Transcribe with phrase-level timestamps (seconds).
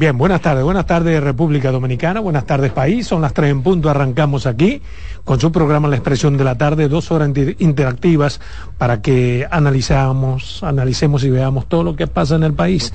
[0.00, 3.90] Bien, buenas tardes, buenas tardes República Dominicana, buenas tardes país, son las tres en punto,
[3.90, 4.80] arrancamos aquí
[5.24, 7.28] con su programa La Expresión de la Tarde, dos horas
[7.58, 8.40] interactivas
[8.78, 12.94] para que analizamos, analicemos y veamos todo lo que pasa en el país.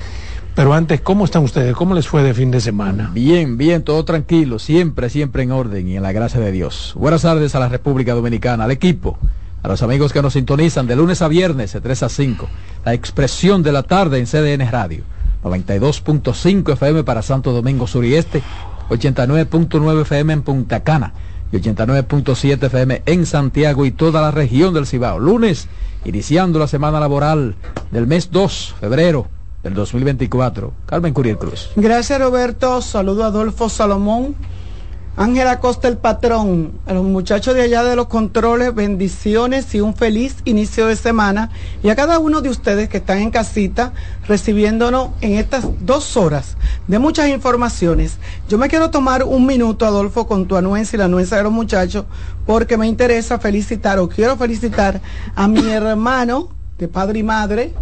[0.56, 1.76] Pero antes, ¿cómo están ustedes?
[1.76, 3.12] ¿Cómo les fue de fin de semana?
[3.14, 6.92] Bien, bien, todo tranquilo, siempre, siempre en orden y en la gracia de Dios.
[6.96, 9.16] Buenas tardes a la República Dominicana, al equipo,
[9.62, 12.48] a los amigos que nos sintonizan de lunes a viernes de 3 a 5,
[12.84, 18.14] la expresión de la tarde en CDN Radio 92.5 FM para Santo Domingo Sur y
[18.14, 18.42] Este,
[18.88, 21.12] 89.9 FM en Punta Cana
[21.52, 25.18] y 89.7 FM en Santiago y toda la región del Cibao.
[25.18, 25.68] Lunes,
[26.04, 27.54] iniciando la semana laboral
[27.90, 29.26] del mes 2, febrero
[29.62, 30.72] del 2024.
[30.86, 31.70] Carmen Curiel Cruz.
[31.76, 34.34] Gracias Roberto, saludo a Adolfo Salomón
[35.18, 39.94] Ángela Costa, el patrón, a los muchachos de allá de los controles, bendiciones y un
[39.94, 41.48] feliz inicio de semana.
[41.82, 43.94] Y a cada uno de ustedes que están en casita
[44.28, 48.18] recibiéndonos en estas dos horas de muchas informaciones.
[48.46, 51.52] Yo me quiero tomar un minuto, Adolfo, con tu anuencia y la anuencia de los
[51.52, 52.04] muchachos,
[52.44, 55.00] porque me interesa felicitar o quiero felicitar
[55.34, 57.72] a mi hermano de padre y madre,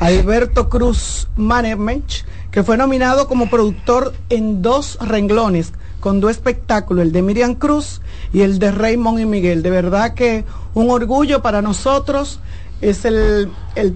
[0.00, 2.10] Alberto Cruz Management,
[2.50, 8.00] que fue nominado como productor en dos renglones con dos espectáculos, el de Miriam Cruz
[8.32, 9.62] y el de Raymond y Miguel.
[9.62, 12.40] De verdad que un orgullo para nosotros
[12.80, 13.50] es el,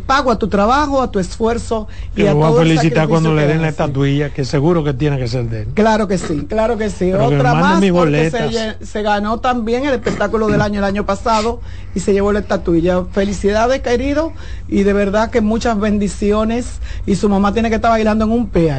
[0.07, 1.89] pago a tu trabajo, a tu esfuerzo.
[2.15, 5.19] Y, y a voy a felicitar cuando le den la estatuilla, que seguro que tiene
[5.19, 5.69] que ser de él.
[5.75, 7.13] Claro que sí, claro que sí.
[7.13, 11.61] Otra más porque se, se, ganó también el espectáculo del año el año pasado
[11.95, 13.05] y se llevó la estatuilla.
[13.11, 14.33] Felicidades, querido,
[14.69, 16.81] y de verdad que muchas bendiciones.
[17.07, 18.71] Y su mamá tiene que estar bailando en un pe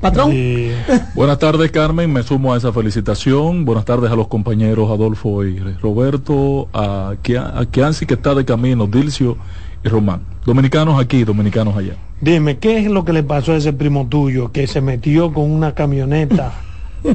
[0.00, 0.32] Patrón.
[1.14, 2.12] Buenas tardes, Carmen.
[2.12, 3.64] Me sumo a esa felicitación.
[3.64, 9.36] Buenas tardes a los compañeros Adolfo y Roberto, a, Kianci que está de camino, Dilcio
[9.84, 10.22] y Román.
[10.44, 11.94] Dominicanos aquí, dominicanos allá.
[12.20, 15.50] Dime, ¿qué es lo que le pasó a ese primo tuyo que se metió con
[15.50, 16.52] una camioneta?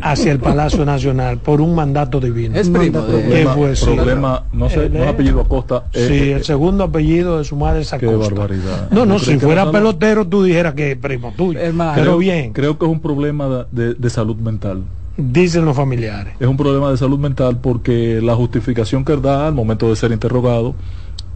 [0.01, 2.55] Hacia el Palacio Nacional por un mandato divino.
[2.55, 3.45] Es primo de...
[3.83, 5.85] problema, no sé, no es apellido Acosta.
[5.93, 8.11] sí, eh, el segundo apellido de su madre es Acosta.
[8.11, 8.89] Qué barbaridad.
[8.91, 11.59] No, no, si fuera pelotero tú dijeras que es primo tuyo.
[11.95, 12.53] Pero bien.
[12.53, 14.83] Creo que es un problema de, de salud mental.
[15.15, 16.33] Dicen los familiares.
[16.39, 19.95] Es un problema de salud mental porque la justificación que él da al momento de
[19.95, 20.73] ser interrogado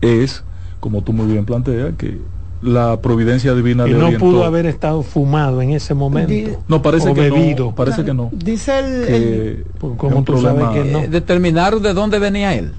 [0.01, 0.43] es,
[0.79, 2.19] como tú muy bien planteas, que
[2.61, 7.55] la providencia divina y no pudo haber estado fumado en ese momento no parece que
[7.57, 9.65] no parece que no dice el,
[9.97, 12.73] como tú sabes que no eh, determinaron de dónde venía él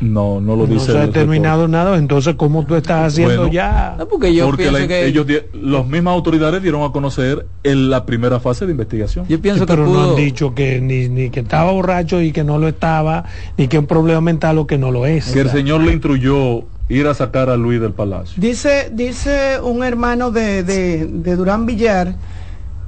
[0.00, 0.88] no, no lo dice.
[0.88, 3.94] No se ha determinado nada, entonces ¿cómo tú estás haciendo ya?
[3.98, 8.38] No, porque yo pienso que ellos, los mismas autoridades dieron a conocer en la primera
[8.40, 9.26] fase de investigación.
[9.28, 12.44] Yo pienso que pero no han dicho que ni, ni que estaba borracho y que
[12.44, 13.24] no lo estaba,
[13.56, 15.32] ni que un problema mental o que no lo es.
[15.32, 18.34] Que el señor le instruyó ir a sacar a Luis del palacio.
[18.40, 22.14] Dice, dice un hermano de, de, Durán Villar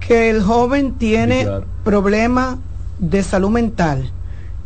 [0.01, 1.47] que el joven tiene
[1.85, 2.57] problemas
[2.99, 4.11] de salud mental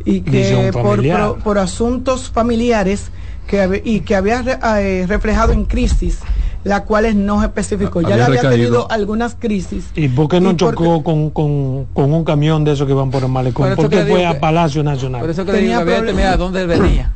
[0.05, 3.09] y que por, por, asuntos familiares
[3.47, 4.43] que, y que había
[4.79, 6.19] eh, reflejado en crisis
[6.63, 8.01] las cuales no especificó.
[8.01, 9.89] Ya le había tenido algunas crisis.
[9.95, 13.23] ¿Y por qué no chocó con, con, con, un camión de esos que van por
[13.23, 13.75] el malecón?
[13.75, 15.21] ¿Por qué fue a Palacio Nacional?
[15.21, 17.13] Por eso que tenía le dónde él venía.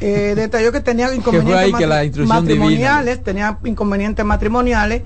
[0.00, 5.02] Eh, detalló que tenía inconvenientes matrimoniales, tenía inconvenientes matrimoniales,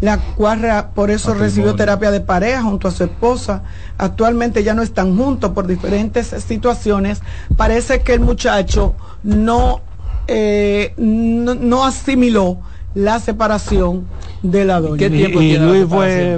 [0.00, 3.62] la cual por eso recibió terapia de pareja junto a su esposa.
[3.98, 7.22] Actualmente ya no están juntos por diferentes situaciones.
[7.56, 9.80] Parece que el muchacho no,
[10.26, 12.58] eh, no, asimiló
[12.94, 14.06] la separación
[14.42, 14.98] de la doña.
[14.98, 16.36] ¿Qué tiempo y, Luis fue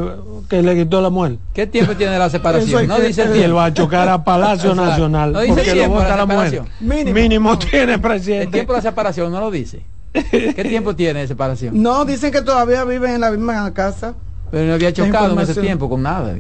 [0.49, 1.39] que le quitó la muerte.
[1.53, 2.87] ¿Qué tiempo tiene la separación?
[2.87, 5.33] no dice el él va a chocar a Palacio Nacional.
[5.33, 6.63] No dice porque lo vota la, muerte.
[6.81, 7.59] Mínimo.
[7.59, 8.45] tiene presidente.
[8.45, 9.83] El tiempo de la separación no lo dice.
[10.13, 11.83] ¿Qué tiempo tiene de separación?
[11.83, 14.15] No, dicen que todavía viven en la misma casa.
[14.51, 16.35] Pero no había chocado en ese tiempo con nada.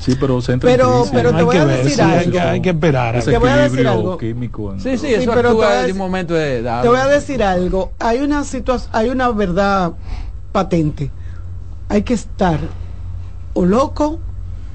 [0.00, 2.40] Sí, pero se pero, pero te voy a decir algo.
[2.40, 3.22] Hay que, esperar.
[3.22, 4.18] Te voy a decir algo.
[4.18, 7.92] Químico, Sí, sí, eso pero de un momento de, Te voy a decir algo.
[7.98, 9.92] Hay una situación, hay una verdad
[10.52, 11.10] patente.
[11.88, 12.58] Hay que estar
[13.54, 14.18] o loco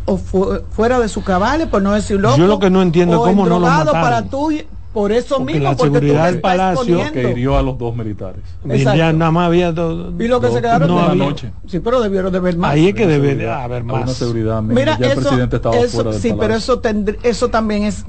[0.05, 2.37] o fuera de su cabales, por no decir loco.
[2.37, 3.93] Yo lo que no entiendo es cómo no lo mataron.
[3.93, 4.51] para tú,
[4.91, 8.41] por eso porque mismo, la seguridad del palacio que hirió a los dos militares.
[8.65, 11.51] Ya nada más había dos, y lo que se quedaron no la noche.
[11.67, 12.71] Sí, pero debieron de ver más.
[12.71, 14.03] Ahí es que debe haber más.
[14.03, 16.81] Una seguridad Mira, ya eso, el presidente estaba eso, fuera del Sí, pero eso
[17.21, 18.03] eso también es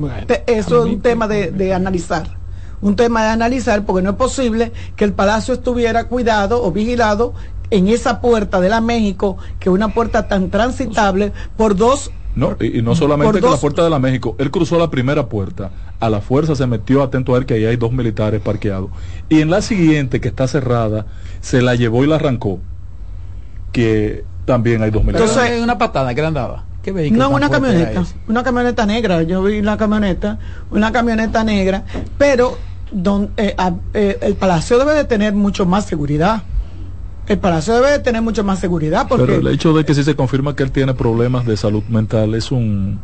[0.46, 2.40] eso es un tema de, de analizar
[2.82, 7.34] un tema de analizar porque no es posible que el palacio estuviera cuidado o vigilado
[7.70, 12.56] en esa puerta de la México, que es una puerta tan transitable por dos no,
[12.60, 16.08] y, no solamente que la puerta de la México, él cruzó la primera puerta, a
[16.08, 18.90] la fuerza se metió atento a ver que ahí hay dos militares parqueados.
[19.28, 21.06] Y en la siguiente, que está cerrada,
[21.40, 22.60] se la llevó y la arrancó.
[23.72, 25.30] Que también hay dos militares.
[25.30, 26.64] Entonces- una patada que le andaba.
[26.82, 29.22] ¿Qué vehículo No, una camioneta, una camioneta negra.
[29.22, 30.38] Yo vi una camioneta,
[30.70, 31.84] una camioneta negra,
[32.16, 32.56] pero
[32.90, 36.42] don- eh, a- eh, el palacio debe de tener mucho más seguridad.
[37.30, 40.02] El palacio debe de tener mucho más seguridad porque Pero el hecho de que si
[40.02, 42.98] se confirma que él tiene problemas de salud mental es un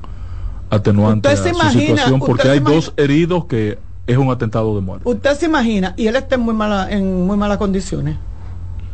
[0.69, 3.79] atenuante Usted a su imagina- situación porque hay imagina- dos heridos que
[4.09, 5.09] es un atentado de muerte.
[5.09, 8.17] usted se imagina y él está en muy mala, en muy malas condiciones.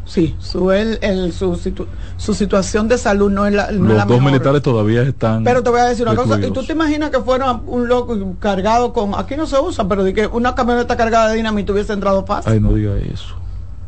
[0.05, 1.87] Sí, su, él- él- su, situ-
[2.19, 4.33] su situación de salud no es la, no es Los la dos mejor.
[4.33, 5.45] militares todavía están.
[5.45, 8.19] Pero te voy a decir una cosa, y tú te imaginas que fuera un loco
[8.39, 11.95] cargado con, aquí no se usa, pero de que una camioneta cargada de dinamita hubiese
[11.95, 12.53] entrado fácil.
[12.53, 13.37] Ay, no diga eso.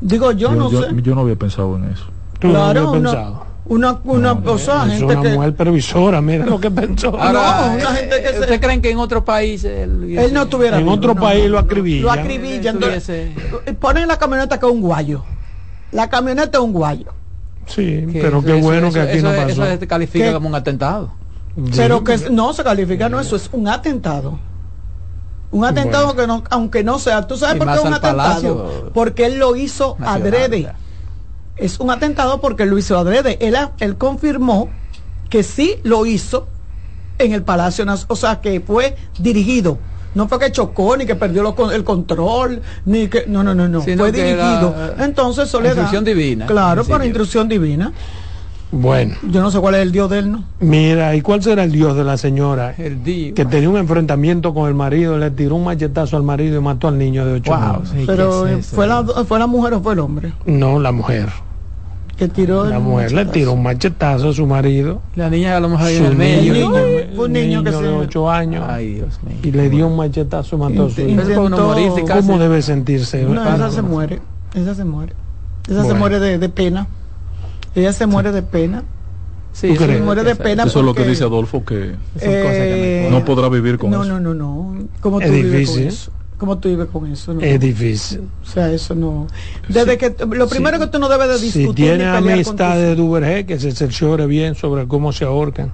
[0.04, 0.88] Digo, yo, no yo, sé.
[1.02, 2.04] yo no había pensado en eso.
[2.38, 3.46] Tú no Claro, lo una, pensado.
[3.64, 7.08] una, una, o sea, es gente una que mujer previsora, mira lo que pensó.
[7.18, 10.34] Ahora, No, una eh, gente que se- ¿Usted creen que en otro país él, él
[10.34, 12.02] no tuviera en vivo, otro no, país no, lo no, acribillan.
[12.02, 12.74] Lo acribillan.
[12.76, 13.30] Entonces,
[13.80, 15.24] Ponen la camioneta que es un guayo.
[15.90, 17.06] La camioneta es un guayo.
[17.66, 19.64] Sí, que pero eso- qué bueno eso- que aquí eso, no pasó.
[19.64, 20.32] Eso se califica ¿Qué?
[20.34, 21.12] como un atentado.
[21.74, 24.38] Pero que no se califica, no, eso es un atentado.
[25.54, 26.20] Un atentado Bueno.
[26.20, 28.16] que no, aunque no sea, ¿tú sabes Y por qué es un atentado?
[28.16, 30.62] Palacio Porque él lo hizo Nacional, adrede.
[30.62, 30.74] ya.
[31.56, 33.38] Es un atentado porque él lo hizo adrede.
[33.40, 34.68] Él, él confirmó
[35.30, 36.48] que sí lo hizo
[37.18, 39.78] en el Palacio Nacional, o sea, que fue dirigido.
[40.14, 43.24] No fue que chocó, ni que perdió lo el control, ni que...
[43.26, 43.80] No, no, no, no.
[43.82, 44.74] Sino fue dirigido.
[44.76, 45.72] era, Entonces, Soledad...
[45.74, 47.92] instrucción divina, Claro, por instrucción divina.
[48.76, 50.42] Bueno, Yo no sé cuál es el Dios de él, ¿no?
[50.58, 52.74] mira, ¿y cuál será el Dios de la señora?
[52.76, 53.34] El Dios.
[53.34, 56.88] Que tenía un enfrentamiento con el marido, le tiró un machetazo al marido y mató
[56.88, 57.88] al niño de 8 Wow, años.
[57.90, 58.66] sí, Pero ¿qué eh, es?
[58.66, 60.32] ¿fue, la, ¿fue la mujer o fue el hombre?
[60.46, 61.28] No, la mujer.
[62.16, 65.02] Que tiró La mujer le tiró un machetazo a su marido.
[65.16, 66.52] La niña a lo mejor ahí en Su el medio.
[66.52, 66.70] niño.
[67.22, 68.64] un niño que se- de 8 años.
[68.68, 69.36] Ay, Dios mío.
[69.42, 71.22] y le dio un machetazo y mató a su hijo.
[72.12, 73.22] ¿Cómo debe sentirse?
[73.24, 74.20] No, esa se muere.
[74.54, 75.12] Esa se muere.
[75.68, 76.86] Esa se muere de, de pena.
[77.74, 78.82] Ella se muere de pena.
[79.52, 80.64] Sí, es Muere lo que de pena.
[80.64, 84.12] Eso es lo que dice Adolfo, que Eh, no podrá vivir con no, eso.
[84.20, 84.86] no, no, no.
[85.00, 85.78] ¿Cómo tú Es vives difícil.
[85.82, 86.12] con eso?
[86.38, 87.34] ¿Cómo tú vives con eso?
[87.34, 87.40] No.
[87.40, 88.22] Es difícil.
[88.42, 89.28] O sea, eso no.
[89.68, 93.46] Desde que lo primero que tú no debes de discutir Si tiene amistad de Duvergé,
[93.46, 95.70] que se cerciore bien sobre cómo se ahorcan.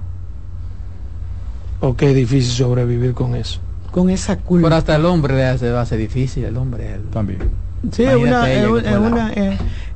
[1.79, 3.59] Porque es difícil sobrevivir con eso.
[3.91, 4.67] con esa culpa.
[4.67, 6.93] Pero hasta el hombre le hace, va a ser difícil, el hombre.
[6.93, 7.39] el- También.
[7.91, 9.33] Sí, es una, es una,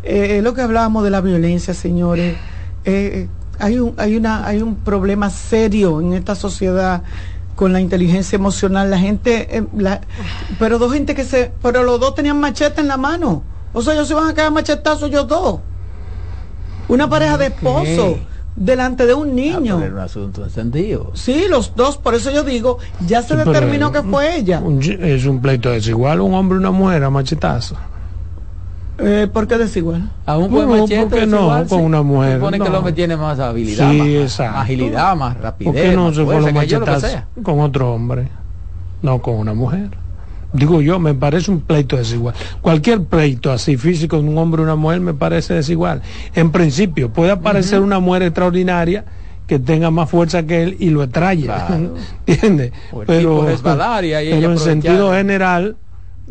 [0.06, 2.38] eh, eh, lo que hablábamos de la violencia, señores.
[2.84, 3.30] Eh, eh,
[3.60, 7.04] hay un, hay una, hay un problema serio en esta sociedad
[7.56, 8.90] con la inteligencia emocional.
[8.92, 10.02] La gente, eh, la-
[10.60, 13.44] pero dos gente que se, pero los dos tenían machete en la mano.
[13.74, 15.60] O sea, ellos se van a quedar machetazos ellos dos.
[16.88, 18.19] Una pareja de esposos
[18.56, 19.75] delante de un Ah, niño.
[19.78, 21.12] pero era un asunto encendido.
[21.16, 24.60] Sí, los dos, por eso yo digo, ya se Sí, determinó que fue ella.
[24.60, 27.75] Un- es un pleito desigual, un hombre y una mujer a machetazo.
[28.98, 30.10] Eh, ¿Por qué desigual?
[30.26, 31.38] Aún con No, machete ¿por qué no?
[31.38, 34.54] desigual, Con una mujer, Supone que el hombre tiene más habilidad, Sí, más, exacto.
[34.54, 35.74] más agilidad, más rapidez.
[35.74, 36.24] ¿Por qué no se
[37.44, 38.30] con otro hombre?
[39.02, 39.90] No con una mujer.
[40.54, 42.34] Digo yo, me parece un pleito desigual.
[42.62, 46.02] Cualquier pleito así físico de un hombre y una mujer me parece desigual.
[46.34, 49.04] En principio, puede aparecer una mujer extraordinaria
[49.48, 51.44] que tenga más fuerza que él y lo extraye.
[51.44, 51.96] Claro.
[52.25, 52.72] ¿Entiendes?
[52.92, 55.75] O pero ella en sentido general,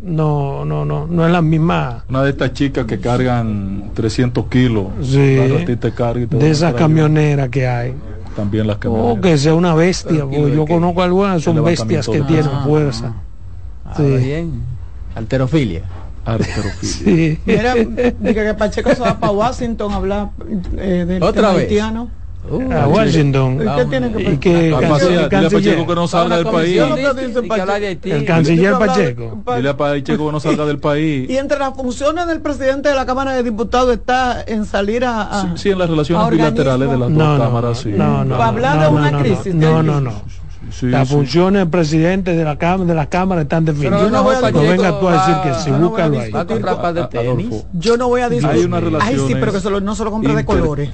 [0.01, 2.03] no, no, no, no es la misma.
[2.09, 5.35] Una de estas chicas que cargan 300 kilos, Sí.
[5.37, 7.93] la ratita carga y te de esas camioneras que hay.
[8.35, 9.21] También las O camioneras.
[9.21, 13.13] que sea una bestia, porque ¿de yo conozco algunas, son bestias que tienen Ah, fuerza.
[13.85, 14.03] Ah, Sí.
[14.03, 14.63] bien.
[15.15, 15.83] Alterofilia.
[16.25, 16.81] Arterofilia.
[16.81, 17.39] Sí.
[17.45, 20.29] Mira, dije que Pacheco se va para Washington a hablar
[20.77, 21.61] eh, del ¿Otra tema vez?
[21.63, 22.09] haitiano.
[22.49, 23.59] Uh, a Washington.
[23.61, 26.81] ¿Y qué tiene que Y que A el Pacheco que no salga del país.
[28.03, 29.41] El canciller Pacheco.
[29.43, 31.29] Pa- Dile a Pacheco que no salga del país.
[31.29, 35.21] Y entre las funciones del presidente de la Cámara de Diputados está en salir a,
[35.21, 37.89] a- Sí, sí, en las relaciones bilaterales de las dos No, no, cámaras, sí.
[37.89, 40.11] no, no, Para hablar no, de una no, crisis, No, no, no.
[40.71, 41.13] Sí, Las sí.
[41.13, 43.99] funciones del presidente de la cámara, de las cámaras están definidas.
[43.99, 46.19] Pero no voy a no venga tú a decir que sí, no voy a búscalo
[46.19, 47.49] ahí.
[47.73, 48.57] Yo no voy a discutir.
[48.59, 50.89] Hay unas Ay, sí, pero que se lo- no se lo compre de colores.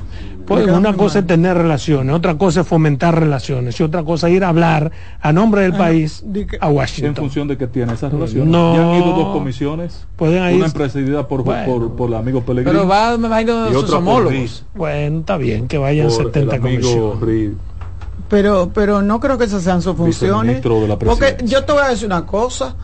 [0.46, 1.28] Pues una cosa es mal.
[1.28, 5.32] tener relaciones, otra cosa es fomentar relaciones y otra cosa es ir a hablar a
[5.32, 7.16] nombre del Ah, país que- a En Washington.
[7.16, 8.50] función de que tiene esas relaciones.
[8.52, 8.76] No.
[8.76, 10.08] Ya han ido dos comisiones.
[10.18, 11.66] Pueden ir- Una presidida por, Bueno.
[11.66, 12.76] por, por el amigo Pellegrini.
[12.76, 14.66] Pero va, me imagino, sus homólogos.
[14.76, 17.52] Bueno, está bien que vayan por 70 el amigo comisiones.
[18.32, 20.62] Pero, pero no creo que esas sean sus funciones.
[21.00, 22.76] Porque yo te voy a decir una cosa.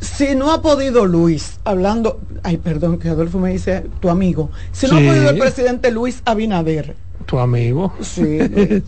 [0.00, 4.86] Si no ha podido Luis, hablando, ay, perdón, que Adolfo me dice tu amigo, si
[4.86, 5.06] no Sí.
[5.06, 7.92] ha podido el presidente Luis Abinader, Tu amigo.
[8.00, 8.84] sí, el,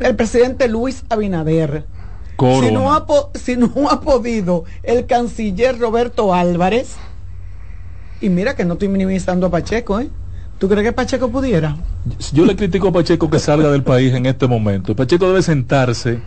[0.00, 1.86] el presidente Luis Abinader,
[2.38, 6.96] si no, ha si no ha podido el canciller Roberto Álvarez,
[8.20, 10.08] y mira que no estoy minimizando a Pacheco, ¿eh?
[10.58, 11.76] ¿Tú crees que Pacheco pudiera?
[12.32, 14.94] Yo le critico a Pacheco que salga del país en este momento.
[14.94, 16.20] Pacheco debe sentarse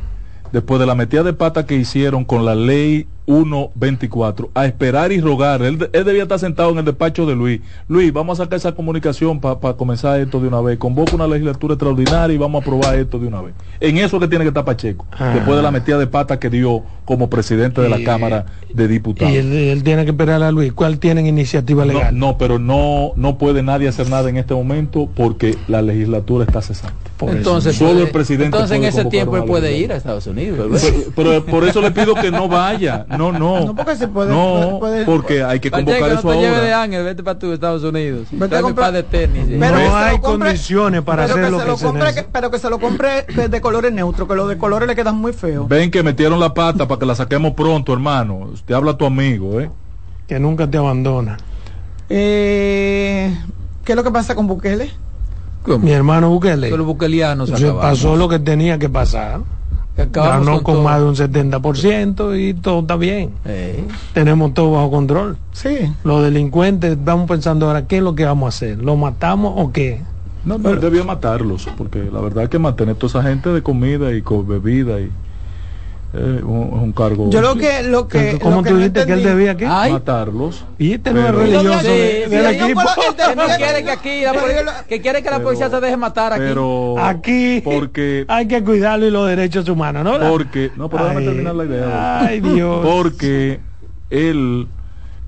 [0.52, 5.20] después de la metida de pata que hicieron con la ley 1.24 a esperar y
[5.20, 5.62] rogar.
[5.62, 7.62] Él, él, debía estar sentado en el despacho de Luis.
[7.90, 10.78] Luis, vamos a sacar esa comunicación para pa comenzar esto de una vez.
[10.80, 13.54] Convoca una legislatura extraordinaria y vamos a aprobar esto de una vez.
[13.80, 15.34] En eso que tiene que estar Pacheco, ah.
[15.36, 19.34] después de la metida de pata que dio como presidente de la Cámara de Diputados.
[19.34, 20.74] Y él, él, tiene que esperar a Luis.
[20.74, 22.18] ¿Cuál tienen iniciativa legal?
[22.18, 26.46] No, no, pero no, no puede nadie hacer nada en este momento porque la legislatura
[26.46, 26.96] está cesante.
[27.18, 28.46] Por entonces, solo puede, el presidente.
[28.46, 30.70] Entonces en ese tiempo él puede ir a Estados Unidos.
[30.70, 33.06] Pero, pero, por eso le pido que no vaya.
[33.18, 33.66] No, no.
[33.66, 34.32] No, porque se puede.
[34.34, 36.62] No, puede, porque hay que convocar Pacheco, eso no te ahora.
[36.62, 38.28] de Ángel, vete para tu Estados Unidos.
[38.32, 39.46] Vete a comprar de tenis.
[39.60, 42.52] Pero no hay condiciones para pero hacer que lo se que se compre, que- Pero
[42.52, 45.34] que se lo compre de, de colores neutros, que los de colores le quedan muy
[45.34, 45.68] feos.
[45.68, 48.52] Ven que metieron la pata para que la saquemos pronto, hermano.
[48.66, 49.70] Te habla tu amigo, ¿eh?
[50.28, 51.38] Que nunca te abandona.
[52.10, 53.36] Eh,
[53.84, 54.92] ¿Qué es lo que pasa con Bukele?
[55.82, 56.70] Mi hermano Bukele.
[56.70, 59.42] Que los buquelianos Se pasó lo que tenía que pasar.
[59.98, 63.32] Acabamos Ganó con, más de un 70% y todo está bien.
[63.46, 65.38] Eh, Tenemos todo bajo control.
[65.54, 65.92] Sí.
[66.04, 68.78] Los delincuentes estamos pensando ahora, ¿qué es lo que vamos a hacer?
[68.78, 70.02] ¿Lo matamos o qué?
[70.46, 73.62] No, no, él debía matarlos, porque la verdad es que mantener toda esa gente de
[73.62, 75.12] comida y con bebida y
[76.14, 77.30] eh, un, es un cargo.
[77.30, 79.66] Yo lo que lo que ¿Cómo lo que tú no dijiste que él debía qué?
[79.68, 79.92] Ay.
[79.92, 80.66] matarlos.
[80.80, 82.82] Y este no es religioso Sí, de- del equipo.
[83.36, 86.42] no quiere que aquí la que quiere que la pero- policía se deje matar aquí.
[86.44, 90.30] Pero Aquí porque hay que cuidarlo y los derechos humanos, ¿no?
[90.30, 92.20] porque no, pero déjame terminar la idea.
[92.22, 92.86] Ay, Dios.
[92.86, 93.60] Porque
[94.10, 94.68] él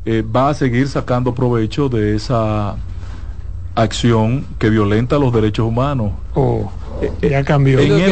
[0.06, 2.76] eh, va a seguir sacando provecho de esa
[3.76, 6.12] acción que violenta los derechos humanos.
[6.36, 6.72] Oh,
[7.22, 7.82] ya cambió.
[7.82, 8.10] ¿Y En el, en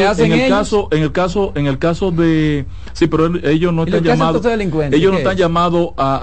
[0.48, 4.16] caso, en el caso, en el caso de sí, pero ellos no ¿Y lo están
[4.18, 5.38] llamados, ellos no ¿Qué están es?
[5.38, 6.16] llamados a,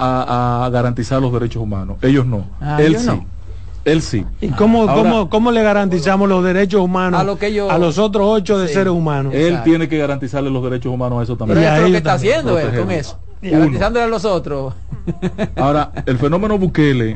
[0.62, 1.98] a- a garantizar los derechos humanos.
[2.02, 2.46] Ellos no.
[2.62, 3.06] Ah, él sí.
[3.08, 3.26] no.
[3.86, 4.26] Él sí.
[4.42, 7.78] ¿Y cómo, Ahora- cómo, cómo le garantizamos los derechos humanos A lo que ellos- a
[7.78, 8.74] los otros ocho de Sí.
[8.74, 9.34] seres humanos?
[9.36, 9.64] Él Exacto.
[9.70, 11.62] tiene que garantizarle los derechos humanos a eso también.
[11.62, 13.20] Y a eso es lo que está también, haciendo él con eso.
[13.44, 13.52] Uno.
[13.52, 14.74] Garantizándole a los otros.
[15.56, 17.16] Ahora, el fenómeno Bukele,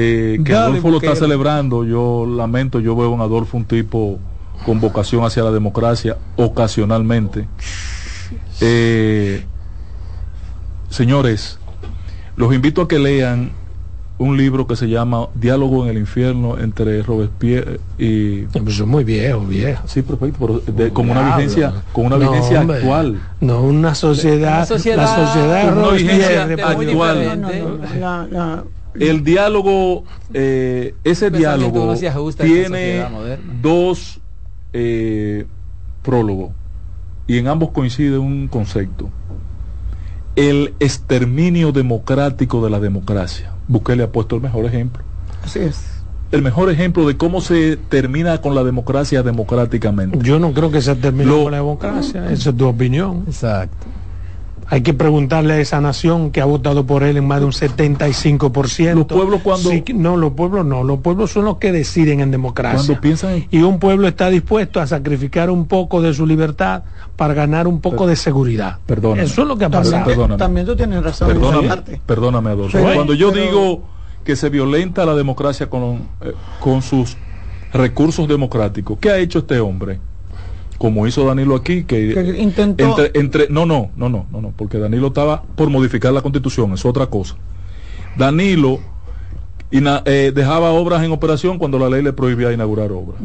[0.00, 4.18] eh, que Dale, Adolfo lo está celebrando, yo lamento, yo veo en Adolfo un tipo
[4.64, 7.48] con vocación hacia la democracia ocasionalmente.
[8.60, 9.44] Eh,
[10.88, 11.58] señores,
[12.36, 13.50] los invito a que lean
[14.18, 19.48] un libro que se llama Diálogo en el infierno entre Robespierre y Pues muy viejos,
[19.48, 19.90] viejos.
[19.90, 22.78] sí, perfecto, pero de- con una vigencia, con una No, vigencia hombre.
[22.78, 23.20] actual.
[23.40, 27.40] No, una sociedad, Una sociedad la sociedad Robespierre, pues, actual.
[28.00, 28.64] No, no,
[29.00, 31.94] El diálogo, eh, ese diálogo
[32.38, 33.06] tiene
[33.62, 34.20] dos
[34.72, 35.46] eh,
[36.02, 36.50] prólogos
[37.26, 39.10] y en ambos coincide un concepto.
[40.36, 43.50] El exterminio democrático de la democracia.
[43.66, 45.02] Bukele ha puesto el mejor ejemplo.
[45.44, 45.84] así es.
[46.30, 50.18] El mejor ejemplo de cómo se termina con la democracia democráticamente.
[50.22, 53.24] Yo no creo que se termine Lo- con la democracia, esa es tu opinión.
[53.26, 53.86] Exacto.
[54.70, 57.52] Hay que preguntarle a esa nación que ha votado por él en más de un
[57.52, 58.94] 75%.
[58.94, 62.30] Los pueblos cuando- Sí, no, los pueblos no, los pueblos son los que deciden en
[62.30, 62.76] democracia.
[62.78, 66.82] Cuando piensan en Y un pueblo está dispuesto a sacrificar un poco de su libertad
[67.16, 68.78] para ganar un poco de seguridad.
[68.84, 69.22] Perdóname.
[69.22, 70.04] Eso es lo que ha pasado.
[70.04, 70.38] Perdóname.
[70.38, 71.28] también tú tienes razón.
[71.28, 72.00] Perdóname, parte.
[72.04, 72.78] perdóname Adolfo.
[72.78, 73.82] Cuando yo pero- digo
[74.22, 77.16] que se violenta la democracia con, eh, con sus
[77.72, 79.98] recursos democráticos, ¿qué ha hecho este hombre?
[80.78, 84.52] Como hizo Danilo aquí, que, Que intentó- entre, entre- no, no, no, no, no, no,
[84.56, 87.34] porque Danilo estaba por modificar la constitución, es otra cosa.
[88.16, 88.78] Danilo
[89.70, 93.20] ina- eh, dejaba obras en operación cuando la ley le prohibía inaugurar obras.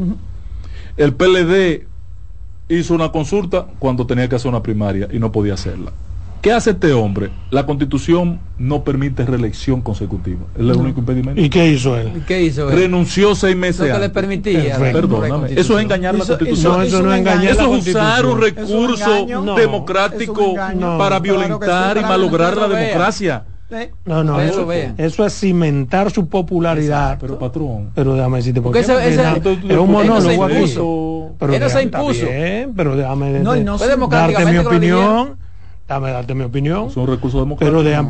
[0.98, 1.86] El PLD
[2.70, 5.92] hizo una consulta cuando tenía que hacer una primaria y no podía hacerla.
[6.44, 7.30] ¿Qué hace este hombre?
[7.52, 10.42] La constitución no permite reelección consecutiva.
[10.56, 11.40] Es el único impedimento.
[11.40, 12.12] ¿Y qué hizo él?
[12.18, 12.78] ¿Y ¿Qué hizo él?
[12.80, 14.78] Renunció seis meses Lo que le permitía.
[14.78, 15.54] Perdóname.
[15.56, 16.74] Eso es engañar la constitución.
[16.74, 19.26] No, eso no es engañar Eso es usar un recurso.
[19.42, 23.46] No, democrático para Claro que sí, violentar y malograr la no democracia.
[23.72, 27.18] Eh, No, no, Eso eso, es cimentar su popularidad.
[27.22, 27.92] Pero patrón.
[27.96, 28.92] Pero déjame decirte por Porque qué.
[28.92, 30.56] ese- porque ese- no es un monólogo aquí.
[30.56, 31.36] impuso.
[31.40, 32.26] Pero Él no se impuso.
[32.26, 33.78] bien, pero déjame No, no
[34.10, 35.38] darte mi opinión.
[35.94, 36.88] Dame darte mi opinión.
[36.88, 37.70] Es un recurso democrático.
[37.72, 38.10] Pero dejan,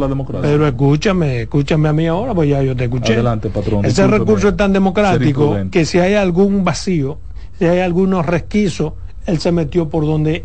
[0.00, 0.48] la democracia.
[0.48, 3.14] Pero escúchame, escúchame a mí ahora, pues ya yo te escuché.
[3.14, 7.18] Adelante, patrón, Ese recurso es tan democrático que si hay algún vacío,
[7.58, 8.92] si hay algunos resquicios,
[9.26, 10.44] él se metió por donde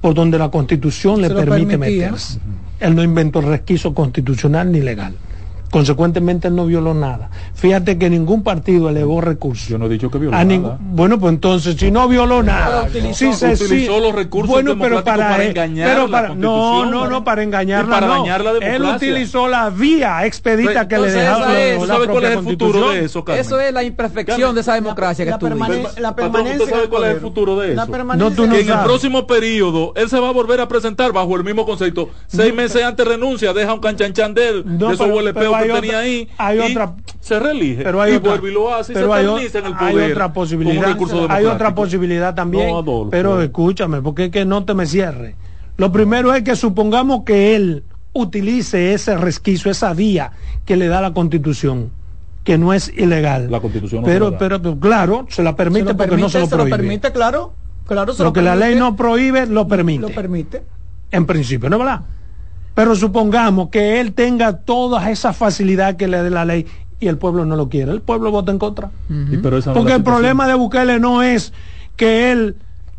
[0.00, 2.06] por donde la constitución le Se permite permitía.
[2.06, 2.38] meterse.
[2.78, 5.14] Él no inventó el resquicio constitucional ni legal.
[5.70, 7.30] Consecuentemente él no violó nada.
[7.54, 9.68] Fíjate que ningún partido elevó recursos.
[9.68, 10.78] Yo no he dicho que violó A nada.
[10.80, 14.96] bueno, pues entonces, si no violó nada, utilizó- si se- utilizó los recursos bueno, pero
[14.96, 16.90] democráticos para, para él- engañar pero la para- no, Constitución.
[16.90, 18.12] no, no, para engañarla, para no.
[18.18, 22.24] dañar la Él utilizó la vía expedita que le dejaba es- la ¿Tú sabes cuál
[22.24, 23.40] es el futuro de eso, Carmen?
[23.40, 26.68] Eso es la imperfección de esa democracia que la tú permane- Pa- la permanencia ¿usted
[26.70, 27.92] sabe en el cuál es el futuro de La eso?
[27.92, 30.32] permanencia No, tú en no que el en el próximo periodo él se va a
[30.32, 32.10] volver a presentar bajo el mismo concepto.
[32.26, 35.72] Seis meses antes renuncia, deja un canchanchan de él, No, de esos pero hay que
[35.72, 38.74] otra- tenía ahí, hay y otra- se reelige, pero hay y otra, vuelve y lo
[38.74, 40.12] hace y pero se hay, o- eterniza en el hay poder.
[40.12, 43.10] otra como posibilidad hay otra posibilidad también No, Adolfo.
[43.10, 45.36] pero escúchame porque es que no te me cierre
[45.76, 50.32] lo primero es que supongamos que él utilice ese resquicio esa vía
[50.64, 51.90] que le da la constitución
[52.44, 55.92] que no es ilegal La Constitución no pero pero pero, claro se la permite Se
[55.92, 57.52] lo porque no se lo se lo prohíbe permite, claro.
[57.86, 60.62] Claro, se lo que la ley permite, no prohíbe lo permite lo permite.
[61.10, 62.00] en principio, ¿no es verdad?
[62.74, 66.66] Pero supongamos que él tenga todas esas facilidades que le dé la ley
[67.00, 67.92] y el pueblo no lo quiere.
[67.92, 68.90] El pueblo vota en contra.
[69.08, 71.52] Y pero esa no es Porque el problema de Bukele no es
[71.96, 72.56] que él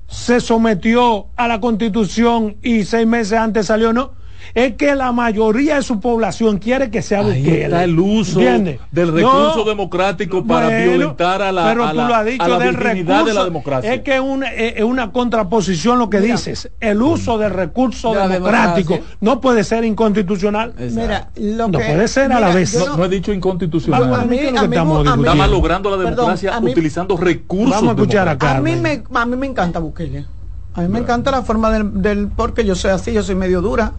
[0.08, 4.12] se sometió a la constitución y seis meses antes salió, no.
[4.54, 7.64] Es que la mayoría de su población quiere que sea Ahí Bukele.
[7.64, 8.80] está el uso ¿Entiendes?
[8.92, 12.26] del No, recurso democrático para bueno, violentar a la, pero a tú la- lo has
[12.26, 13.94] dicho a la del virginidad de la democracia.
[13.94, 16.36] Es que es una, es es una contraposición lo que Mira.
[16.36, 16.70] dices.
[16.80, 19.18] El uso del recurso De democrático democracia.
[19.22, 20.74] no puede ser inconstitucional.
[20.78, 20.96] Exacto.
[21.02, 22.76] Mira, lo No que, puede ser a la vez.
[22.76, 24.02] no, no he dicho inconstitucional.
[24.02, 24.76] Vamos, a mí, ¿Qué es lo a que mí?
[24.76, 28.58] Está malogrando la democracia mí- utilizando recursos Vamos a escuchar acá.
[28.58, 30.26] A mí, me, a mí me encanta Bukele.
[30.74, 33.62] A mí me encanta la forma del, del- porque yo soy así, yo soy medio
[33.62, 33.92] dura,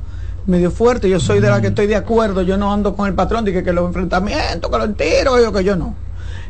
[0.47, 3.15] medio fuerte, yo soy de la que estoy de acuerdo, yo no ando con el
[3.15, 5.95] patrón de que, que los enfrentamientos, que los tiros, yo que yo no.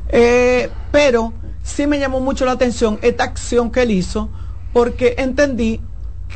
[0.08, 1.32] Eh, pero
[1.62, 4.30] sí me llamó mucho la atención esta acción que él hizo,
[4.72, 5.80] porque entendí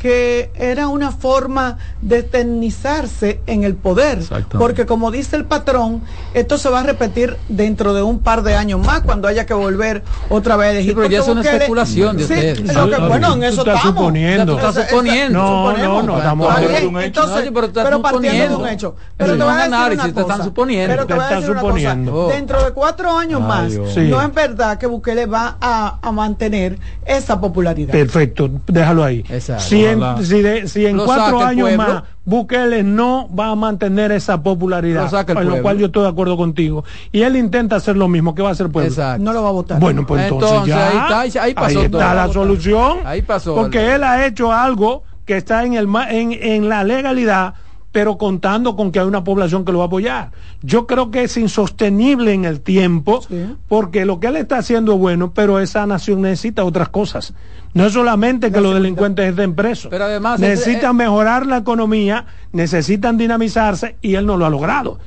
[0.01, 4.19] que era una forma de eternizarse en el poder.
[4.57, 6.01] Porque como dice el patrón,
[6.33, 9.53] esto se va a repetir dentro de un par de años más cuando haya que
[9.53, 10.91] volver otra vez a elegir.
[10.91, 12.59] Sí, pero ya es una especulación de Sí, ustedes.
[12.73, 13.97] lo que- No, bueno, en eso estás estamos.
[13.97, 14.57] suponiendo.
[14.57, 15.39] Tú estás suponiendo.
[15.39, 17.21] No, no, no, estamos Está hablando bien, de un hecho.
[17.23, 18.67] Entonces, pero tú estás pero partiendo de un suponiendo.
[18.67, 18.95] hecho.
[19.17, 20.93] Pero no te voy a es decir análisis, una te están suponiendo.
[20.93, 21.79] Pero te voy a Te decir estás una cosa.
[21.81, 22.27] suponiendo.
[22.27, 23.93] Dentro de cuatro años Ay, más, Dios.
[23.93, 23.99] Sí.
[24.01, 27.91] no es verdad que Bukele va a, a mantener esa popularidad.
[27.91, 29.23] Perfecto, déjalo ahí.
[29.29, 29.63] Exacto.
[29.63, 31.77] Si en, si de- si en cuatro años pueblo.
[31.93, 36.09] más Bukele no va a mantener esa popularidad, Lo en lo cual yo estoy de
[36.09, 38.89] acuerdo contigo, y él intenta hacer lo mismo, ¿qué va a hacer pueblo?
[38.89, 39.23] Exacto.
[39.23, 39.79] No lo va a votar.
[39.79, 42.13] Bueno, pues entonces, Entonces, ya, ahí está, ahí- ahí pasó está todo.
[42.13, 42.97] la solución.
[43.05, 43.55] Ahí pasó.
[43.55, 47.53] Porque él ha hecho algo que está en, el, en, en la legalidad,
[47.91, 50.31] pero contando con que hay una población que lo va a apoyar.
[50.61, 53.55] Yo creo que es insostenible en el tiempo, Sí.
[53.67, 57.33] porque lo que él está haciendo es bueno, pero esa nación necesita otras cosas.
[57.73, 59.89] No es solamente que los delincuentes estén presos.
[59.89, 64.99] Pero además, necesitan eh, mejorar la economía, necesitan dinamizarse y él no lo ha logrado.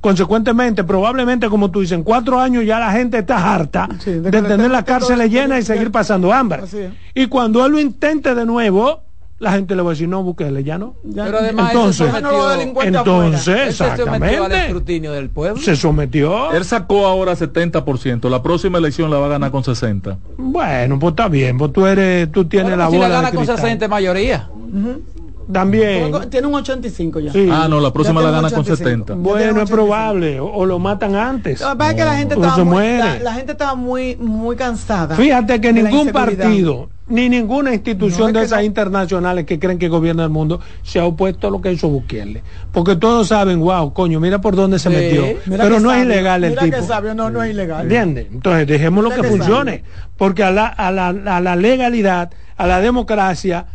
[0.00, 4.32] Consecuentemente, probablemente, como tú dices, en cuatro años ya la gente está harta Sí, de
[4.32, 6.62] de, tener las cárceles llenas y seguir pasando hambre.
[7.14, 9.04] Y cuando él lo intente de nuevo,
[9.42, 10.94] la gente le va a decir, no, Bukele, ya no.
[11.02, 14.64] Ya- Pero además Entonces- se sometió, delincuentes Entonces, él se sometió al exactamente.
[14.66, 15.60] escrutinio del pueblo.
[15.60, 16.52] Se sometió.
[16.52, 20.16] Él sacó ahora 70%, la próxima elección la va a ganar con 60.
[20.38, 23.30] Bueno, pues está bien, pues tú eres, tú tienes Bueno, la si bola le gana
[23.30, 23.56] de con cristal.
[23.64, 24.48] 60 mayoría.
[25.50, 26.12] También.
[26.30, 27.32] Tiene un 85 ya.
[27.32, 27.48] Sí.
[27.50, 28.76] Ah, no, la próxima la gana con 85.
[29.06, 29.14] 70.
[29.14, 29.74] Ya Bueno, es 85.
[29.74, 31.60] probable, o, o lo matan antes.
[31.60, 32.98] Lo que pasa es que la gente O estaba se muy, muere.
[32.98, 35.16] la, la gente estaba muy, muy cansada.
[35.16, 38.64] Fíjate que ningún partido, ni ninguna institución No, es de esas no.
[38.64, 42.42] internacionales que creen que gobierna el mundo se ha opuesto a lo que hizo Bukele.
[42.72, 44.94] Porque todos saben, wow, coño, mira por dónde se Sí.
[44.96, 45.24] metió.
[45.46, 46.76] Mira Pero no es ilegal el mira tipo.
[46.76, 47.82] que sabio, no, no es ilegal.
[47.82, 48.28] ¿Entiendes?
[48.32, 49.84] Entonces, dejémoslo Mira que que funcione.
[50.16, 53.66] Porque a la, a, la, a la legalidad, a la democracia,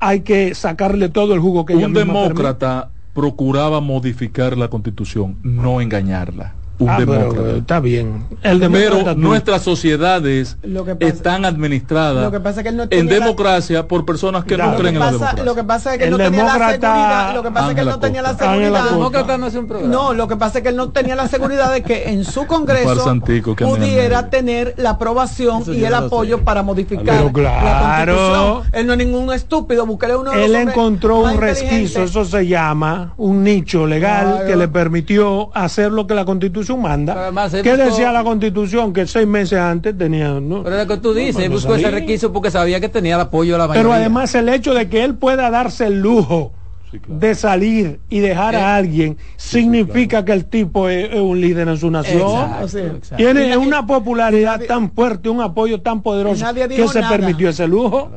[0.00, 2.18] hay que sacarle todo el jugo que ella Un permite.
[2.18, 6.54] demócrata procuraba modificar la constitución, no engañarla.
[6.80, 7.56] Un Ah, pero, demócrata.
[7.58, 8.24] está bien.
[8.42, 12.76] El Pero nuestras sociedades Lo que pasa- están administradas lo que pasa es que él
[12.78, 14.70] no en la- democracia por personas que Claro.
[14.72, 15.44] no Lo creen que, en la pasa, democracia.
[15.44, 17.34] lo que pasa es que El él no tenía la seguridad.
[17.34, 18.84] Lo que pasa es que él no tenía la seguridad.
[18.90, 19.92] Demócrata no es un programa.
[19.94, 22.46] No, lo que pasa es que él no tenía la seguridad de que en su
[22.46, 23.14] Congreso
[23.58, 26.42] pudiera tener la aprobación Eso y el apoyo sé.
[26.44, 27.30] para modificar claro.
[27.42, 28.62] la Constitución.
[28.72, 33.12] Él no es ningún estúpido, es uno de Él encontró un resquicio, eso se llama
[33.16, 34.46] un nicho legal Claro.
[34.46, 37.14] que le permitió hacer lo que la constitución manda.
[37.14, 38.92] Además, ¿Qué buscó- decía la constitución?
[38.92, 40.40] Que seis meses antes tenía...
[40.40, 40.62] ¿no?
[40.62, 42.88] Pero es lo que tú dices, No, él no buscó ese requisito porque sabía que
[42.88, 43.82] tenía el apoyo de la mayoría.
[43.82, 46.52] Pero además el hecho de que él pueda darse el lujo
[46.90, 47.20] Sí, claro.
[47.20, 51.68] de salir y dejar Eh, a alguien significa que el tipo es, es un líder
[51.68, 52.20] en su nación.
[52.20, 52.78] Exacto, Sí.
[52.78, 53.16] exacto.
[53.16, 57.16] Tiene nadie- una popularidad tan fuerte, un apoyo tan poderoso que se nada.
[57.16, 58.10] permitió ese lujo.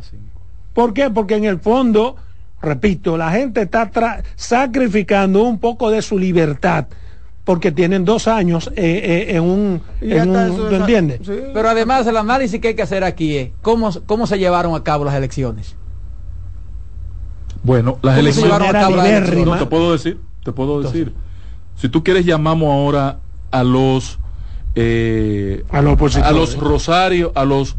[0.74, 1.10] ¿Por qué?
[1.12, 2.16] Porque en el fondo,
[2.64, 6.86] repito, la gente está tra- sacrificando un poco de su libertad
[7.44, 11.22] porque tienen dos años eh, eh, en un, en un ¿tú entiendes?
[11.26, 11.34] Sí.
[11.54, 14.84] Pero además el análisis que hay que hacer aquí es cómo, cómo se llevaron a
[14.84, 15.76] cabo las elecciones.
[17.64, 19.46] Bueno, las elecciones a cabo las elecciones?
[19.46, 21.14] No, te puedo decir, te puedo decir.
[21.76, 23.20] Si tú quieres llamamos ahora
[23.52, 24.20] a los
[24.76, 27.76] eh, a, los a los Rosario, a los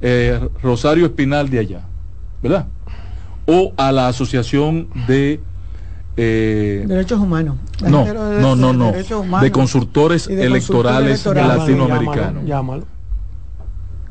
[0.00, 1.80] eh, Rosario Espinal de allá,
[2.42, 2.66] ¿verdad?
[3.46, 5.40] O a la Asociación de
[6.16, 7.56] eh, derechos humanos.
[7.82, 8.06] No,
[8.40, 8.92] no, no, no.
[9.40, 12.44] De consultores, electorales, latinoamericanos.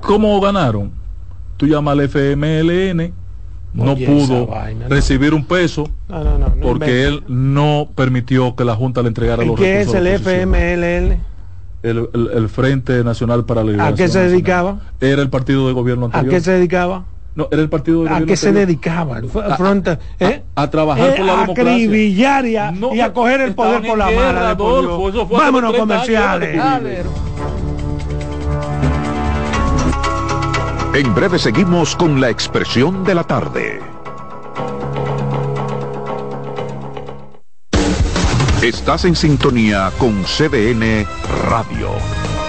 [0.01, 0.91] ¿Cómo ganaron?
[1.57, 3.13] Tú llamas al FMLN,
[3.73, 4.49] no pudo
[4.87, 5.89] recibir un peso
[6.61, 11.35] porque él no permitió que la Junta le entregara los ¿Qué es el FMLN?
[11.83, 13.93] El, el, Frente Nacional para la Liberación.
[13.93, 14.79] ¿A qué se dedicaba?
[14.99, 16.33] Era el partido de gobierno anterior.
[16.33, 17.05] ¿A qué se dedicaba?
[17.35, 19.17] No, era el partido de ¿A qué se dedicaba?
[19.17, 19.19] A,
[20.19, 20.43] ¿eh?
[20.55, 21.75] a, trabajar por la a democracia.
[21.75, 22.23] y
[22.55, 24.53] a, y a coger el poder por la mala.
[24.55, 26.61] Vámonos comerciales.
[30.93, 33.81] En breve seguimos con la expresión de la tarde.
[38.61, 41.05] Estás en sintonía con CDN
[41.49, 41.89] Radio.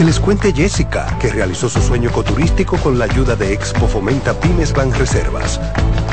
[0.00, 4.32] Que les cuente Jessica, que realizó su sueño ecoturístico con la ayuda de Expo Fomenta
[4.32, 5.60] Pymes Ban Reservas.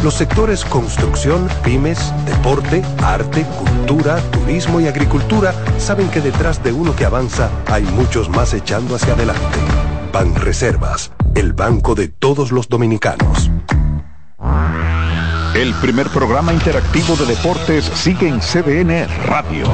[0.03, 6.97] Los sectores construcción, pymes, deporte, arte, cultura, turismo y agricultura saben que detrás de uno
[6.97, 9.57] que avanza hay muchos más echando hacia adelante.
[10.11, 13.49] Ban Reservas, el banco de todos los dominicanos.
[15.55, 19.73] El primer programa interactivo de deportes sigue en CDN Radio.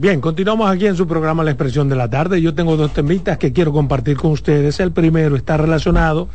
[0.00, 2.40] Bien, continuamos aquí en su programa La Expresión de la Tarde.
[2.40, 4.78] Yo tengo dos temitas que quiero compartir con ustedes.
[4.78, 6.28] El primero está relacionado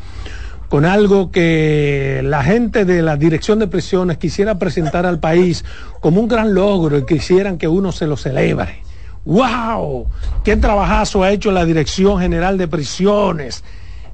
[0.67, 5.63] con algo que la gente de la Dirección de Prisiones quisiera presentar al país
[6.01, 8.81] como un gran logro y quisieran que uno se lo celebre.
[9.23, 10.07] ¡Wow!
[10.43, 13.63] ¡Qué trabajazo ha hecho la Dirección General de Prisiones!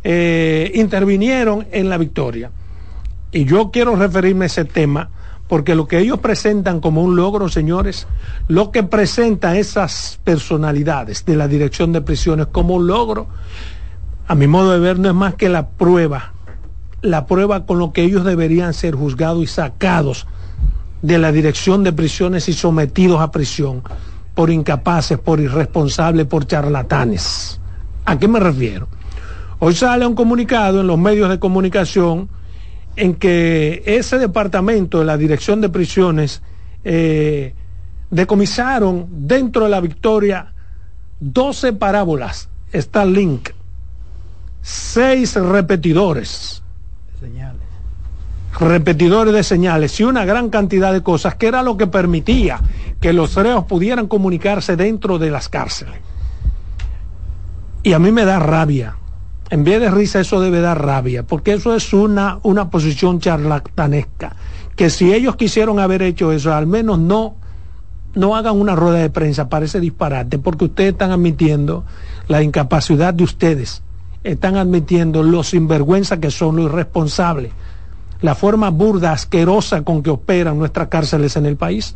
[0.03, 2.51] Eh, intervinieron en la victoria.
[3.31, 5.09] Y yo quiero referirme a ese tema
[5.49, 8.07] porque lo que ellos presentan como un logro, señores,
[8.47, 13.27] lo que presentan esas personalidades de la dirección de prisiones como un logro,
[14.27, 16.33] a mi modo de ver, no es más que la prueba,
[17.01, 20.27] la prueba con lo que ellos deberían ser juzgados y sacados
[21.01, 23.81] de la dirección de prisiones y sometidos a prisión
[24.35, 27.59] por incapaces, por irresponsables, por charlatanes.
[28.05, 28.87] ¿A qué me refiero?
[29.57, 32.29] Hoy sale un comunicado en los medios de comunicación
[32.99, 36.41] en que ese departamento de la Dirección de Prisiones
[36.83, 37.53] eh,
[38.11, 40.53] decomisaron dentro de la victoria
[41.21, 42.49] 12 parábolas,
[43.05, 43.49] link,
[44.61, 46.61] 6 repetidores,
[47.21, 47.61] señales.
[48.59, 52.59] repetidores de señales y una gran cantidad de cosas que era lo que permitía
[52.99, 55.95] que los reos pudieran comunicarse dentro de las cárceles.
[57.81, 58.97] Y a mí me da rabia
[59.49, 64.35] en vez de risa eso debe dar rabia, porque eso es una, una posición charlatanesca,
[64.75, 67.35] que si ellos quisieron haber hecho eso, al menos no,
[68.13, 71.83] no hagan una rueda de prensa, parece disparate, porque ustedes están admitiendo
[72.27, 73.81] la incapacidad de ustedes,
[74.23, 77.51] están admitiendo lo sinvergüenza que son, los irresponsables,
[78.21, 81.95] la forma burda, asquerosa con que operan nuestras cárceles en el país.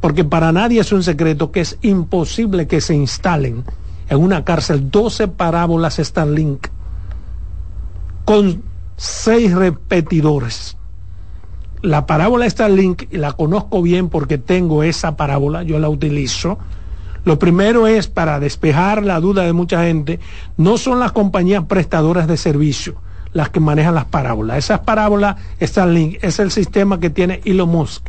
[0.00, 3.62] porque para nadie es un secreto que es imposible que se instalen
[4.08, 6.66] en una cárcel 12 parábolas Starlink
[8.24, 8.62] con
[8.96, 10.76] seis repetidores.
[11.82, 16.58] La parábola Starlink, y la conozco bien porque tengo esa parábola, yo la utilizo.
[17.24, 20.20] Lo primero es para despejar la duda de mucha gente,
[20.56, 22.96] no son las compañías prestadoras de servicio
[23.32, 24.58] las que manejan las parábolas.
[24.58, 28.08] Esas parábolas Starlink es el sistema que tiene Elon Musk.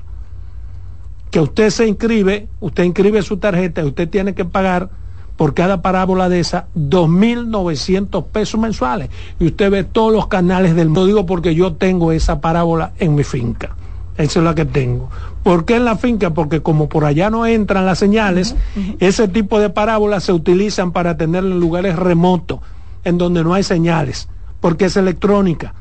[1.31, 4.89] Que usted se inscribe, usted inscribe su tarjeta usted tiene que pagar
[5.37, 9.09] por cada parábola de esa 2.900 pesos mensuales.
[9.39, 11.05] Y usted ve todos los canales del mundo.
[11.05, 13.75] Digo porque yo tengo esa parábola en mi finca.
[14.17, 15.09] Esa es la que tengo.
[15.41, 16.29] ¿Por qué en la finca?
[16.29, 18.55] Porque como por allá no entran las señales,
[18.99, 22.59] ese tipo de parábolas se utilizan para tener en lugares remotos,
[23.03, 24.29] en donde no hay señales,
[24.61, 25.73] porque es electrónica.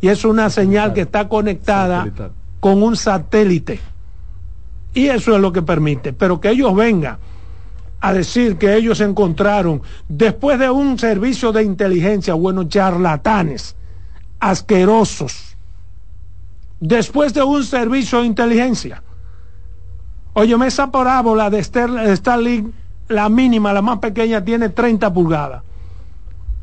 [0.00, 2.08] Y es una señal que está conectada
[2.60, 3.80] con un satélite.
[4.94, 6.12] Y eso es lo que permite.
[6.12, 7.18] Pero que ellos vengan
[8.04, 13.76] a decir que ellos encontraron, después de un servicio de inteligencia, bueno, charlatanes,
[14.40, 15.56] asquerosos,
[16.80, 19.04] después de un servicio de inteligencia.
[20.32, 22.74] Óyeme, esa parábola de Starlink,
[23.06, 25.62] la mínima, la más pequeña, tiene 30 pulgadas.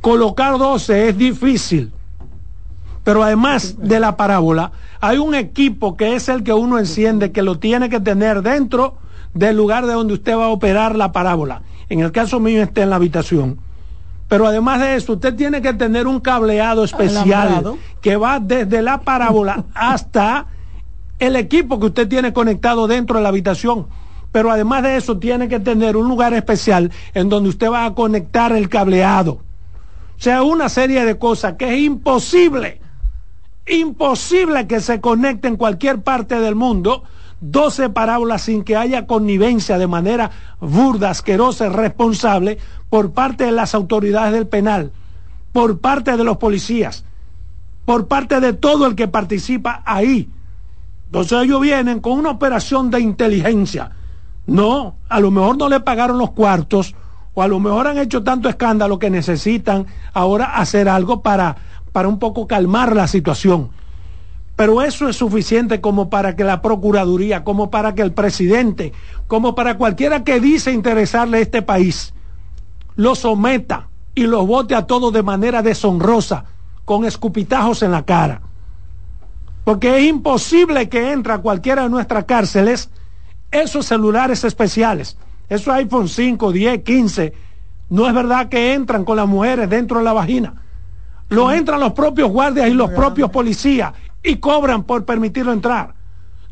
[0.01, 1.93] Colocar 12 es difícil.
[3.05, 7.43] Pero además de la parábola, hay un equipo que es el que uno enciende, que
[7.43, 8.97] lo tiene que tener dentro
[9.33, 11.61] del lugar de donde usted va a operar la parábola.
[11.89, 13.59] En el caso mío está en la habitación.
[14.27, 19.01] Pero además de eso, usted tiene que tener un cableado especial que va desde la
[19.01, 20.45] parábola hasta
[21.17, 23.87] el equipo que usted tiene conectado dentro de la habitación.
[24.31, 27.95] Pero además de eso, tiene que tener un lugar especial en donde usted va a
[27.95, 29.31] conectar el cableado.
[29.31, 32.81] O sea, una serie de cosas que es imposible,
[33.65, 37.03] imposible que se conecte en cualquier parte del mundo
[37.41, 42.57] 12 parábolas sin que haya connivencia de manera burda, asquerosa y responsable
[42.89, 44.91] por parte de las autoridades del penal,
[45.53, 47.05] por parte de los policías,
[47.85, 50.29] por parte de todo el que participa ahí.
[51.05, 53.91] Entonces ellos vienen con una operación de inteligencia.
[54.45, 56.95] No, a lo mejor no le pagaron los cuartos
[57.33, 61.55] o a lo mejor han hecho tanto escándalo que necesitan ahora hacer algo para,
[61.91, 63.69] para un poco calmar la situación.
[64.59, 68.91] Pero eso es suficiente como para que la Procuraduría, como para que el presidente,
[69.25, 72.13] como para cualquiera que dice interesarle a este país,
[72.97, 76.43] lo someta y los vote a todos de manera deshonrosa,
[76.83, 78.41] con escupitajos en la cara.
[79.63, 82.89] Porque es imposible que entre a cualquiera de nuestras cárceles
[83.51, 85.17] esos celulares especiales,
[85.47, 87.33] esos iPhone 5, 10, 15,
[87.91, 90.55] no es verdad que entran con las mujeres dentro de la vagina.
[91.29, 93.93] Lo entran los propios guardias y los propios policías
[94.29, 95.93] y cobran por permitirlo entrar.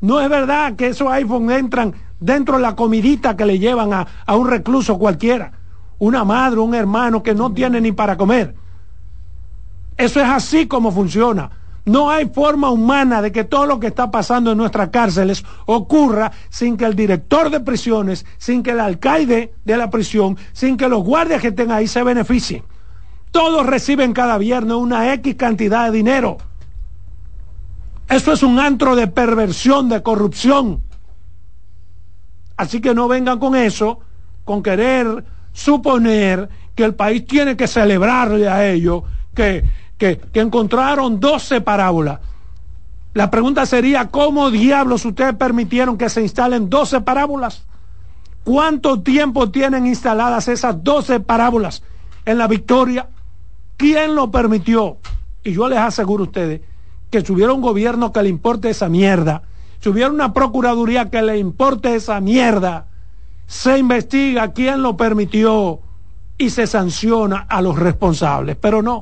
[0.02, 4.08] No es verdad que esos iPhones entran dentro de la comidita que le llevan a,
[4.26, 5.52] a un recluso cualquiera,
[6.00, 8.56] una madre, un hermano que no tiene ni para comer.
[9.96, 11.50] Eso es así como funciona.
[11.86, 16.32] No hay forma humana de que todo lo que está pasando en nuestras cárceles ocurra
[16.50, 20.90] sin que el director de prisiones, sin que el alcaide de la prisión, sin que
[20.90, 22.64] los guardias que estén ahí se beneficien.
[23.32, 26.38] Todos reciben cada viernes una X cantidad de dinero.
[28.10, 30.82] Eso es un antro de perversión, de corrupción.
[32.56, 34.00] Así que no vengan con eso,
[34.46, 39.04] con querer suponer que el país tiene que celebrarle a ellos
[39.36, 39.64] que,
[39.98, 42.20] que, encontraron 12 parábolas.
[43.14, 47.66] La pregunta sería, ¿cómo diablos ustedes permitieron que se instalen 12 parábolas?
[48.44, 51.84] ¿Cuánto tiempo tienen instaladas esas 12 parábolas
[52.26, 53.10] en la victoria?
[53.76, 54.98] ¿Quién lo permitió?
[55.44, 56.62] Y yo les aseguro a ustedes
[57.10, 59.44] que si hubiera un gobierno que le importe esa mierda,
[59.80, 62.88] si hubiera una procuraduría que le importe esa mierda,
[63.46, 65.80] se investiga quién lo permitió
[66.38, 68.58] y se sanciona a los responsables.
[68.58, 69.02] Pero no,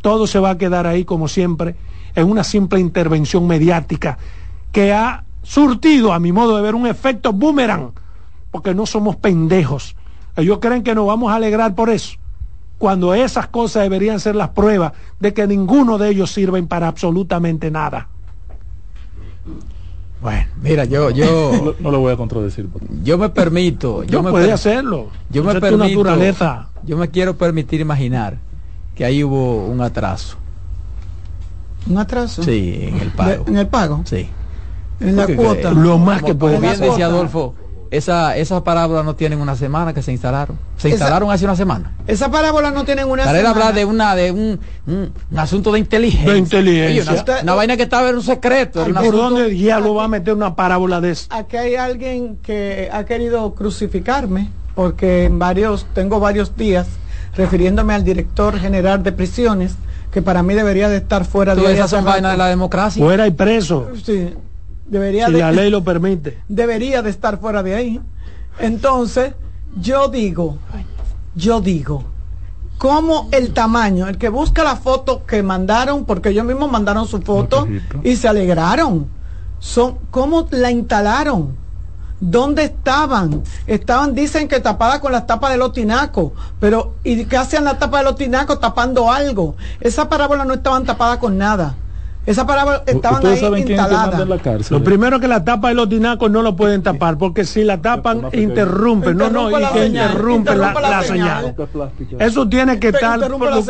[0.00, 1.76] todo se va a quedar ahí como siempre
[2.14, 4.18] en una simple intervención mediática
[4.70, 7.92] que ha surtido, a mi modo de ver, un efecto boomerang,
[8.50, 9.96] porque no somos pendejos.
[10.36, 12.21] Ellos creen que nos vamos a alegrar por eso
[12.82, 17.70] cuando esas cosas deberían ser las pruebas de que ninguno de ellos sirven para absolutamente
[17.70, 18.08] nada.
[20.20, 22.68] Bueno, mira, yo, yo no, lo voy a contradecir.
[23.04, 25.10] Yo me permito, yo no me puede hacerlo.
[25.30, 26.70] Yo me permito, naturaleza.
[26.82, 28.38] Yo me quiero permitir imaginar
[28.96, 30.36] que ahí hubo un atraso.
[31.88, 32.42] ¿Un atraso?
[32.42, 33.44] Sí, en el pago.
[33.46, 34.02] ¿En el pago?
[34.06, 34.26] Sí.
[34.98, 35.70] En la cuota.
[35.70, 37.54] Lo más que puede Como bien decía Adolfo,
[37.92, 40.58] esa, esas parábolas no tienen una semana que se instalaron.
[40.78, 41.92] Se Esa- instalaron hace una semana.
[42.06, 43.60] Esas parábolas no tienen una Para él semana.
[43.60, 46.32] hablar de una de un, un, un asunto de inteligencia.
[46.32, 47.12] De inteligencia.
[47.12, 48.80] Oye, una, una vaina que estaba en un secreto.
[48.84, 51.26] ¿Y un por asunto- dónde diablo va a meter una parábola de eso?
[51.30, 56.86] Aquí hay alguien que ha querido crucificarme porque en varios tengo varios días
[57.36, 59.74] refiriéndome al director general de prisiones
[60.10, 63.02] que para mí debería de estar fuera de esas son vainas de la democracia.
[63.04, 64.28] Fuera y preso, Sí,
[64.86, 66.38] debería si de, la ley lo permite.
[66.48, 68.00] debería de estar fuera de ahí.
[68.58, 69.34] Entonces,
[69.76, 70.58] yo digo,
[71.34, 72.04] yo digo,
[72.78, 77.22] como el tamaño, el que busca la foto que mandaron, porque ellos mismos mandaron su
[77.22, 77.68] foto
[78.02, 79.08] y se alegraron,
[79.58, 81.62] son cómo la instalaron.
[82.18, 83.42] ¿Dónde estaban?
[83.66, 87.80] Estaban, dicen que tapada con las tapas de los tinacos, pero ¿y qué hacían las
[87.80, 89.56] tapas de los tinacos tapando algo?
[89.80, 91.74] Esas parábolas no estaban tapadas con nada.
[92.24, 94.28] Esas parábolas estaban ahí saben instaladas.
[94.28, 94.78] la cárcel.
[94.78, 97.82] Lo primero que la tapa de los tinacos no lo pueden tapar, porque si la
[97.82, 101.54] tapan, interrumpen, no, no, Interrumpe y la señal, interrumpe la, interrumpe la la señal.
[101.98, 102.20] señal.
[102.20, 103.20] Eso tiene que estar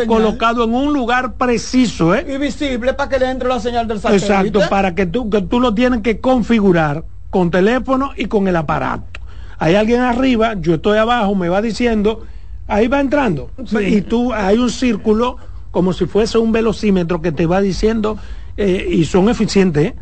[0.06, 2.26] colocado en un lugar preciso, ¿eh?
[2.28, 4.26] y visible para que le entre la señal del satélite.
[4.26, 8.56] Exacto, para que tú, que tú lo tienes que configurar con teléfono y con el
[8.56, 9.20] aparato.
[9.58, 12.26] Hay alguien arriba, yo estoy abajo, me va diciendo,
[12.66, 13.50] ahí va entrando.
[13.64, 13.78] Sí.
[13.78, 15.38] Y tú, hay un círculo
[15.70, 18.18] como si fuese un velocímetro que te va diciendo,
[18.56, 19.94] eh, y son eficientes,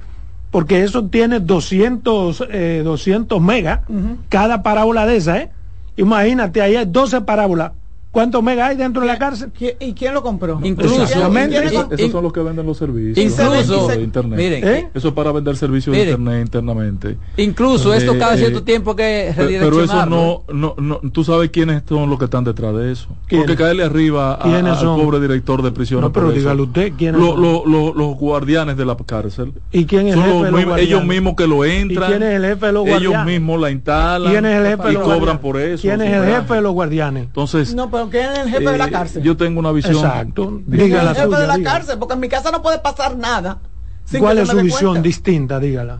[0.51, 3.81] porque eso tiene 200, eh, 200 megas,
[4.29, 5.51] cada parábola de esa, ¿eh?
[5.97, 7.73] Imagínate, ahí hay 12 parábolas.
[8.11, 9.53] ¿Cuántos megas hay dentro de la cárcel?
[9.53, 10.59] ¿Qui- ¿Y quién lo compró?
[10.65, 11.61] Incluso- Exactamente.
[11.61, 13.17] ¿Quién- quién Esos, son los que venden los servicios.
[13.17, 14.37] Incluso- de internet.
[14.37, 14.89] Miren, ¿Eh?
[14.93, 16.07] Eso es para vender servicios Miren.
[16.09, 17.17] de internet internamente.
[17.37, 21.23] Incluso esto Eh, cada eh, cierto tiempo que Pe- Pero eso no, no, no, tú
[21.23, 23.07] sabes quiénes son los que están detrás de eso.
[23.29, 23.47] ¿Quiénes?
[23.47, 25.01] Porque caerle arriba a- ¿Quiénes al son?
[25.01, 26.03] pobre director de prisiones.
[26.03, 27.43] No, pero dígalo usted, ¿quiénes Lo- son?
[27.43, 29.53] lo- lo- los guardianes de la cárcel.
[29.71, 32.11] ¿Y quién es el Son jefe los de los mismos- ellos mismos que lo entran.
[32.11, 33.27] ¿Y quién es el jefe de los Ellos guardianes?
[33.27, 34.33] mismos la instalan.
[34.33, 35.41] ¿Quién es el jefe de y los cobran guardianes?
[35.43, 35.83] por eso.
[35.83, 37.25] ¿Quién es el jefe de los guardianes?
[37.25, 39.23] Entonces, No, pero ¿quién es el jefe de la eh, cárcel?
[39.23, 39.97] yo tengo una visión.
[39.97, 40.61] Exacto.
[40.69, 41.73] ¿Quién Diga es la el jefe suya, de la diga.
[41.73, 41.99] cárcel?
[41.99, 43.59] Porque en mi casa no puede pasar nada.
[44.05, 45.03] sin ¿Cuál que es su visión cuenta.
[45.07, 45.59] distinta?
[45.61, 45.99] Dígala.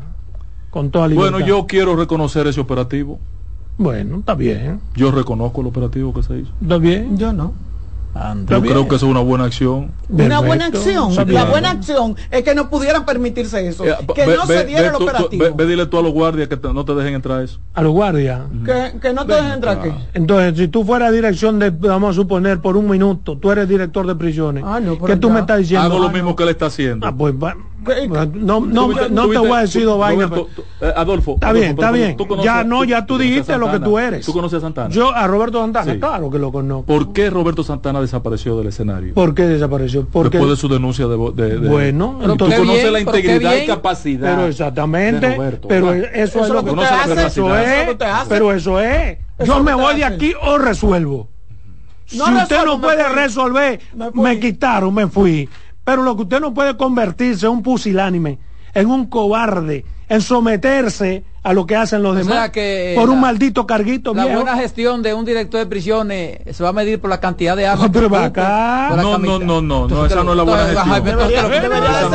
[0.71, 1.33] Con toda libertad.
[1.33, 3.19] Bueno, yo quiero reconocer ese operativo.
[3.77, 4.81] Bueno, está bien.
[4.95, 6.53] Yo reconozco el operativo que se hizo.
[6.63, 7.17] Está bien.
[7.19, 7.53] Yo no.
[8.13, 8.75] Yo bien.
[8.75, 9.93] creo que eso es una buena acción.
[10.09, 11.15] Una buena acción.
[11.29, 13.85] La buena acción es que no pudieran permitirse eso.
[13.87, 15.45] Eh, que ve- no ve- se diera ve el tú- operativo.
[15.45, 17.61] ve- ve dile tú a los guardias que te- no te dejen entrar eso.
[17.73, 18.41] A los guardias.
[18.65, 19.91] que, que no te dejen entrar aquí.
[20.15, 24.05] Entonces, si tú fueras dirección de, vamos a suponer, por un minuto, tú eres director
[24.07, 24.65] de prisiones.
[24.67, 25.35] Ah, no, ¿Qué pero tú ya.
[25.35, 25.87] me estás diciendo?
[25.87, 27.07] Hago lo Ah, mismo que él está haciendo.
[27.07, 27.61] Ah, pues, va- ¿Qué-
[28.09, 30.31] no, no, no, Tuviste- no te voy a decir dos vainas.
[30.81, 31.35] Eh, Adolfo.
[31.35, 32.17] Está bien, pero está bien.
[32.17, 34.25] tú conoces- ya no, tú- ya tú dijiste lo que tú eres.
[34.27, 34.91] ¿Tú conoces a Santana?
[34.91, 35.99] Yo a Roberto Santana, Sí.
[35.99, 36.85] claro que lo conozco.
[36.87, 39.15] ¿Por qué Roberto Santana desapareció del escenario?
[39.15, 40.07] ¿Por qué desapareció?
[40.11, 41.17] Porque, Después de su denuncia de...
[41.35, 44.35] de- de- Bueno, Y tú conoces bien, la pero integridad y capacidad.
[44.37, 46.11] pero exactamente, de Roberto, pero ¿verdad?
[46.15, 47.13] eso, es Eso lo lo que usted hace.
[47.13, 48.29] Eso Eso es lo es, que usted hace.
[48.29, 49.19] pero eso es.
[49.39, 51.29] Eso Yo me voy de aquí o resuelvo.
[52.13, 53.81] No si usted no puede resolver,
[54.15, 55.49] me quitaron, me fui.
[55.85, 58.39] Pero lo que usted no puede convertirse en un pusilánime,
[58.75, 63.09] en un cobarde, en someterse a lo que hacen los O demás sea que, por
[63.09, 64.41] un maldito carguito La viejo.
[64.43, 67.67] buena gestión de un director de prisiones se va a medir por la cantidad de
[67.67, 67.87] armas.
[67.87, 68.93] No, pero que va acá.
[68.97, 70.89] No, no, no, no, no, esa no es la buena gestión.
[70.89, 71.69] esa ser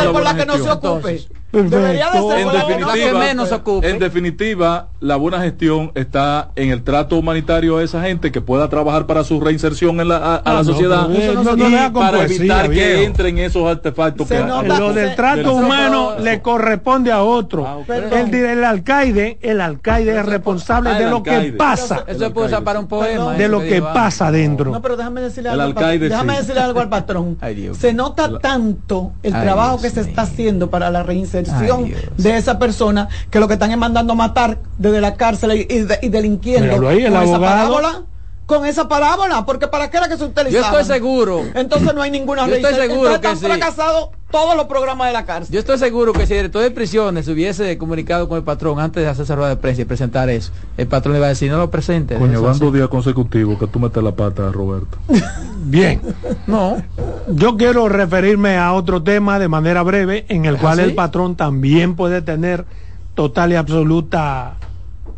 [0.05, 1.35] no por es la la que no se gestión.
[1.55, 2.35] Perfecto.
[2.35, 8.01] En no definitiva, menos en la buena gestión está en el trato humanitario a esa
[8.01, 11.11] gente que pueda trabajar para su reinserción en la, a, a Ah, la no, sociedad
[11.11, 13.01] eso no se y para poesía, evitar que viejo.
[13.03, 17.65] entren esos artefactos Se que nota- Lo del trato humano le corresponde a otro.
[17.65, 22.29] Ah, el, el alcaide, el alcaide es responsable Ah, de lo que pasa, Eso se
[22.31, 23.33] puede usar para un poema.
[23.33, 24.71] De lo que pasa dentro.
[24.71, 26.39] No, pero déjame decirle algo, al alcaide, déjame sí.
[26.39, 27.37] decirle algo al patrón.
[27.41, 31.03] Ay, Dios se nota tanto el Ay, trabajo Dios que se está haciendo para la
[31.03, 35.15] reinserción Ay, de esa persona que lo que están es mandando a matar desde la
[35.15, 38.01] cárcel y, y de- y delinquiendo Míralo ahí, el con esa parábola.
[38.45, 40.79] Con esa parábola, porque para qué era que se Yo utilizaba.
[40.79, 41.43] estoy seguro.
[41.55, 43.45] Entonces no hay ninguna Yo estoy seguro Entonces que están sí.
[43.45, 45.53] fracasados todos los programas de la cárcel.
[45.53, 48.81] Yo estoy seguro que si el director de prisiones se hubiese comunicado con el patrón
[48.81, 51.29] antes de hacer esa rueda de prensa y presentar eso, el patrón le va a
[51.29, 52.15] decir, no lo presente.
[52.17, 54.97] Coño, van dos días consecutivos que tú metes la pata, Roberto.
[55.63, 56.01] Bien,
[56.47, 56.83] No,
[57.31, 60.83] yo quiero referirme a otro tema de manera breve en el ¿Ah, cual sí?
[60.83, 62.65] el patrón también puede tener
[63.13, 64.55] total y absoluta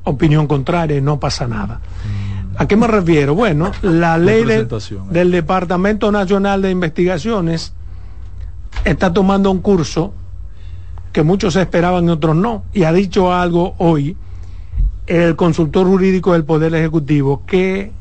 [0.04, 1.82] opinión contraria y no pasa nada.
[2.56, 3.34] ¿A qué me refiero?
[3.34, 4.68] Bueno, la ley de- eh.
[5.10, 7.74] del Departamento Nacional de Investigaciones
[8.86, 10.14] está tomando un curso
[11.12, 12.64] que muchos esperaban y otros no.
[12.74, 14.16] Y ha dicho algo hoy
[15.08, 17.92] el consultor jurídico del Poder Ejecutivo que,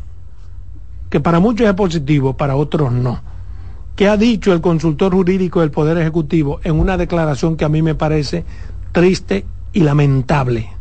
[1.09, 3.21] que para muchos es positivo, para otros no.
[3.95, 7.81] ¿Qué ha dicho el consultor jurídico del Poder Ejecutivo en una declaración que a mí
[7.81, 8.45] me parece
[8.93, 10.77] triste y lamentable?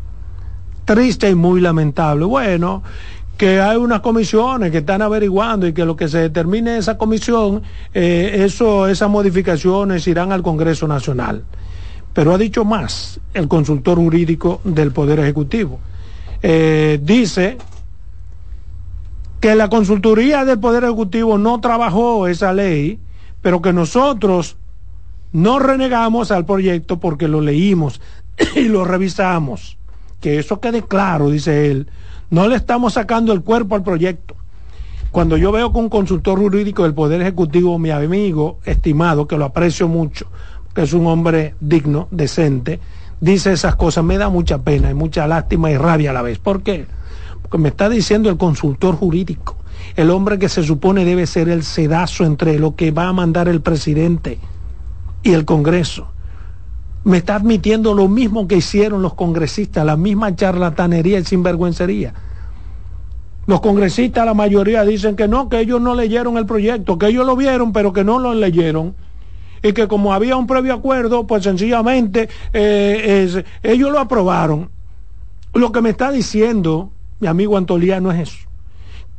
[0.86, 2.26] triste y muy lamentable.
[2.26, 2.84] Bueno,
[3.38, 7.64] que hay unas comisiones que están averiguando y que lo que se determine esa comisión,
[7.94, 11.44] eh, eso, esas modificaciones irán al Congreso Nacional.
[12.14, 15.80] Pero ha dicho más el consultor jurídico del Poder Ejecutivo.
[16.42, 17.58] Eh, dice
[19.42, 23.00] que la consultoría del Poder Ejecutivo no trabajó esa ley,
[23.42, 24.56] pero que nosotros
[25.34, 28.00] no renegamos al proyecto porque lo leímos
[28.56, 29.78] y lo revisamos.
[30.22, 31.88] Que eso quede claro, dice él
[32.30, 34.36] no le estamos sacando el cuerpo al proyecto.
[35.12, 39.46] Cuando yo veo que un consultor jurídico del Poder Ejecutivo, mi amigo estimado, que lo
[39.46, 40.28] aprecio mucho,
[40.74, 42.80] que es un hombre digno, decente,
[43.22, 46.40] dice esas cosas, me da mucha pena y mucha lástima y rabia a la vez.
[46.40, 46.86] ¿Por qué?
[47.42, 49.56] Porque me está diciendo el consultor jurídico,
[49.96, 53.48] el hombre que se supone debe ser el sedazo entre lo que va a mandar
[53.48, 54.40] el presidente
[55.24, 56.08] y el Congreso
[57.06, 62.14] me está admitiendo lo mismo que hicieron los congresistas, la misma charlatanería y sinvergüencería.
[63.46, 67.24] Los congresistas, la mayoría, dicen que no, que ellos no leyeron el proyecto, que ellos
[67.24, 68.96] lo vieron, pero que no lo leyeron.
[69.62, 74.72] Y que como había un previo acuerdo, pues sencillamente eh, ellos lo aprobaron.
[75.54, 76.90] Lo que me está diciendo
[77.20, 78.48] mi amigo Antoliano es eso.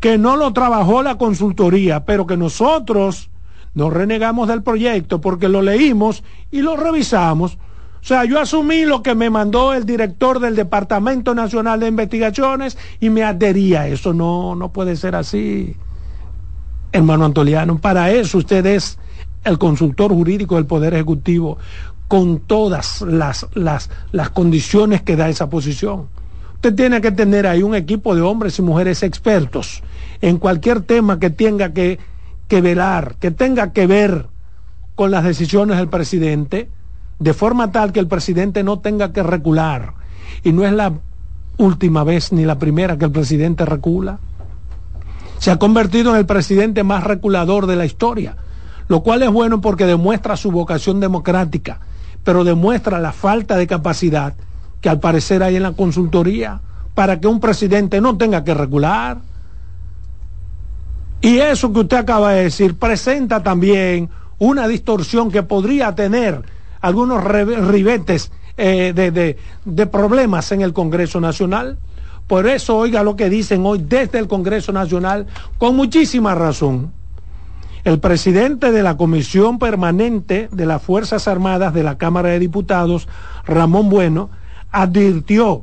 [0.00, 3.30] Que no lo trabajó la consultoría, pero que nosotros
[3.74, 7.58] nos renegamos del proyecto porque lo leímos y lo revisamos
[8.06, 12.78] o sea, yo asumí lo que me mandó el director del Departamento Nacional de Investigaciones
[13.00, 13.88] y me adhería.
[13.88, 15.74] Eso no, no puede ser así,
[16.92, 17.78] hermano Antoliano.
[17.80, 19.00] Para eso usted es
[19.42, 21.58] el consultor jurídico del Poder Ejecutivo
[22.06, 26.06] con todas las, las, las condiciones que da esa posición.
[26.54, 29.82] Usted tiene que tener ahí un equipo de hombres y mujeres expertos
[30.20, 31.98] en cualquier tema que tenga que,
[32.46, 34.28] que velar, que tenga que ver
[34.94, 36.70] con las decisiones del presidente
[37.18, 39.94] de forma tal que el presidente no tenga que recular.
[40.42, 40.92] Y no es la
[41.58, 44.18] última vez ni la primera que el presidente recula.
[45.38, 48.36] Se ha convertido en el presidente más reculador de la historia,
[48.88, 51.80] lo cual es bueno porque demuestra su vocación democrática,
[52.24, 54.34] pero demuestra la falta de capacidad
[54.80, 56.60] que al parecer hay en la consultoría
[56.94, 59.18] para que un presidente no tenga que recular.
[61.20, 64.08] Y eso que usted acaba de decir presenta también
[64.38, 71.78] una distorsión que podría tener algunos ribetes eh, de, de problemas en el Congreso Nacional.
[72.26, 75.26] Por eso oiga lo que dicen hoy desde el Congreso Nacional
[75.58, 76.92] con muchísima razón.
[77.84, 83.06] El presidente de la Comisión Permanente de las Fuerzas Armadas de la Cámara de Diputados,
[83.44, 84.30] Ramón Bueno,
[84.72, 85.62] advirtió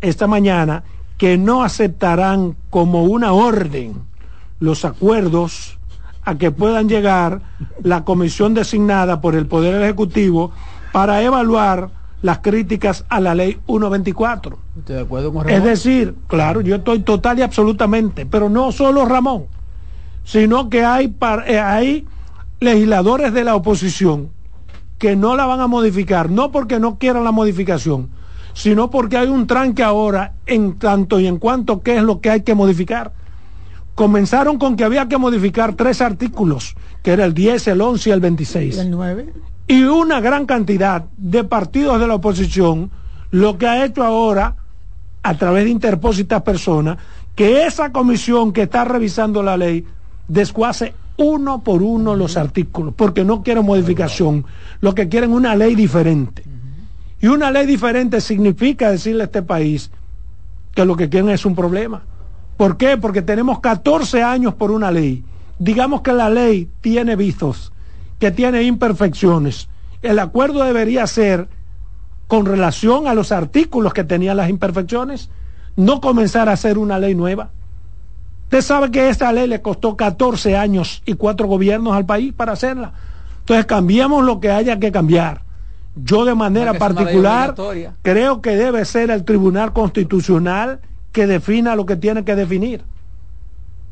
[0.00, 0.84] esta mañana
[1.18, 3.94] que no aceptarán como una orden
[4.60, 5.79] los acuerdos
[6.24, 7.40] a que puedan llegar
[7.82, 10.52] la comisión designada por el Poder Ejecutivo
[10.92, 11.90] para evaluar
[12.22, 14.58] las críticas a la ley 124.
[14.86, 19.46] de acuerdo con Es decir, claro, yo estoy total y absolutamente, pero no solo Ramón,
[20.24, 21.14] sino que hay,
[21.46, 22.06] eh, hay
[22.60, 24.28] legisladores de la oposición
[24.98, 28.10] que no la van a modificar, no porque no quieran la modificación,
[28.52, 32.28] sino porque hay un tranque ahora en tanto y en cuanto qué es lo que
[32.28, 33.12] hay que modificar
[34.00, 38.12] comenzaron con que había que modificar tres artículos, que era el 10, el 11 y
[38.14, 38.76] el 26.
[38.76, 39.28] ¿Y el 9?
[39.68, 42.90] Y una gran cantidad de partidos de la oposición,
[43.30, 44.56] lo que ha hecho ahora,
[45.22, 46.96] a través de interpósitas personas,
[47.34, 49.84] que esa comisión que está revisando la ley
[50.28, 54.46] descuase uno por uno los artículos, porque no quieren modificación,
[54.80, 56.42] lo que quieren una ley diferente.
[57.20, 59.90] Y una ley diferente significa decirle a este país
[60.74, 62.00] que lo que quieren es un problema.
[62.60, 62.98] ¿Por qué?
[62.98, 65.24] Porque tenemos 14 años por una ley.
[65.58, 67.72] Digamos que la ley tiene vizos,
[68.18, 69.70] que tiene imperfecciones.
[70.02, 71.48] El acuerdo debería ser
[72.26, 75.30] con relación a los artículos que tenían las imperfecciones,
[75.74, 77.48] no comenzar a hacer una ley nueva.
[78.42, 82.52] Usted sabe que esta ley le costó 14 años y cuatro gobiernos al país para
[82.52, 82.92] hacerla.
[83.38, 85.44] Entonces cambiamos lo que haya que cambiar.
[85.96, 87.54] Yo de manera particular
[88.02, 90.80] creo que debe ser el Tribunal Constitucional
[91.12, 92.82] que defina lo que tiene que definir.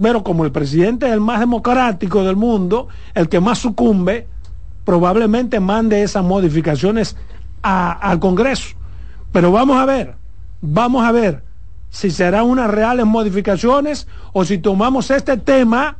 [0.01, 4.29] Pero como el presidente es el más democrático del mundo, el que más sucumbe,
[4.85, 7.17] probablemente mande esas modificaciones
[7.63, 8.77] al Congreso.
[9.33, 10.15] Pero vamos a ver,
[10.61, 11.43] vamos a ver
[11.91, 15.97] si serán unas reales modificaciones o si tomamos este tema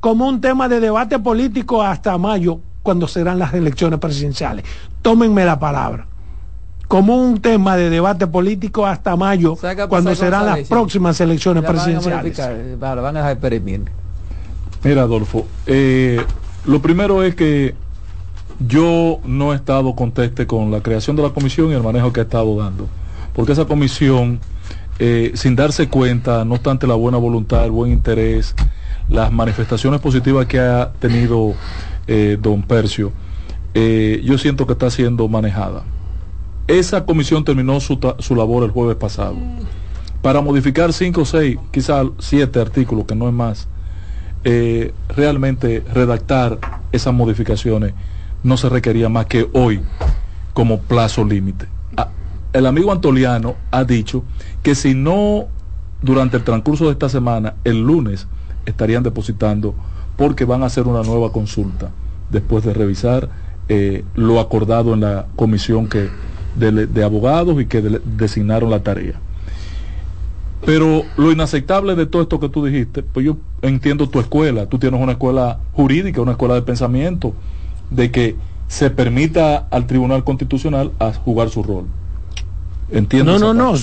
[0.00, 4.64] como un tema de debate político hasta mayo, cuando serán las elecciones presidenciales.
[5.02, 6.06] Tómenme la palabra
[6.90, 9.56] como un tema de debate político hasta mayo,
[9.88, 12.36] cuando serán las próximas elecciones presidenciales.
[12.80, 13.22] Van a,
[14.82, 16.20] Mira, Adolfo, eh,
[16.64, 17.76] lo primero es que
[18.58, 22.18] yo no he estado conteste con la creación de la comisión y el manejo que
[22.18, 22.88] ha estado dando.
[23.34, 24.40] porque esa comisión,
[24.98, 28.56] eh, sin darse cuenta, no obstante la buena voluntad, el buen interés,
[29.08, 31.54] las manifestaciones positivas que ha tenido
[32.08, 33.12] eh, don Percio,
[33.74, 35.84] eh, yo siento que está siendo manejada.
[36.70, 39.34] Esa comisión terminó su, su labor el jueves pasado.
[40.22, 43.66] Para modificar cinco, seis, quizás siete artículos, que no es más,
[44.44, 46.60] eh, realmente redactar
[46.92, 47.92] esas modificaciones
[48.44, 49.80] no se requería más que hoy
[50.52, 51.66] como plazo límite.
[51.96, 52.10] Ah,
[52.52, 54.22] el amigo Antoliano ha dicho
[54.62, 55.46] que si no
[56.02, 58.28] durante el transcurso de esta semana, el lunes,
[58.64, 59.74] estarían depositando
[60.16, 61.90] porque van a hacer una nueva consulta
[62.30, 63.28] después de revisar
[63.68, 66.10] eh, lo acordado en la comisión que
[66.60, 69.14] de, de abogados y que de, designaron la tarea.
[70.64, 74.78] Pero lo inaceptable de todo esto que tú dijiste, pues yo entiendo tu escuela, tú
[74.78, 77.34] tienes una escuela jurídica, una escuela de pensamiento,
[77.90, 78.36] de que
[78.68, 81.86] se permita al Tribunal Constitucional a jugar su rol.
[82.90, 83.38] Entiendo.
[83.38, 83.78] No, no, no,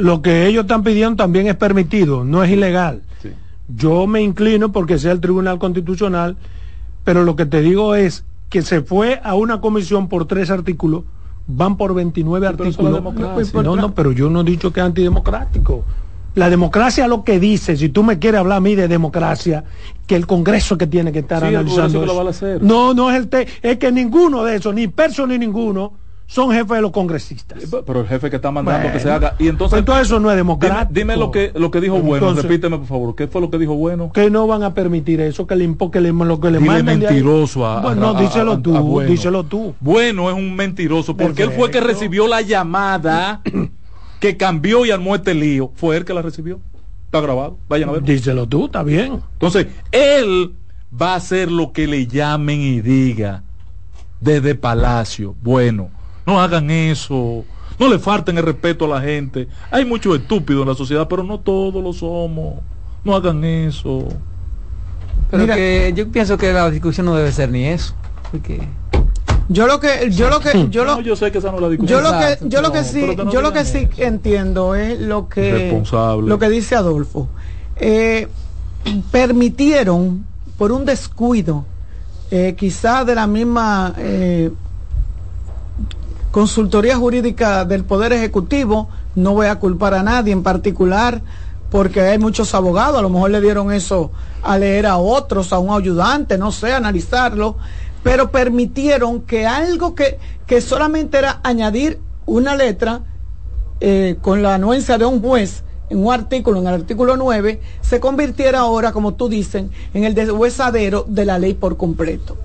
[0.00, 3.02] lo que ellos están pidiendo también es permitido, no es ilegal.
[3.22, 3.30] Sí.
[3.74, 6.36] Yo me inclino porque sea el Tribunal Constitucional,
[7.04, 11.04] pero lo que te digo es que se fue a una comisión por tres artículos,
[11.56, 13.02] van por 29 sí, artículos.
[13.54, 15.84] No, no, pero yo no he dicho que es antidemocrático.
[16.34, 19.64] La democracia lo que dice, si tú me quieres hablar a mí de democracia,
[20.06, 22.30] que el Congreso que tiene que estar sí, analizando.
[22.30, 22.58] Eso.
[22.60, 25.94] No, no es el te es que ninguno de esos, ni Perso ni ninguno,
[26.30, 27.58] son jefes de los congresistas.
[27.84, 29.34] Pero el jefe que está mandando bueno, que se haga.
[29.40, 29.78] Y entonces.
[29.78, 30.92] Pues todo eso no es democrático.
[30.92, 33.50] Dime, dime, lo que lo que dijo entonces, bueno, repíteme por favor, ¿qué fue lo
[33.50, 34.12] que dijo bueno?
[34.12, 37.66] Que no van a permitir eso, que le que le, lo que le Dile mentiroso
[37.66, 39.10] a, bueno, a, díselo tú, bueno.
[39.10, 39.74] díselo tú.
[39.80, 43.42] Bueno es un mentiroso porque él fue que recibió la llamada
[44.20, 45.72] que cambió y armó este lío.
[45.74, 46.60] Fue él que la recibió.
[47.06, 47.58] Está grabado.
[47.68, 48.02] Vayan a ver.
[48.04, 49.20] Díselo tú, está bien.
[49.32, 50.52] Entonces, él
[51.00, 53.42] va a hacer lo que le llamen y diga
[54.20, 55.34] desde Palacio.
[55.42, 55.90] Bueno,
[56.30, 57.44] no hagan eso.
[57.78, 59.48] No le falten el respeto a la gente.
[59.70, 62.60] Hay muchos estúpidos en la sociedad, pero no todos lo somos.
[63.04, 64.06] No hagan eso.
[65.30, 67.94] Pero Mira, que yo pienso que la discusión no debe ser ni eso.
[68.30, 68.60] Porque
[69.48, 71.62] yo lo que yo lo que yo lo no, yo sé que esa no es
[71.62, 72.02] la discusión.
[72.02, 75.28] Yo lo que yo lo que sí no yo lo que sí entiendo es lo
[75.28, 75.82] que
[76.22, 77.28] lo que dice Adolfo.
[77.76, 78.28] Eh,
[79.10, 80.24] permitieron
[80.58, 81.64] por un descuido
[82.30, 84.50] eh, quizás de la misma eh,
[86.30, 91.22] consultoría jurídica del Poder Ejecutivo, no voy a culpar a nadie en particular,
[91.70, 94.10] porque hay muchos abogados, a lo mejor le dieron eso
[94.42, 97.56] a leer a otros, a un ayudante, no sé, analizarlo,
[98.02, 103.02] pero permitieron que algo que, que solamente era añadir una letra
[103.80, 107.98] eh, con la anuencia de un juez en un artículo, en el artículo 9, se
[107.98, 112.36] convirtiera ahora, como tú dices, en el deshuesadero de la ley por completo.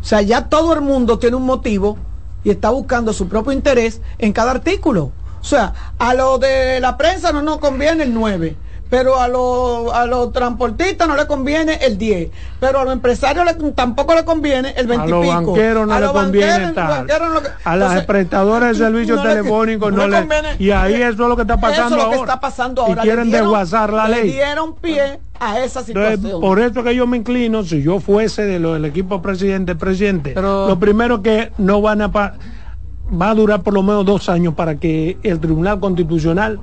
[0.00, 1.96] O sea, ya todo el mundo tiene un motivo
[2.44, 5.12] y está buscando su propio interés en cada artículo.
[5.40, 8.56] O sea, a lo de la prensa no nos conviene el 9,
[8.92, 12.28] pero a los a los transportistas no le conviene el 10,
[12.60, 16.00] pero a los empresarios le, tampoco le conviene el 20 a los banqueros no a
[16.00, 17.06] le conviene tal.
[17.06, 21.08] No le, a las prestadoras de servicios no telefónicos no, le, conviene, y ahí eso
[21.08, 22.16] es lo que está pasando eso es lo ahora.
[22.16, 23.00] que está pasando ahora.
[23.00, 24.26] Y quieren dieron, desguazar la ley.
[24.26, 26.12] Le dieron pie a esa situación.
[26.12, 29.74] Entonces, por eso que yo me inclino, si yo fuese de lo, del equipo presidente,
[29.74, 34.28] presidente, pero, lo primero que no van a va a durar por lo menos dos
[34.28, 36.60] años para que el Tribunal Constitucional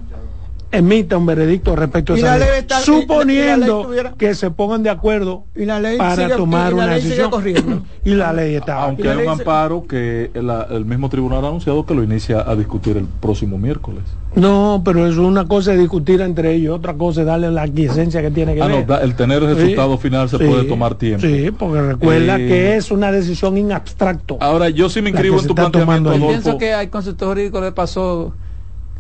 [0.72, 4.14] emita un veredicto respecto a esa ley, está, suponiendo y, y tuviera...
[4.18, 5.46] que se pongan de acuerdo
[5.98, 7.32] para sigue, tomar una decisión.
[8.06, 11.86] y la ley está aunque hay un amparo que el, el, mismo tribunal ha anunciado
[11.86, 14.04] que lo inicia a discutir el próximo miércoles.
[14.36, 18.22] No pero eso es una cosa discutir entre ellos otra cosa es darle la quiesencia
[18.22, 18.88] que tiene que ah, ver.
[18.88, 21.26] no, el tener el resultado sí, final se sí, puede tomar tiempo.
[21.26, 25.40] sí porque recuerda eh, que es una decisión in abstracto ahora yo sí me inscribo
[25.40, 26.28] en tu planteamiento Adolfo.
[26.28, 28.34] pienso que al consultor jurídico le pasó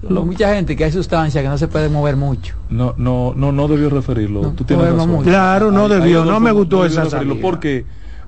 [0.02, 2.56] lo, mucha gente que hay sustancias que no se puede mover mucho.
[2.70, 4.41] No, no, no, no debió referirlo.
[4.41, 5.10] No, Tú tienes razón.
[5.10, 5.30] Mucho.
[5.30, 7.36] Claro, no hay, debió, hay no me gustó no esa salida.
[7.41, 7.86] Porque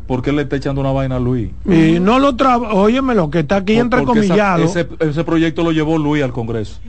[0.08, 1.52] porque le está echando una vaina a Luis.
[1.66, 4.66] Y no lo traba, óyeme lo que está aquí Por, entrecomillado.
[4.66, 6.82] Ese, ese, proyecto lo llevó Luis al Congreso.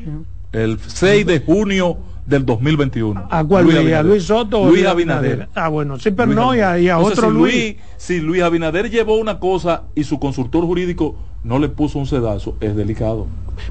[0.50, 3.28] El 6 de junio del 2021.
[3.30, 4.06] ¿A cuál Luis, Abinader.
[4.06, 5.30] Luis Soto Luis Abinader.
[5.30, 5.48] Abinader.
[5.54, 7.54] Ah, bueno, sí, pero Luis no, y a, y a Entonces, otro si Luis.
[7.54, 7.76] Luis.
[7.96, 12.56] Si Luis Abinader llevó una cosa y su consultor jurídico no le puso un sedazo,
[12.60, 13.26] es delicado.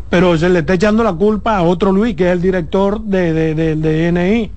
[0.09, 3.33] Pero se le está echando la culpa a otro Luis, que es el director de,
[3.33, 4.51] de, de, de DNI.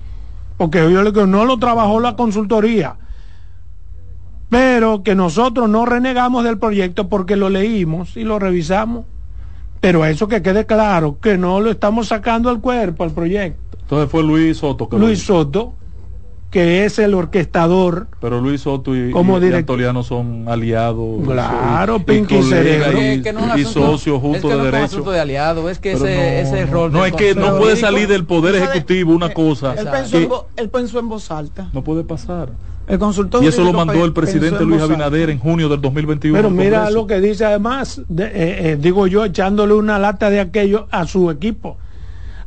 [0.57, 2.95] Porque yo le digo, no lo trabajó la consultoría.
[4.49, 9.05] Pero que nosotros no renegamos del proyecto porque lo leímos y lo revisamos.
[9.81, 13.77] Pero eso que quede claro, que no lo estamos sacando al cuerpo, al proyecto.
[13.81, 14.87] Entonces fue Luis Soto.
[14.87, 15.73] Que Luis Soto,
[16.55, 18.07] que es el orquestador.
[18.21, 19.51] Pero Luis Soto y, Como y- y.
[19.51, 21.21] Antoliano son aliados.
[21.27, 22.97] Claro, y- y Pinky Cerebro.
[22.97, 25.11] y- Es que no es asunto- socios es juntos que de no es derecho.
[25.11, 26.07] de aliado, es que ese, no,
[26.57, 29.85] ese rol no es que no puede Jurídico- salir del poder ejecutivo una cosa Él
[29.91, 31.69] pensó, en, que vo- él pensó en voz alta.
[31.73, 32.51] no puede pasar.
[32.87, 34.81] El consultor Y eso lo mandó el presidente Luis.
[34.81, 36.37] Abinader en junio del 2021.
[36.37, 38.31] Pero mira lo que dice además, de- eh,
[38.71, 41.75] eh, digo yo, echándole una lata de aquello a su equipo.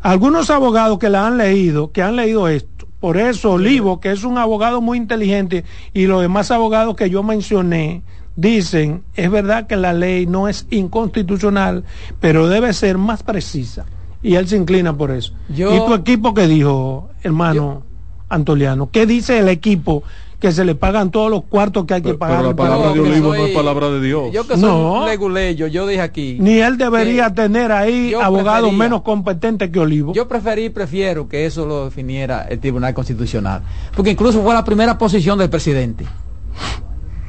[0.00, 4.24] Algunos abogados que la han leído, que han leído esto, por eso Olivo, que es
[4.24, 8.02] un abogado muy inteligente, y los demás abogados que yo mencioné,
[8.36, 11.84] dicen, es verdad que la ley no es inconstitucional,
[12.20, 13.84] pero debe ser más precisa.
[14.22, 15.32] Y él se inclina por eso.
[15.48, 17.82] Yo- ¿Y tu equipo qué dijo, hermano
[18.28, 18.90] Antoliano?
[18.90, 20.02] ¿Qué dice el equipo?
[20.40, 22.36] Que se le pagan todos los cuartos que hay que Pero- pagar.
[22.38, 24.32] pero la palabra de Yo que Olivo no soy- es palabra de Dios.
[24.32, 25.00] Yo que soy No.
[25.02, 26.36] un leguleyo, yo dije aquí.
[26.40, 30.12] Ni él debería que tener ahí abogados menos competentes que Olivo.
[30.14, 33.62] Yo preferí, prefiero que eso lo definiera el Tribunal Constitucional.
[33.96, 36.04] Porque incluso fue la primera posición del presidente.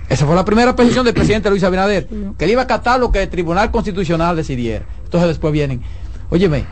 [0.08, 2.08] Esa fue la primera posición del presidente Luis Abinader.
[2.38, 4.86] Que él iba a acatar lo que el Tribunal Constitucional decidiera.
[5.04, 5.82] Entonces después vienen.
[6.30, 6.66] Óyeme.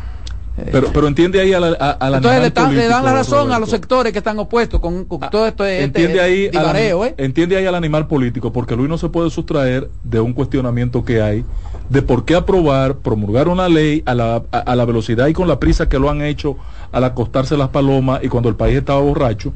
[0.57, 3.05] Eh, Pero, pero entiende ahí a la, a, al entonces animal le, están- le dan
[3.05, 5.65] la razón a los sectores que están opuestos con, con todo esto.
[5.65, 7.15] este entiende ahí al, ¿eh?
[7.17, 11.21] entiende ahí al animal político porque Luis no se puede sustraer de un cuestionamiento que
[11.21, 11.45] hay
[11.89, 15.47] de por qué aprobar promulgar una ley a la, a, a la velocidad y con
[15.47, 16.57] la prisa que lo han hecho
[16.91, 19.53] al acostarse las palomas y cuando el país estaba borracho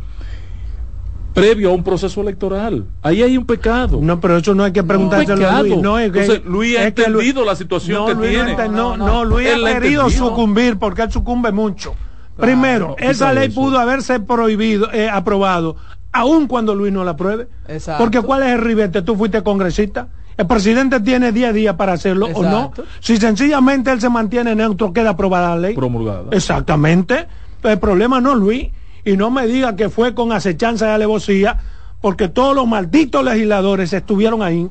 [1.33, 4.83] previo a un proceso electoral ahí hay un pecado No, pero eso no hay que
[4.83, 5.61] preguntárselo a.
[5.61, 5.77] Luis.
[5.77, 8.29] No, es que, Entonces, Luis ha es que Luis- entendido la situación no, que Luis
[8.31, 8.51] tiene.
[8.51, 11.93] ente- No, No, no, no, Luis ha querido sucumbir porque él sucumbe mucho.
[12.37, 13.61] Primero, no, esa ley eso.
[13.61, 15.75] pudo haberse prohibido, eh, aprobado,
[16.11, 17.47] aun cuando Luis no la apruebe.
[17.67, 18.03] Exacto.
[18.03, 19.01] Porque ¿cuál es el ribete?
[19.01, 20.07] Tú fuiste congresista.
[20.37, 22.71] El presidente tiene 10 días para hacerlo o no.
[22.99, 25.75] Si sencillamente él se mantiene neutro, queda aprobada la ley.
[25.75, 27.27] promulgada Exactamente.
[27.63, 28.67] El problema no es Luis.
[29.05, 31.59] Y no me diga que fue con acechanza y alevosía,
[32.01, 34.69] porque todos los malditos legisladores estuvieron ahí.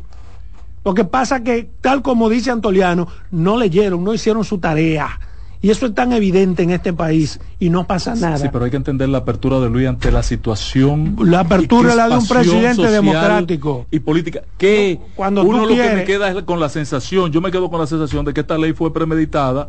[0.84, 5.18] Lo que pasa que, tal como dice Antoliano, no leyeron, no hicieron su tarea.
[5.62, 8.38] Y eso es tan evidente en este país y no pasa nada.
[8.38, 11.16] Sí, pero hay que entender la apertura de Luis ante la situación.
[11.22, 13.86] La apertura la de un presidente democrático.
[13.90, 14.40] Y política.
[14.56, 17.68] Que Cuando uno tú lo que me queda es con la sensación, yo me quedo
[17.68, 19.68] con la sensación de que esta ley fue premeditada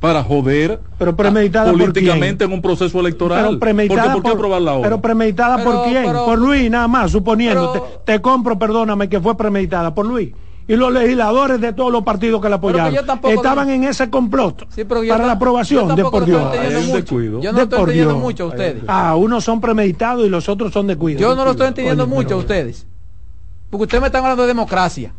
[0.00, 3.44] para joder Pero premeditada a- por políticamente en un proceso electoral.
[3.46, 4.82] Pero premeditada Porque, ¿Por qué aprobarla ahora?
[4.88, 6.04] Pero premeditada Pero- por quién?
[6.06, 7.72] pero- por Luis, nada más, suponiendo.
[7.72, 10.32] pero- te, te compro, perdóname, que fue premeditada por Luis.
[10.68, 12.94] Y los legisladores de todos los partidos que la que apoyaron
[13.24, 16.40] estaban lo- en ese complot Sí, pero yo para la aprobación de por Dios.
[16.86, 17.20] mucho.
[17.20, 18.82] Yo no De lo estoy por entendiendo mucho a ustedes.
[18.86, 21.20] Ah, unos son premeditados y los otros son de cuidado.
[21.22, 22.86] Yo no lo estoy entendiendo mucho pero- a ustedes.
[23.68, 25.12] Porque ustedes me están hablando de democracia.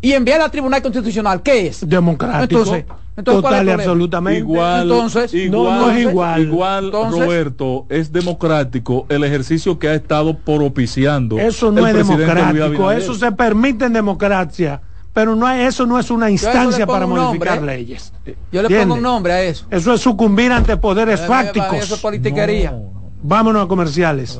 [0.00, 1.88] Y enviar al Tribunal Constitucional, ¿qué es?
[1.88, 2.60] Democrático.
[2.60, 2.84] Entonces,
[3.18, 4.38] entonces, ¿cuál es total y absolutamente.
[4.38, 6.42] Igual, Entonces, igual, no, no es igual.
[6.42, 11.38] igual, Entonces- Roberto, es democrático el ejercicio que ha estado propiciando.
[11.38, 14.80] Eso no el es democrático, eso se permite en democracia,
[15.12, 17.76] pero no hay- eso no es una instancia para un modificar nombre, ¿eh?
[17.78, 18.12] leyes.
[18.52, 19.66] Yo le pongo un nombre a eso.
[19.70, 21.90] Eso es sucumbir ante poderes Eh, Eso fácticos.
[21.90, 22.70] es politiquería.
[22.70, 22.92] No.
[23.20, 24.38] Vámonos a comerciales.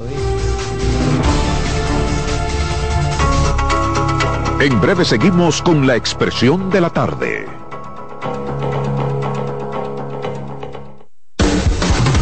[4.61, 7.47] En breve seguimos con la expresión de la tarde.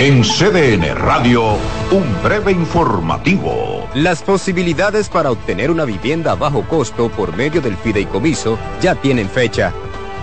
[0.00, 1.56] En CDN Radio,
[1.92, 3.88] un breve informativo.
[3.94, 9.28] Las posibilidades para obtener una vivienda a bajo costo por medio del fideicomiso ya tienen
[9.28, 9.72] fecha.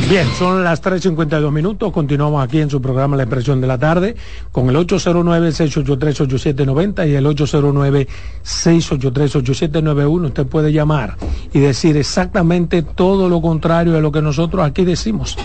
[0.07, 1.91] Bien, son las 3.52 minutos.
[1.91, 4.15] Continuamos aquí en su programa La Expresión de la Tarde
[4.51, 10.25] con el 809-683-8790 y el 809-683-8791.
[10.25, 11.17] Usted puede llamar
[11.51, 15.35] y decir exactamente todo lo contrario de lo que nosotros aquí decimos.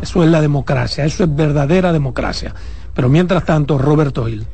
[0.00, 2.54] Eso es la democracia, eso es verdadera democracia.
[2.94, 4.46] Pero mientras tanto, Roberto Gil.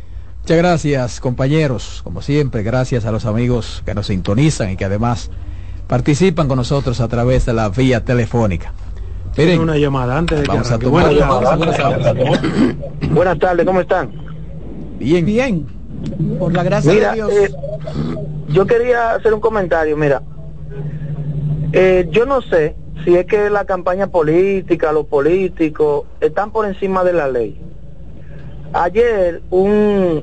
[0.42, 2.00] Muchas gracias, compañeros.
[2.02, 5.30] Como siempre, gracias a los amigos que nos sintonizan y que además
[5.86, 8.72] participan con nosotros a través de la vía telefónica.
[9.36, 13.10] Miren, una llamada antes de vamos que a tomar buenas, tardes.
[13.10, 14.12] Buenas tardes, ¿cómo están?
[14.98, 15.24] Bien.
[15.26, 15.66] Bien.
[16.38, 17.32] Por la gracia Mira, de Dios.
[17.32, 17.50] eh,
[18.48, 20.22] yo quería hacer un comentario, mira.
[21.72, 27.02] Eh, yo no sé si es que la campaña política, los políticos, están por encima
[27.02, 27.60] de la ley.
[28.72, 30.22] Ayer un,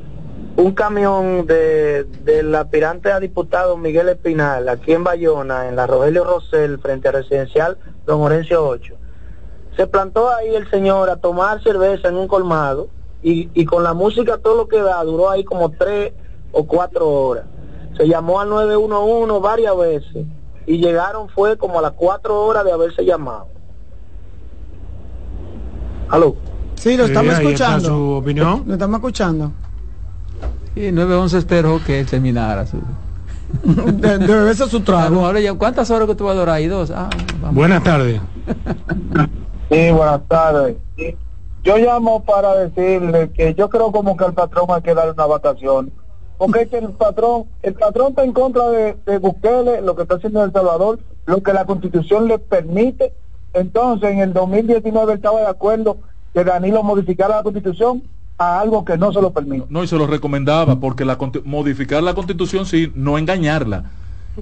[0.56, 6.24] un camión de, del aspirante a diputado Miguel Espinal, aquí en Bayona, en la Rogelio
[6.24, 8.96] Rosell, frente a Residencial Don Orencio 8,
[9.82, 12.88] se plantó ahí el señor a tomar cerveza en un colmado
[13.24, 16.14] y, y con la música todo lo que da, duró ahí como tres
[16.52, 17.46] o cuatro horas.
[17.98, 20.28] Se llamó al 911 varias veces
[20.68, 23.48] y llegaron fue como a las cuatro horas de haberse llamado.
[26.10, 26.36] ¿Aló?
[26.76, 27.88] Sí, lo Sí, estamos escuchando.
[27.90, 28.64] su opinión.
[28.68, 29.52] Lo estamos escuchando.
[30.76, 32.78] Y 911 esperó que él terminara su...
[33.64, 35.26] De- beberse su trago.
[35.26, 36.68] ahora ya, ¿Cuántas horas que tú vas a durar ahí?
[36.68, 36.92] Dos.
[36.92, 37.10] Ah,
[37.42, 37.56] vamos.
[37.56, 38.22] Buenas tardes.
[39.72, 40.76] Sí, buenas tardes.
[41.64, 45.26] Yo llamo para decirle que yo creo como que al patrón hay que darle una
[45.28, 45.94] vacación.
[46.38, 50.16] Porque es que el patrón, el patrón está en contra de, de lo que está
[50.16, 53.14] haciendo en El Salvador, lo que la constitución le permite.
[53.54, 56.00] Entonces, en el 2019 él estaba de acuerdo
[56.34, 58.04] que Danilo modificara la constitución
[58.38, 59.68] a algo que no se lo permite.
[59.70, 63.86] No, y se lo recomendaba, porque la, modificar la constitución sí, no engañarla.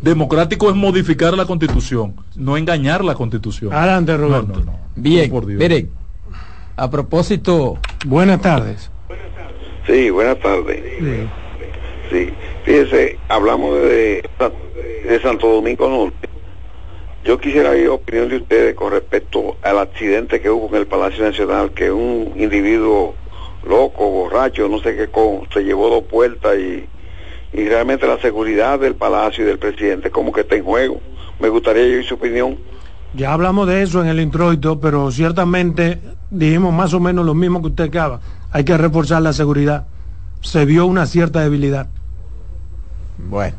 [0.01, 3.73] Democrático es modificar la constitución, no engañar la constitución.
[3.73, 4.59] Adelante, Roberto.
[4.59, 4.79] no, no.
[4.95, 5.59] Bien, Por Dios.
[5.59, 5.89] miren,
[6.75, 8.91] a propósito, Buenas tardes.
[9.87, 10.81] Sí, buenas tardes.
[10.99, 11.29] Sí.
[12.11, 12.33] Sí,
[12.63, 14.27] fíjese, hablamos de,
[15.07, 16.29] de Santo Domingo Norte.
[17.25, 21.23] Yo quisiera oír opinión de ustedes con respecto al accidente que hubo en el Palacio
[21.23, 23.15] Nacional, que un individuo
[23.67, 26.85] loco, borracho, no sé qué, con, se llevó dos puertas y,
[27.53, 30.99] y realmente la seguridad del Palacio y del presidente como que está en juego.
[31.39, 32.57] Me gustaría oír su opinión.
[33.13, 37.61] Ya hablamos de eso en el introito, pero ciertamente dijimos más o menos lo mismo
[37.61, 38.19] que usted acaba.
[38.51, 39.87] Hay que reforzar la seguridad.
[40.41, 41.87] Se vio una cierta debilidad.
[43.17, 43.55] bueno,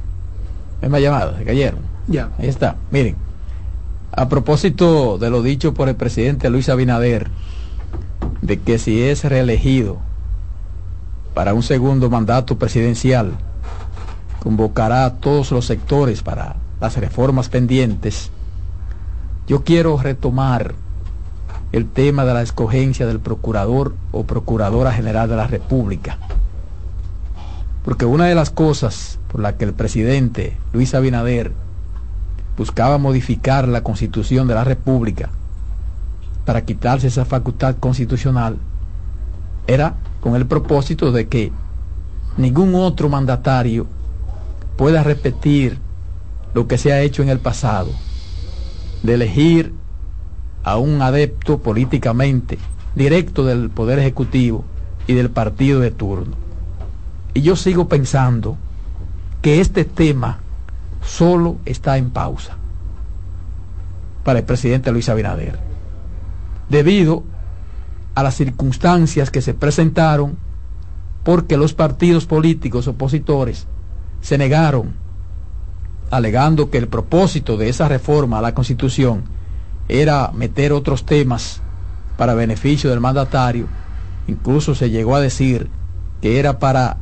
[0.80, 1.80] es más llamada, se cayeron.
[2.06, 2.30] Ya.
[2.38, 3.16] Ahí está, miren,
[4.12, 7.28] a propósito de lo dicho por el presidente Luis Abinader,
[8.42, 9.98] de que si es reelegido
[11.34, 13.34] para un segundo mandato presidencial,
[14.42, 18.30] convocará a todos los sectores para las reformas pendientes,
[19.46, 20.74] yo quiero retomar
[21.72, 26.18] el tema de la escogencia del procurador o procuradora general de la República.
[27.84, 31.52] Porque una de las cosas por la que el presidente Luis Abinader
[32.56, 35.30] buscaba modificar la constitución de la República
[36.44, 38.58] para quitarse esa facultad constitucional
[39.66, 41.52] era con el propósito de que
[42.36, 43.86] ningún otro mandatario
[44.80, 45.76] pueda repetir
[46.54, 47.90] lo que se ha hecho en el pasado,
[49.02, 49.74] de elegir
[50.64, 52.58] a un adepto políticamente
[52.94, 54.64] directo del Poder Ejecutivo
[55.06, 56.34] y del partido de turno.
[57.34, 58.56] Y yo sigo pensando
[59.42, 60.38] que este tema
[61.02, 62.56] solo está en pausa
[64.24, 65.58] para el presidente Luis Abinader,
[66.70, 67.22] debido
[68.14, 70.38] a las circunstancias que se presentaron
[71.22, 73.66] porque los partidos políticos opositores
[74.20, 74.94] se negaron,
[76.10, 79.24] alegando que el propósito de esa reforma a la Constitución
[79.88, 81.60] era meter otros temas
[82.16, 83.66] para beneficio del mandatario,
[84.26, 85.68] incluso se llegó a decir
[86.20, 86.98] que era para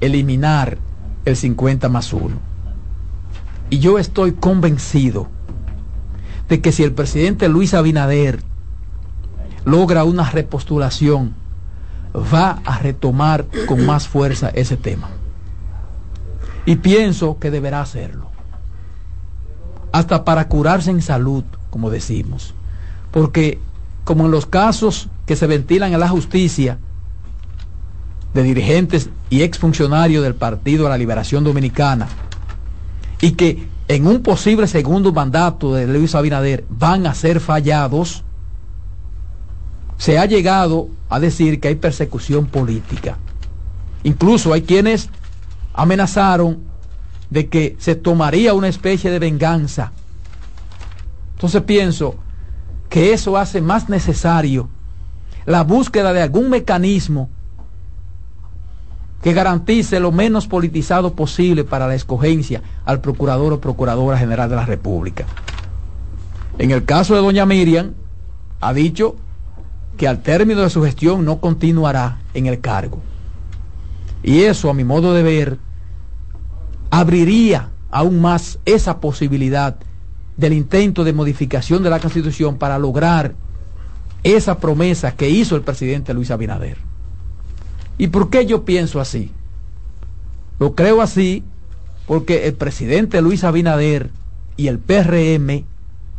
[0.00, 0.78] eliminar
[1.24, 2.28] el 50 más 1.
[3.70, 5.28] Y yo estoy convencido
[6.48, 8.42] de que si el presidente Luis Abinader
[9.64, 11.34] logra una repostulación,
[12.14, 15.10] va a retomar con más fuerza ese tema.
[16.68, 18.28] Y pienso que deberá hacerlo.
[19.90, 22.52] Hasta para curarse en salud, como decimos.
[23.10, 23.58] Porque
[24.04, 26.76] como en los casos que se ventilan en la justicia
[28.34, 32.06] de dirigentes y exfuncionarios del Partido de la Liberación Dominicana,
[33.22, 38.24] y que en un posible segundo mandato de Luis Abinader van a ser fallados,
[39.96, 43.16] se ha llegado a decir que hay persecución política.
[44.04, 45.08] Incluso hay quienes
[45.78, 46.58] amenazaron
[47.30, 49.92] de que se tomaría una especie de venganza.
[51.34, 52.16] Entonces pienso
[52.88, 54.68] que eso hace más necesario
[55.46, 57.30] la búsqueda de algún mecanismo
[59.22, 64.56] que garantice lo menos politizado posible para la escogencia al procurador o procuradora general de
[64.56, 65.26] la República.
[66.58, 67.92] En el caso de doña Miriam,
[68.60, 69.14] ha dicho
[69.96, 73.00] que al término de su gestión no continuará en el cargo.
[74.24, 75.67] Y eso, a mi modo de ver,
[76.90, 79.76] abriría aún más esa posibilidad
[80.36, 83.34] del intento de modificación de la Constitución para lograr
[84.22, 86.78] esa promesa que hizo el presidente Luis Abinader.
[87.98, 89.32] ¿Y por qué yo pienso así?
[90.58, 91.44] Lo creo así
[92.06, 94.10] porque el presidente Luis Abinader
[94.56, 95.64] y el PRM,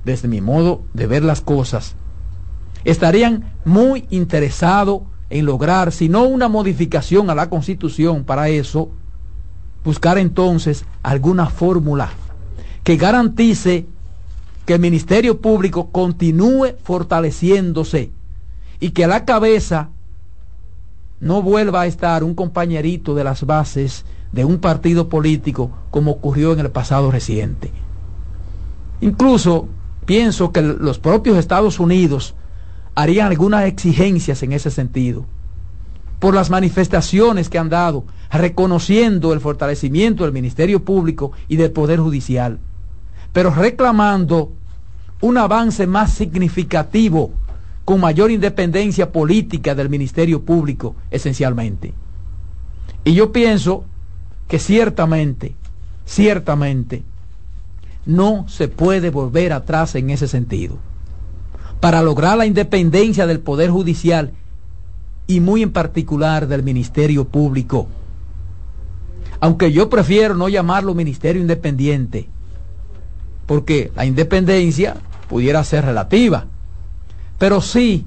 [0.05, 1.95] desde mi modo de ver las cosas,
[2.83, 8.91] estarían muy interesados en lograr, si no una modificación a la constitución para eso,
[9.83, 12.09] buscar entonces alguna fórmula
[12.83, 13.85] que garantice
[14.65, 18.11] que el Ministerio Público continúe fortaleciéndose
[18.79, 19.89] y que a la cabeza
[21.19, 26.53] no vuelva a estar un compañerito de las bases de un partido político como ocurrió
[26.53, 27.71] en el pasado reciente.
[29.01, 29.67] Incluso
[30.05, 32.35] pienso que los propios Estados Unidos
[32.95, 35.25] harían algunas exigencias en ese sentido,
[36.19, 41.99] por las manifestaciones que han dado, reconociendo el fortalecimiento del Ministerio Público y del Poder
[41.99, 42.59] Judicial,
[43.33, 44.51] pero reclamando
[45.21, 47.31] un avance más significativo
[47.85, 51.93] con mayor independencia política del Ministerio Público, esencialmente.
[53.03, 53.85] Y yo pienso
[54.47, 55.55] que ciertamente,
[56.05, 57.03] ciertamente,
[58.05, 60.77] no se puede volver atrás en ese sentido.
[61.79, 64.33] Para lograr la independencia del Poder Judicial
[65.29, 67.87] y muy en particular del Ministerio Público.
[69.39, 72.27] Aunque yo prefiero no llamarlo Ministerio Independiente,
[73.45, 74.97] porque la independencia
[75.29, 76.47] pudiera ser relativa
[77.39, 78.05] pero sí,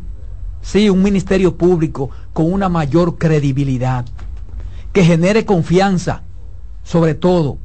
[0.61, 4.05] sí, un ministerio público con una mayor credibilidad,
[4.93, 6.23] que genere confianza,
[6.85, 7.57] sobre todo,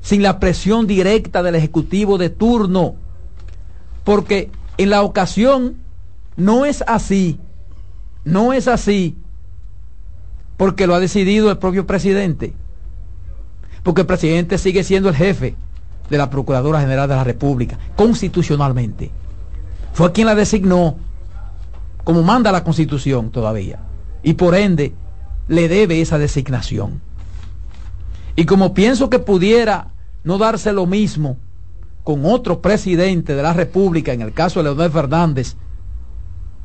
[0.00, 2.94] sin la presión directa del Ejecutivo de turno,
[4.04, 5.76] porque en la ocasión
[6.36, 7.38] no es así,
[8.24, 9.16] no es así,
[10.56, 12.54] porque lo ha decidido el propio presidente,
[13.82, 15.56] porque el presidente sigue siendo el jefe
[16.08, 19.10] de la Procuradora General de la República, constitucionalmente
[19.92, 20.96] fue quien la designó
[22.04, 23.80] como manda la constitución todavía.
[24.22, 24.94] Y por ende
[25.48, 27.00] le debe esa designación.
[28.36, 29.88] Y como pienso que pudiera
[30.24, 31.36] no darse lo mismo
[32.04, 35.56] con otro presidente de la República, en el caso de Leonel Fernández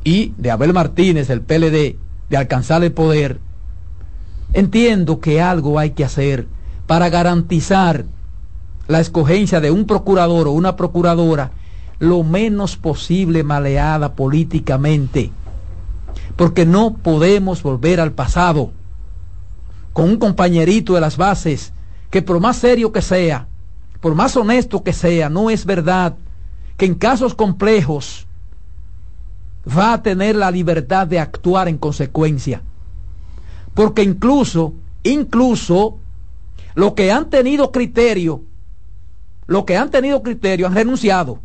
[0.08, 1.98] y de Abel Martínez del PLD,
[2.30, 3.42] de alcanzar el poder,
[4.54, 6.48] entiendo que algo hay que hacer
[6.86, 8.06] para garantizar
[8.88, 11.52] la escogencia de un procurador o una procuradora
[12.00, 15.30] lo menos posible maleada políticamente,
[16.38, 18.72] porque no podemos volver al pasado
[19.92, 21.74] con un compañerito de las bases
[22.12, 23.48] que por más serio que sea,
[24.00, 26.16] por más honesto que sea, no es verdad
[26.78, 28.27] que en casos complejos
[29.68, 32.62] va a tener la libertad de actuar en consecuencia.
[33.74, 35.98] Porque incluso, incluso,
[36.76, 38.42] los que han tenido criterio,
[39.46, 41.40] los que han tenido criterio han renunciado.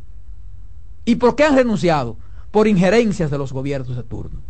[1.05, 2.17] ¿Y por qué han renunciado?
[2.51, 4.41] Por injerencias de los gobiernos de turno.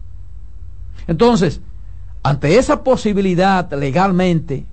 [1.07, 1.61] Entonces,
[2.23, 4.65] ante esa posibilidad legalmente,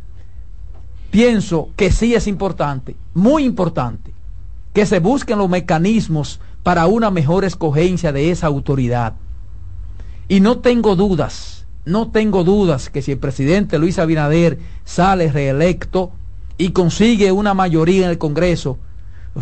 [1.10, 4.14] pienso que sí es importante, muy importante,
[4.74, 9.16] que se busquen los mecanismos para una mejor escogencia de esa autoridad.
[10.28, 16.12] Y no tengo dudas, no tengo dudas que si el presidente Luis Abinader sale reelecto
[16.58, 18.78] y consigue una mayoría en el Congreso,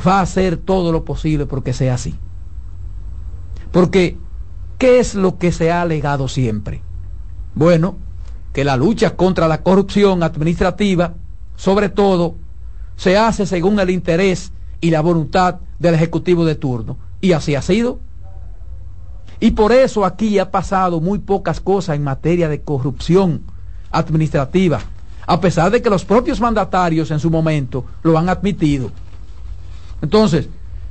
[0.06, 2.16] va a hacer todo lo posible porque sea así.
[3.72, 4.18] Porque,
[4.78, 6.82] ¿qué es lo que se ha alegado siempre?
[7.56, 7.98] Bueno,
[8.54, 11.16] que la lucha contra la corrupción administrativa,
[11.56, 12.36] sobre todo,
[12.96, 16.98] se hace según el interés y la voluntad del Ejecutivo de turno.
[17.22, 18.00] Y así ha sido.
[19.40, 23.44] Y por eso aquí ha pasado muy pocas cosas en materia de corrupción
[23.92, 24.82] administrativa,
[25.26, 28.92] a pesar de que los propios mandatarios en su momento lo han admitido.
[30.02, 30.50] Entonces,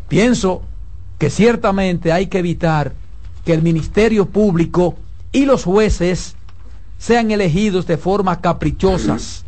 [0.08, 0.62] pienso
[1.18, 2.92] que ciertamente hay que evitar
[3.44, 4.96] que el Ministerio Público
[5.32, 6.36] y los jueces
[6.98, 9.44] sean elegidos de forma caprichosas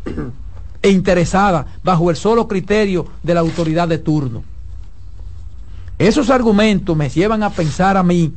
[0.82, 4.44] e interesada bajo el solo criterio de la autoridad de turno.
[5.98, 8.32] Esos argumentos me llevan a pensar a mí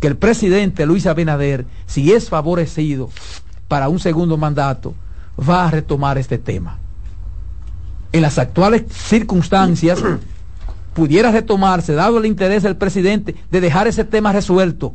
[0.00, 3.10] que el presidente Luis Abinader, si es favorecido
[3.68, 4.94] para un segundo mandato,
[5.38, 6.78] va a retomar este tema.
[8.12, 10.02] En las actuales circunstancias,
[10.94, 14.94] pudiera retomarse, dado el interés del presidente, de dejar ese tema resuelto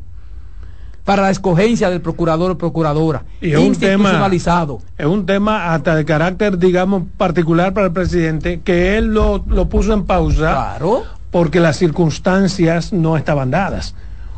[1.05, 4.76] para la escogencia del procurador o procuradora, y es institucionalizado.
[4.76, 9.07] Un tema, es un tema hasta de carácter, digamos, particular para el presidente, que él
[9.07, 11.18] lo, lo puso en pausa claro.
[11.32, 13.95] Porque las circunstancias no estaban dadas.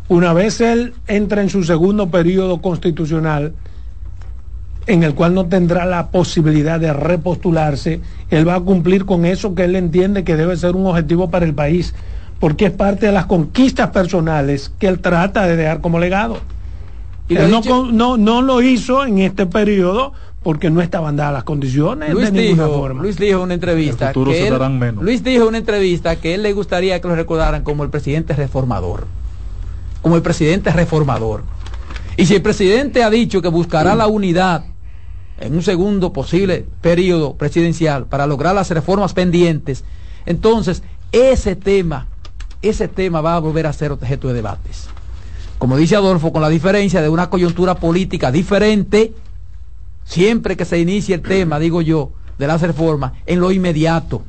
[0.08, 3.54] Una vez él entra en su segundo periodo constitucional,
[4.88, 9.56] en el cual no tendrá la posibilidad de repostularse, él va a cumplir con eso
[9.56, 11.94] que él entiende que debe ser un objetivo para el país,
[12.40, 16.40] porque es parte de las conquistas personales que él trata de dejar como legado.
[17.30, 17.62] Y él no,
[17.92, 20.12] no, no, lo hizo en este periodo
[20.44, 23.02] porque no estaban dadas las condiciones Luis de ninguna dijo, forma.
[23.04, 24.54] Luis dijo en una entrevista que él,
[25.00, 28.34] Luis dijo en una entrevista que él le gustaría que lo recordaran como el presidente
[28.34, 29.06] reformador.
[30.02, 31.44] Como el presidente reformador.
[32.18, 34.66] Y si el presidente ha dicho que buscará la unidad
[35.40, 39.84] en un segundo posible periodo presidencial para lograr las reformas pendientes,
[40.26, 40.82] entonces
[41.12, 42.08] ese tema,
[42.64, 44.88] ese tema va a volver a ser objeto de debates.
[45.60, 49.14] Como dice Adolfo, con la diferencia de una coyuntura política diferente,
[50.04, 54.24] siempre que se inicie el tema, digo yo, de las reformas, en lo inmediato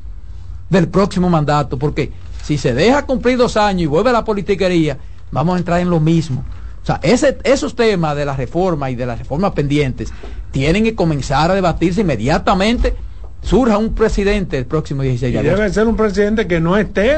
[0.69, 2.11] del próximo mandato, porque
[2.43, 4.97] si se deja cumplir dos años y vuelve a la politiquería,
[5.31, 6.43] vamos a entrar en lo mismo.
[6.81, 10.11] O sea, ese, esos temas de la reforma y de las reformas pendientes
[10.51, 12.95] tienen que comenzar a debatirse inmediatamente.
[13.41, 15.55] Surja un presidente el próximo 16 de agosto.
[15.55, 17.17] Y debe ser un presidente que no esté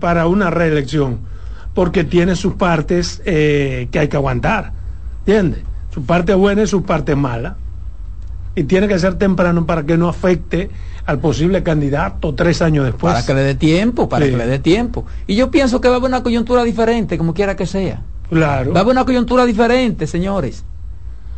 [0.00, 1.20] para una reelección,
[1.74, 4.72] porque tiene sus partes eh, que hay que aguantar.
[5.20, 5.60] ¿Entiendes?
[5.92, 7.56] Su parte buena y su parte mala.
[8.56, 10.70] Y tiene que ser temprano para que no afecte
[11.06, 13.12] al posible candidato tres años después.
[13.12, 14.30] Para que le dé tiempo, para sí.
[14.30, 15.04] que le dé tiempo.
[15.26, 18.02] Y yo pienso que va a haber una coyuntura diferente, como quiera que sea.
[18.28, 18.72] Claro.
[18.72, 20.64] Va a haber una coyuntura diferente, señores.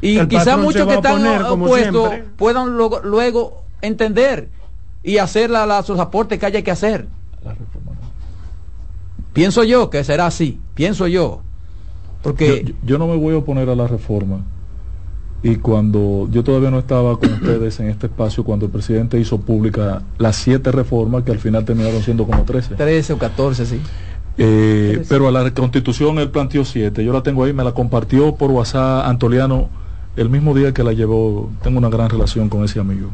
[0.00, 4.48] Y quizás muchos que están opuestos puedan lo, luego entender
[5.02, 7.06] y hacer la, la, sus aportes que haya que hacer.
[9.32, 11.40] Pienso yo que será así, pienso yo.
[12.22, 14.40] Porque yo, yo, no me voy a oponer a la reforma.
[15.42, 19.38] Y cuando yo todavía no estaba con ustedes en este espacio, cuando el presidente hizo
[19.38, 22.74] pública las siete reformas que al final terminaron siendo como 13.
[22.74, 23.80] 13 o 14, sí.
[24.38, 27.04] Eh, pero a la constitución él planteó siete.
[27.04, 29.68] Yo la tengo ahí, me la compartió por WhatsApp Antoliano
[30.16, 31.50] el mismo día que la llevó.
[31.62, 33.10] Tengo una gran relación con ese amigo.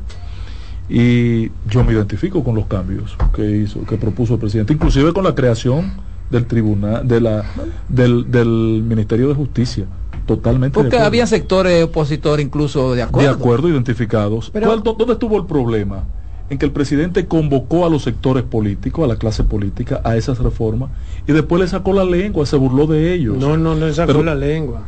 [0.89, 5.25] Y yo me identifico con los cambios que hizo, que propuso el presidente, inclusive con
[5.25, 5.93] la creación
[6.31, 7.45] del tribunal, de la,
[7.89, 9.87] del, del Ministerio de Justicia.
[10.27, 10.75] Totalmente.
[10.75, 13.29] Porque había sectores opositores incluso de acuerdo.
[13.29, 14.51] De acuerdo, identificados.
[14.53, 16.05] Pero, ¿Dónde estuvo el problema?
[16.51, 20.39] en que el presidente convocó a los sectores políticos, a la clase política, a esas
[20.39, 20.91] reformas,
[21.27, 23.39] y después le sacó la lengua, se burló de ellos.
[23.39, 24.83] No, no le sacó Pero, la lengua.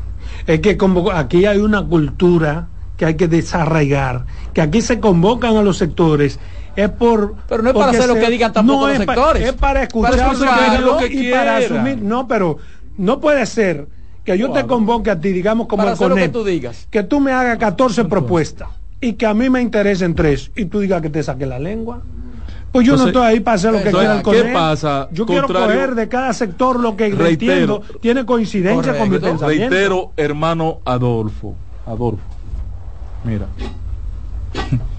[0.46, 2.68] Es que convocó, aquí hay una cultura
[2.98, 6.38] que hay que desarraigar, que aquí se convocan a los sectores
[6.76, 7.36] es por.
[7.48, 9.48] Pero no es para hacer lo que digan tampoco los sectores.
[9.48, 12.02] es para escuchar lo que y para asumir.
[12.02, 12.58] No, pero
[12.96, 13.88] no puede ser
[14.24, 16.88] que yo te convoque a ti, digamos como el CONEP, que tú digas.
[16.90, 18.68] Que tú me hagas 14 propuestas
[19.00, 22.02] y que a mí me interesen tres y tú digas que te saque la lengua.
[22.72, 25.08] Pues yo no estoy ahí para hacer lo que quiera el ¿Qué pasa?
[25.12, 29.46] Yo quiero coger de cada sector lo que entiendo tiene coincidencia con mi pensamiento.
[29.46, 31.54] Reitero, hermano Adolfo.
[31.86, 32.24] Adolfo.
[33.22, 33.46] Mira.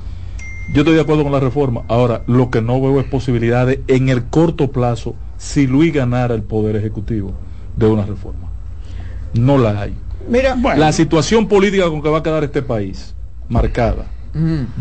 [0.73, 1.83] Yo estoy de acuerdo con la reforma.
[1.87, 6.43] Ahora, lo que no veo es posibilidades en el corto plazo si Luis ganara el
[6.43, 7.33] poder ejecutivo
[7.75, 8.44] de una reforma.
[9.39, 9.93] No la hay.
[10.27, 13.13] Mira, la situación política con que va a quedar este país
[13.47, 14.07] marcada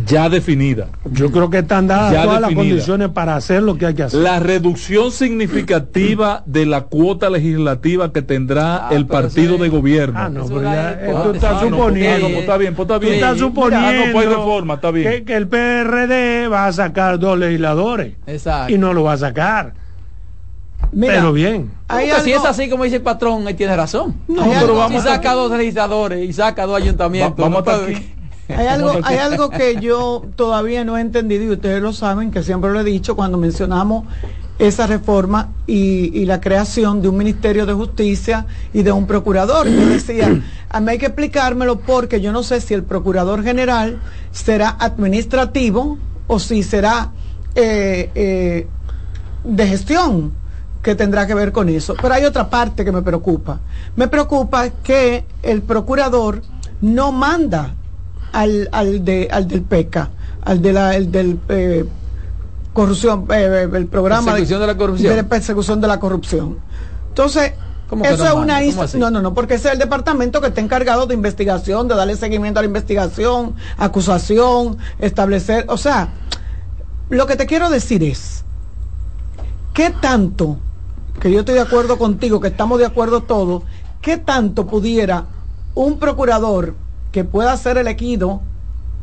[0.05, 0.89] ya definida.
[1.13, 4.21] Yo creo que están dadas todas las condiciones para hacer lo que hay que hacer.
[4.21, 10.19] La reducción significativa de la cuota legislativa que tendrá ah, el partido de gobierno.
[10.19, 12.27] Ah, no, pero ya, tú estás suponiendo.
[12.27, 13.13] está bien, está bien.
[13.13, 15.25] Tú estás suponiendo está bien.
[15.25, 18.15] Que, el PRD va a sacar dos legisladores.
[18.27, 18.73] Exacto.
[18.73, 19.75] Y no lo va a sacar.
[20.99, 21.71] Pero bien.
[22.23, 24.15] Si es así como dice el patrón, él tiene razón.
[24.29, 27.37] No, pero vamos si saca dos legisladores y saca dos ayuntamientos.
[27.37, 28.15] vamos a aquí.
[28.49, 32.43] Hay algo, hay algo que yo todavía no he entendido y ustedes lo saben, que
[32.43, 34.05] siempre lo he dicho cuando mencionamos
[34.59, 39.67] esa reforma y, la creación de un Ministerio de Justicia y de un procurador.
[39.67, 44.01] Yo decía, a mí hay que explicármelo porque yo no sé si el procurador general
[44.31, 47.13] será administrativo o si será
[47.55, 48.67] eh, eh,
[49.45, 50.33] de gestión
[50.85, 51.97] que tendrá que ver con eso.
[52.01, 53.59] Pero hay otra parte que me preocupa.
[53.97, 56.43] Me preocupa que el procurador
[56.83, 57.75] no manda
[58.33, 60.11] al, al, de, al del PECA,
[60.43, 61.85] al de la, el del eh,
[62.75, 65.17] corrupción, eh, el programa persecución de, la corrupción.
[65.17, 66.59] de persecución de la corrupción.
[67.09, 67.53] Entonces,
[68.03, 68.61] eso es una
[68.99, 72.17] no, no, no, porque ese es el departamento que está encargado de investigación, de darle
[72.17, 76.09] seguimiento a la investigación, acusación, establecer, o sea,
[77.09, 78.45] lo que te quiero decir es,
[79.73, 80.59] ¿qué tanto,
[81.21, 83.63] que yo estoy de acuerdo contigo, que estamos de acuerdo todos,
[84.01, 85.27] qué tanto pudiera
[85.75, 86.75] un procurador
[87.13, 88.41] que pueda ser elegido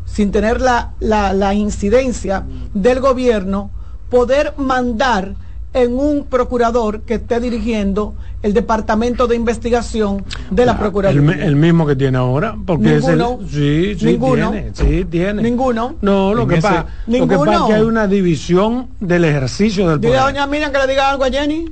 [0.06, 3.72] sin tener la, la, incidencia del gobierno,
[4.10, 5.36] poder mandar
[5.74, 11.46] en un procurador que esté dirigiendo el departamento de investigación de la Procuraduría.
[11.46, 15.42] El, mismo que tiene ahora, porque ninguno, es el, sí, sí ninguno, tiene, sí tiene.
[15.44, 15.96] Ninguno.
[16.02, 20.00] No, lo que, pasa, lo que pasa es que hay una división del ejercicio del
[20.00, 20.12] poder.
[20.12, 21.66] Dile a doña Miriam que le diga algo a Jenny.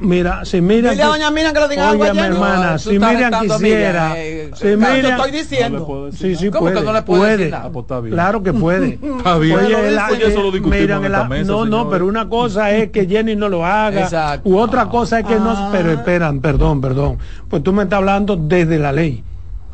[0.00, 2.20] mira, si Miriam Dile a doña Miriam que le diga algo a Jenny.
[2.20, 6.10] hermana, si Miriam quisiera, eh, si Miriam, estoy diciendo.
[6.12, 6.76] sí, sí puede.
[6.76, 7.50] Que no le puede.
[7.50, 7.70] Nada?
[7.70, 8.98] Pues claro que puede.
[9.18, 9.58] Está bien.
[9.58, 14.02] Oye, eso lo discutimos No, no, pero una cosa es que Jenny no lo haga.
[14.02, 14.48] Exacto.
[14.48, 17.18] U otra cosa es que no, pero esperan, perdón perdón,
[17.48, 19.22] Pues tú me estás hablando desde la ley.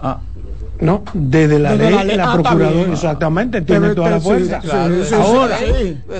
[0.00, 0.18] Ah.
[0.82, 4.60] No, desde la ley, la, ah, procuradora, exactamente, tiene toda la fuerza.
[5.14, 5.56] Ahora,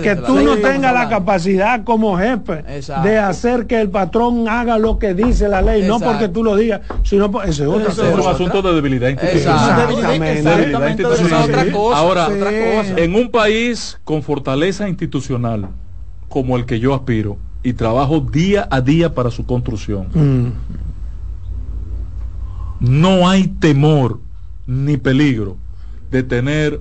[0.00, 2.62] que tú no tengas la capacidad como jefe
[3.02, 6.54] de hacer que el patrón haga lo que dice la ley, no porque tú lo
[6.54, 9.88] digas, sino por ese otro, es un asunto de debilidad institucional.
[11.92, 12.28] Ahora,
[12.96, 15.70] en un país con fortaleza institucional
[16.28, 20.08] como el que yo aspiro, y trabajo día a día para su construcción.
[20.14, 20.52] Mm.
[22.80, 24.20] No hay temor
[24.66, 25.56] ni peligro
[26.10, 26.80] de tener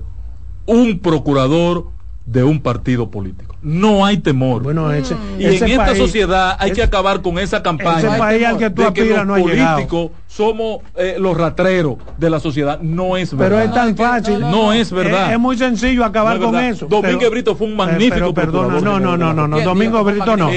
[0.66, 1.86] un procurador
[2.24, 3.56] de un partido político.
[3.62, 4.62] No hay temor.
[4.62, 4.90] Bueno,
[5.38, 9.40] y en esta sociedad hay que acabar con esa campaña al que tú de los
[9.40, 12.80] políticos somos eh, los ratreros de la sociedad.
[12.80, 13.56] No es verdad.
[13.56, 14.40] Pero es tan fácil.
[14.40, 15.32] No es verdad.
[15.32, 16.86] Es, muy sencillo acabar con eso.
[16.86, 19.60] Domingo Brito fue un magnífico perdona, no, no, no, no, no.
[19.60, 20.50] Domingo Brito no.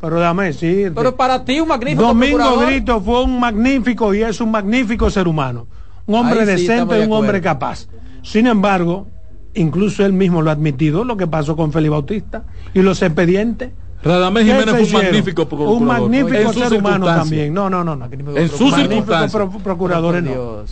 [0.00, 0.92] pero dame decir.
[0.94, 5.28] Pero para ti un magnífico Domingo Brito fue un magnífico y es un magnífico ser
[5.28, 5.66] humano.
[6.06, 7.88] Un hombre decente y un hombre capaz.
[8.22, 9.06] Sin embargo,
[9.54, 13.70] incluso él mismo lo ha admitido, lo que pasó con Felipe Bautista y los expedientes.
[14.02, 15.80] Radamés Jiménez fue un magnífico procurador.
[15.80, 17.54] Un magnífico ser humano también.
[17.54, 17.96] No, no, no.
[17.96, 18.06] no.
[18.36, 19.50] En sus circunstancias.
[19.62, 20.64] procuradores no.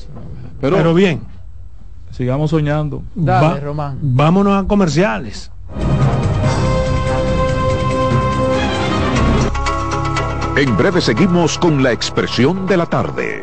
[0.61, 1.21] Pero, bien.
[2.11, 3.03] Sigamos soñando.
[3.15, 3.99] Dale, Román.
[4.03, 5.51] Vámonos a comerciales.
[10.55, 13.43] En breve seguimos con la expresión de la tarde.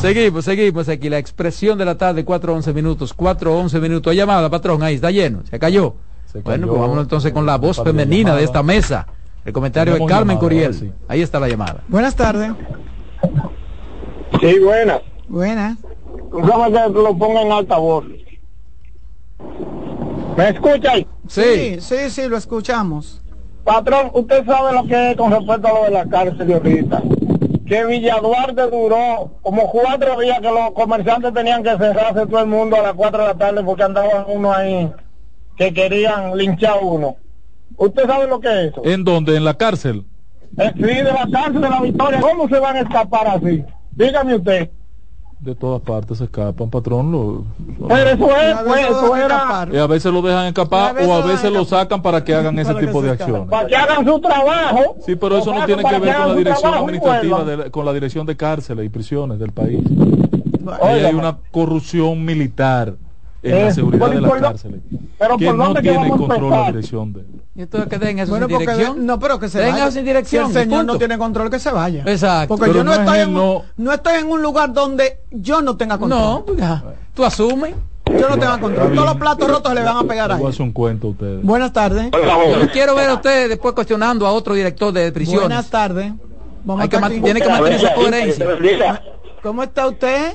[0.00, 1.10] Seguimos, seguimos aquí.
[1.10, 3.14] La expresión de la tarde, 4.11 minutos.
[3.14, 4.10] 4.11 minutos.
[4.10, 4.82] Hay llamada, patrón.
[4.82, 5.42] Ahí está lleno.
[5.44, 5.94] Se cayó.
[6.24, 6.72] Se bueno, cayó.
[6.72, 9.06] pues vámonos entonces con la voz femenina de esta mesa.
[9.44, 10.74] El comentario de Carmen llamada, Curiel.
[10.74, 10.90] sí.
[11.06, 11.82] Ahí está la llamada.
[11.88, 12.50] Buenas tardes.
[14.40, 15.00] Sí, buena.
[15.28, 15.76] Buenas.
[16.32, 18.04] Déjame que lo ponga en altavoz.
[20.36, 21.06] ¿Me escuchan?
[21.28, 23.20] Sí, sí, sí, lo escuchamos.
[23.64, 27.02] Patrón, usted sabe lo que es con respecto a lo de la cárcel de ahorita.
[27.70, 32.48] Que Villa Duarte duró como cuatro días que los comerciantes tenían que cerrarse todo el
[32.48, 34.90] mundo a las cuatro de la tarde porque andaban uno ahí
[35.56, 37.14] que querían linchar uno.
[37.76, 38.82] ¿Usted sabe lo que es eso?
[38.84, 39.36] ¿En dónde?
[39.36, 40.04] ¿En la cárcel?
[40.58, 42.20] Eh, Sí, de la cárcel de la Victoria.
[42.20, 43.64] ¿Cómo se van a escapar así?
[43.92, 44.70] Dígame usted.
[45.40, 47.10] De todas partes se escapan, patrón.
[47.10, 47.44] Lo,
[47.88, 49.74] Pero eso es, A pues, veces eso lo dejan era escapar.
[49.74, 52.74] y a veces lo dejan escapar o a veces lo sacan para que hagan ese
[52.74, 53.48] tipo de acciones.
[53.48, 54.96] para que hagan su trabajo.
[55.06, 57.46] Sí, pero eso no tiene que que ver con la dirección administrativa, vuelvan.
[57.58, 59.80] de la- con la dirección de cárceles y prisiones del país.
[60.82, 62.94] Ahí hay una corrupción militar
[63.42, 64.80] en Eh, la seguridad de las cárceles.
[65.18, 67.24] pero que ¿por no dónde que tiene control la dirección de
[67.56, 69.06] ¿Y esto que den eso Bueno, sin porque dirección?
[69.06, 69.90] no, pero que se Tenga vaya.
[69.90, 70.92] sin dirección, Si el señor punto.
[70.94, 72.02] no tiene control, que se vaya.
[72.06, 72.48] Exacto.
[72.56, 73.62] Porque Pero yo no, no es estoy en un, no.
[73.76, 76.20] no estoy en un lugar donde yo no tenga control.
[76.20, 76.82] No, pues ya.
[77.14, 77.74] Tú asumes.
[78.06, 78.92] Yo no tengo control.
[78.94, 80.42] Todos los platos rotos le van a pegar ahí.
[80.58, 81.42] un cuento a ustedes.
[81.44, 82.08] Buenas tardes.
[82.10, 82.46] Por favor.
[82.50, 85.42] Yo no quiero ver a usted después cuestionando a otro director de prisiones.
[85.48, 86.12] Buenas tardes.
[86.64, 89.02] Vamos Hay que a estar tiene que mantener su coherencia.
[89.42, 90.34] ¿Cómo está usted?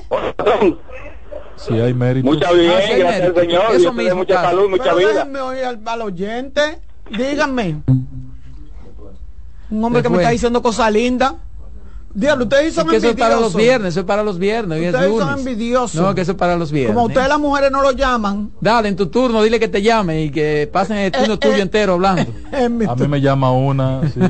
[1.56, 2.26] Si hay mérito.
[2.28, 3.40] Mucha bien, Ah, sí, gracias al mérito.
[3.40, 3.62] Señor.
[3.74, 4.50] Eso mismo, mucha Carlos.
[4.52, 5.08] salud, mucha Pero vida.
[5.12, 6.80] déjenme oír al, al oyente.
[7.16, 7.76] Díganme.
[9.70, 11.34] Un hombre ¿Qué que me está diciendo cosas lindas.
[12.14, 13.56] Dígalo, ustedes son que eso es para los envidiosos.
[13.60, 14.78] viernes, eso es para los viernes.
[14.78, 15.38] hoy es Ustedes son lunes.
[15.38, 16.00] envidiosos.
[16.00, 16.94] No, que eso es para los viernes.
[16.94, 18.52] Como ustedes las mujeres no lo llaman.
[18.58, 21.56] Dale, en tu turno, dile que te llame y que pasen el turno Eh, tuyo
[21.56, 21.60] eh.
[21.60, 22.24] entero hablando.
[22.52, 24.20] en mi A mí me llama una, sí,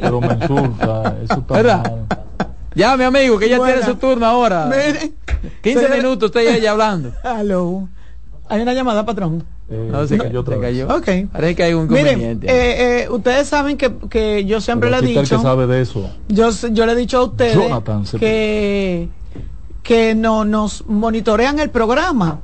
[0.00, 1.16] pero me insulta.
[1.22, 1.82] Eso está ¿Verdad?
[2.08, 2.45] mal.
[2.76, 3.74] Llame, amigo, que ya Buena.
[3.74, 4.66] tiene su turno ahora.
[4.66, 5.14] Miren.
[5.62, 7.12] 15 señores- minutos usted y ella hablando.
[7.24, 7.88] Aló.
[8.48, 9.44] Hay una llamada, patrón.
[9.68, 10.86] Eh, No, se no, cayó, se cayó.
[10.88, 11.08] Ok.
[11.32, 15.06] Parece que hay un Miren, eh, eh, ustedes saben que, que yo siempre Pero le
[15.06, 15.36] he dicho.
[15.36, 16.08] que sabe de eso.
[16.28, 19.08] Yo, yo le he dicho a ustedes Jonathan que,
[19.82, 22.40] que no, nos monitorean el programa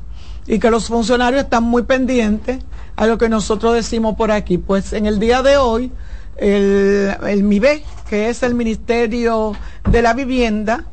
[0.49, 2.59] y que los funcionarios están muy pendientes
[2.97, 4.59] a lo que nosotros decimos por aquí.
[4.59, 5.93] Pues en el día de hoy,
[6.37, 9.53] el, el MIBE, que es el Ministerio
[9.89, 10.85] de la Vivienda,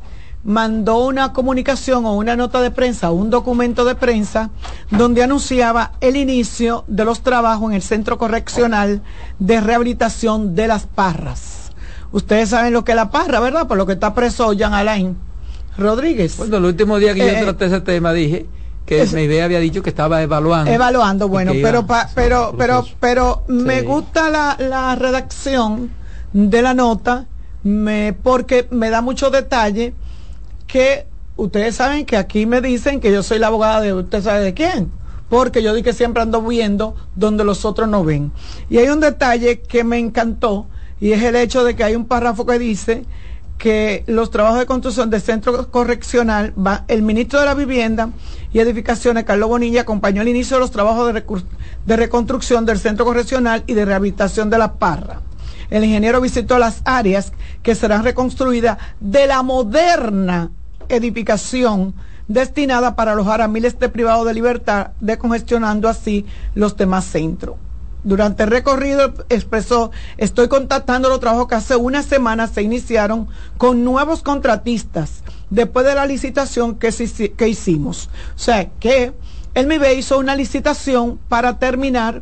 [0.43, 4.49] mandó una comunicación o una nota de prensa, un documento de prensa,
[4.89, 9.01] donde anunciaba el inicio de los trabajos en el Centro Correccional
[9.37, 11.71] de Rehabilitación de las Parras.
[12.11, 13.67] Ustedes saben lo que es la parra, ¿verdad?
[13.67, 15.15] Por lo que está preso Jean Alain
[15.77, 16.37] Rodríguez.
[16.37, 18.47] Bueno, el último día que Eh, yo traté ese tema dije
[18.89, 20.71] que es- mi idea había dicho que estaba evaluando.
[20.71, 25.91] Evaluando, bueno, pero pa- pero pero pero me gusta la, la redacción
[26.33, 27.25] de la nota
[27.63, 29.93] me porque me da mucho detalle
[30.67, 31.05] que
[31.35, 34.53] ustedes saben que aquí me dicen que yo soy la abogada de usted sabe de
[34.53, 34.91] quién
[35.29, 38.31] porque yo di que siempre ando viendo donde los otros no ven.
[38.67, 40.65] Y hay un detalle que me encantó
[40.99, 43.05] y es el hecho de que hay un párrafo que dice
[43.59, 48.09] que los trabajos de construcción del centro correccional va el ministro de la vivienda
[48.51, 51.23] y edificaciones Carlos Bonilla acompañó el inicio de los trabajos de,
[51.85, 55.21] de reconstrucción del centro correccional y de rehabilitación de la parra
[55.69, 57.31] el ingeniero visitó las áreas
[57.61, 60.51] que serán reconstruidas de la moderna
[60.87, 61.93] edificación
[62.27, 67.55] destinada para alojar a miles de privados de libertad, decongestionando así los demás centros.
[68.03, 73.27] Durante el recorrido expresó, estoy contactando los trabajos que hace una semana se iniciaron
[73.57, 76.89] con nuevos contratistas después de la licitación que,
[77.47, 78.09] hicimos.
[78.35, 79.13] O sea, que
[79.53, 82.21] el MIBE hizo una licitación para terminar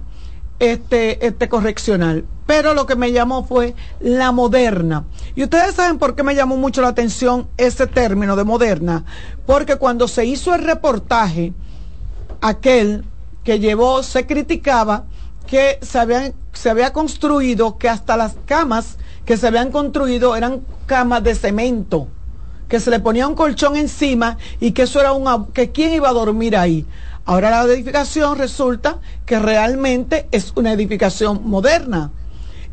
[0.60, 2.26] este, este correccional.
[2.46, 5.06] Pero lo que me llamó fue la moderna.
[5.36, 9.04] Y ustedes saben por qué me llamó mucho la atención ese término de moderna.
[9.46, 11.54] Porque cuando se hizo el reportaje,
[12.40, 13.04] aquel
[13.44, 15.06] que llevó, se criticaba
[15.46, 21.36] que se había construido, que hasta las camas que se habían construido eran camas de
[21.36, 22.08] cemento,
[22.68, 26.10] que se le ponía un colchón encima y que eso era una, que quién iba
[26.10, 26.86] a dormir ahí.
[27.26, 32.12] Ahora la edificación resulta que realmente es una edificación moderna.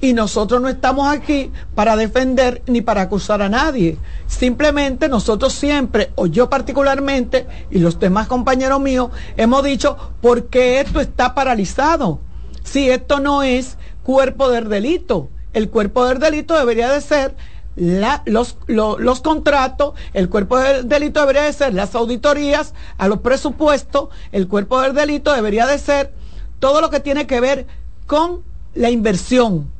[0.01, 3.97] Y nosotros no estamos aquí para defender ni para acusar a nadie.
[4.27, 10.81] Simplemente nosotros siempre, o yo particularmente, y los demás compañeros míos, hemos dicho, ¿por qué
[10.81, 12.21] esto está paralizado?
[12.65, 15.29] si esto no es cuerpo del delito.
[15.53, 17.37] El cuerpo del delito debería de ser
[17.77, 24.09] los, los contratos, el cuerpo del delito debería de ser las auditorías, a los presupuestos,
[24.33, 26.13] el cuerpo del delito debería de ser
[26.61, 27.67] todo lo que tiene que ver
[28.07, 28.43] con
[28.75, 29.71] la inversión,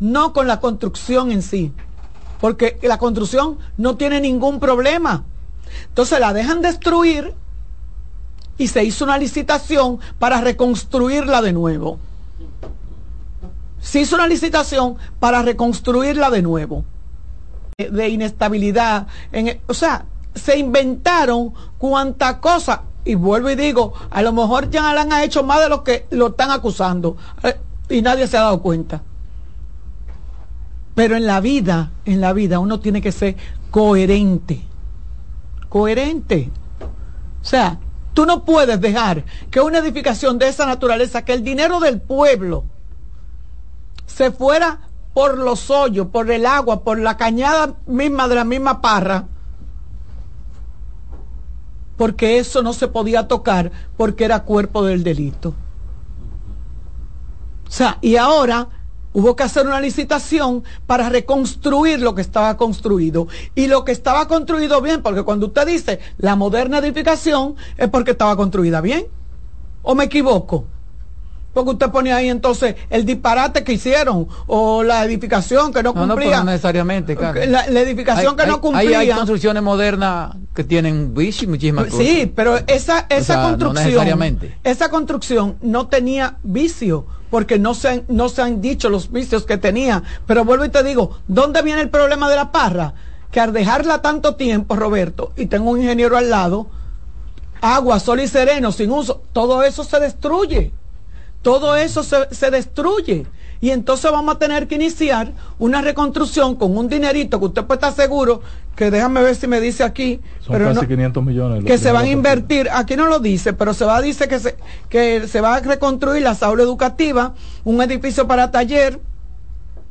[0.00, 1.72] no con la construcción en sí,
[2.40, 5.24] porque la construcción no tiene ningún problema.
[5.88, 7.34] Entonces la dejan destruir
[8.58, 11.98] y se hizo una licitación para reconstruirla de nuevo.
[13.80, 16.84] Se hizo una licitación para reconstruirla de nuevo,
[17.76, 19.06] de inestabilidad.
[19.32, 24.92] En, o sea, se inventaron cuanta cosa, y vuelvo y digo, a lo mejor ya
[24.92, 27.56] la han hecho más de lo que lo están acusando, eh,
[27.88, 29.02] y nadie se ha dado cuenta.
[30.94, 33.36] Pero en la vida, en la vida, uno tiene que ser
[33.70, 34.62] coherente.
[35.68, 36.50] Coherente.
[37.42, 37.78] O sea,
[38.14, 42.64] tú no puedes dejar que una edificación de esa naturaleza, que el dinero del pueblo,
[44.06, 44.78] se fuera
[45.14, 49.26] por los hoyos, por el agua, por la cañada misma de la misma parra,
[51.96, 55.54] porque eso no se podía tocar porque era cuerpo del delito.
[57.66, 58.68] O sea, y ahora
[59.12, 63.28] hubo que hacer una licitación para reconstruir lo que estaba construido.
[63.54, 68.10] Y lo que estaba construido bien, porque cuando usted dice la moderna edificación es porque
[68.10, 69.06] estaba construida bien.
[69.82, 70.66] ¿O me equivoco?
[71.54, 76.38] Porque usted pone ahí entonces el disparate que hicieron o la edificación que no cumplía.
[76.38, 77.16] No, necesariamente,
[77.46, 78.98] La, edificación que no cumplía.
[78.98, 81.98] Hay, construcciones modernas que tienen vicio y muchísimas cosas.
[82.00, 84.40] Sí, pero esa, esa construcción.
[84.64, 89.44] Esa construcción no tenía vicio porque no se, han, no se han dicho los vicios
[89.44, 90.02] que tenía.
[90.26, 92.94] Pero vuelvo y te digo, ¿dónde viene el problema de la parra?
[93.30, 96.66] Que al dejarla tanto tiempo, Roberto, y tengo un ingeniero al lado,
[97.60, 100.72] agua, sol y sereno, sin uso, todo eso se destruye
[101.44, 103.26] todo eso se, destruye.
[103.60, 107.76] Y entonces vamos a tener que iniciar una reconstrucción con un dinerito que usted puede
[107.76, 108.42] estar seguro,
[108.74, 110.20] que déjame ver si me dice aquí.
[110.40, 111.64] Son casi 500 millones.
[111.64, 114.40] Que se van a invertir, aquí no lo dice, pero se va a decir que
[114.40, 114.56] se,
[114.88, 118.98] que se va a reconstruir la aula educativa, un edificio para taller,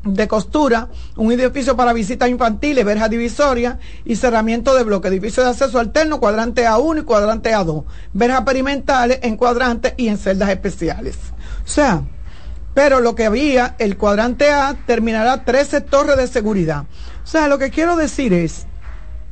[0.04, 5.50] de costura, un edificio para visitas infantiles, verja divisoria y cerramiento de bloque, edificio de
[5.50, 11.18] acceso alterno, cuadrante A1 y cuadrante A2, verjas perimentales en cuadrantes y en celdas especiales.
[11.66, 12.04] Sea,
[12.74, 16.86] pero lo que había, el cuadrante A terminará 13 torres de seguridad.
[17.24, 18.66] O sea, lo que quiero decir es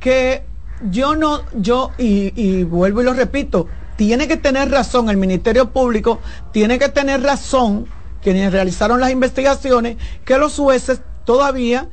[0.00, 0.44] que
[0.90, 5.70] yo no, yo, y, y vuelvo y lo repito, tiene que tener razón, el Ministerio
[5.70, 6.20] Público
[6.52, 7.86] tiene que tener razón
[8.22, 11.88] quienes realizaron las investigaciones, que los jueces todavía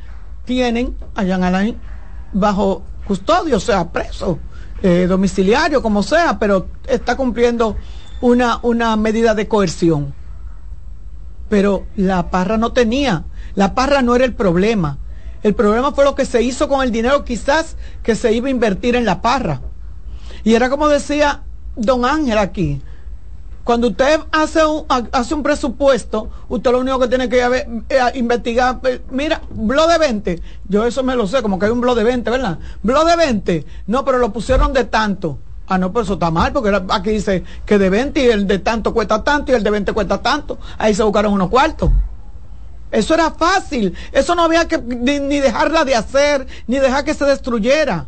[0.46, 1.78] tienen a Jean Alain
[2.34, 4.40] bajo custodio, o sea, preso,
[4.82, 7.76] eh, domiciliario, como sea, pero está cumpliendo
[8.22, 10.14] una, una medida de coerción.
[11.50, 15.00] Pero la parra no tenía, la parra no era el problema.
[15.42, 18.52] El problema fue lo que se hizo con el dinero quizás que se iba a
[18.52, 19.62] invertir en la parra.
[20.44, 21.44] Y era como decía
[21.76, 22.82] don Ángel aquí,
[23.64, 28.80] cuando usted hace un, hace un presupuesto, usted lo único que tiene que eh, investigar,
[28.84, 31.96] eh, mira, blog de 20, yo eso me lo sé, como que hay un blog
[31.96, 32.58] de 20, ¿verdad?
[32.82, 35.38] Blog de 20, no, pero lo pusieron de tanto.
[35.70, 38.58] Ah, no, pero eso está mal, porque aquí dice que de 20 y el de
[38.58, 40.58] tanto cuesta tanto y el de 20 cuesta tanto.
[40.80, 41.92] Ahí se buscaron unos cuartos.
[42.92, 43.96] Eso era fácil.
[44.12, 48.08] Eso no había que ni dejarla de hacer, ni dejar que se destruyera.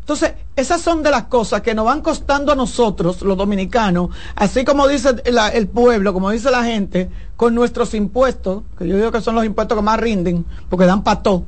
[0.00, 4.64] Entonces, esas son de las cosas que nos van costando a nosotros, los dominicanos, así
[4.64, 9.20] como dice el pueblo, como dice la gente, con nuestros impuestos, que yo digo que
[9.20, 11.44] son los impuestos que más rinden, porque dan pato,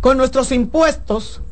[0.00, 1.42] con nuestros impuestos,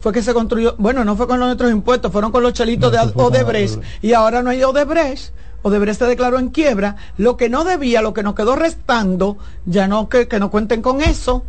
[0.00, 2.98] fue que se construyó, bueno, no fue con nuestros impuestos, fueron con los chelitos de
[2.98, 5.32] Odebrecht y ahora no hay Odebrecht.
[5.62, 9.88] Odebrecht se declaró en quiebra, lo que no debía, lo que nos quedó restando, ya
[9.88, 11.44] no que, que no cuenten con eso,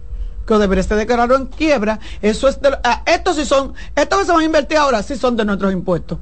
[0.48, 4.26] que Odebrecht se declaró en quiebra, eso es de, ah, estos sí son, estos que
[4.26, 6.18] se van a invertir ahora sí son de nuestros impuestos.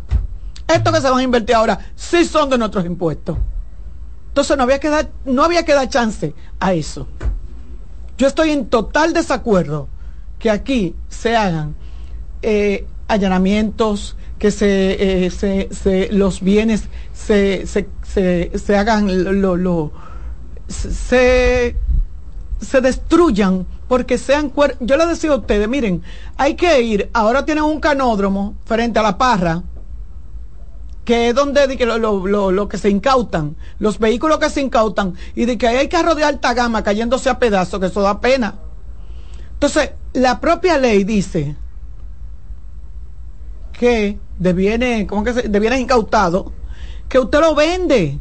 [0.68, 3.38] Estos que se van a invertir ahora sí son de nuestros impuestos.
[4.28, 7.08] Entonces no había que dar, no había que dar chance a eso.
[8.18, 9.88] Yo estoy en total desacuerdo
[10.40, 11.76] que aquí se hagan
[12.42, 17.88] eh, allanamientos, que se, eh, se, se, los bienes se, se,
[18.54, 19.92] se hagan, lo, lo,
[20.68, 21.76] se,
[22.60, 26.04] se destruyan porque sean yo les decía a ustedes, miren,
[26.38, 29.64] hay que ir, ahora tienen un canódromo frente a la parra,
[31.06, 35.46] que es donde lo, lo, lo, que se incautan, los vehículos que se incautan, y
[35.46, 38.56] de que hay carros de alta gama cayéndose a pedazos, que eso da pena.
[39.54, 41.56] Entonces, la propia ley dice
[43.80, 46.52] que de bienes, ¿cómo que se, incautados,
[47.10, 48.20] que usted lo vende.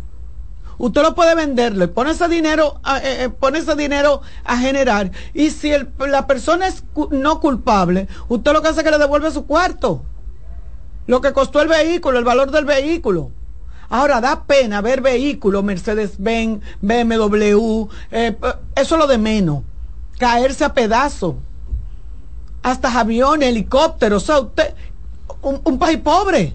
[0.78, 5.10] Usted lo puede venderle, pone ese dinero, a, eh, eh, pone ese dinero a generar.
[5.32, 8.98] Y si el, la persona es no culpable, usted lo que hace es que le
[8.98, 10.04] devuelve su cuarto.
[11.06, 13.30] Lo que costó el vehículo, el valor del vehículo.
[13.88, 18.36] Ahora da pena ver vehículos, Mercedes-Benz, BMW, eh,
[18.74, 19.62] eso es lo de menos.
[20.18, 21.36] Caerse a pedazos.
[22.62, 24.24] Hasta aviones, helicópteros.
[24.24, 24.74] O sea, usted,
[25.43, 26.55] un, país pobre.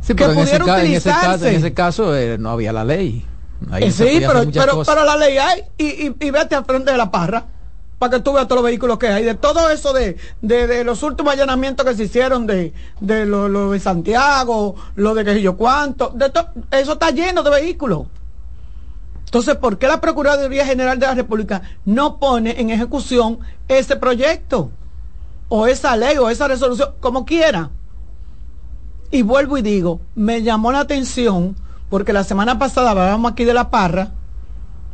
[0.00, 3.24] Sí, pero en ese, en ese, caso, en ese caso eh, no había la ley.
[3.80, 7.10] Eh, sí, pero, pero, la ley hay y, y, y, vete al frente de la
[7.10, 7.44] parra
[7.98, 9.24] para que tú veas todos los vehículos que hay.
[9.24, 13.80] De todo eso de, de, los últimos allanamientos que se hicieron de, de lo, de
[13.80, 16.30] Santiago, lo de que yo cuánto, de
[16.70, 18.06] eso está lleno de vehículos.
[19.24, 24.70] Entonces, ¿por qué la Procuraduría General de la República no pone en ejecución ese proyecto?
[25.48, 27.70] O esa ley o esa resolución, como quiera.
[29.10, 31.56] Y vuelvo y digo, me llamó la atención,
[31.88, 34.12] porque la semana pasada hablábamos aquí de la parra,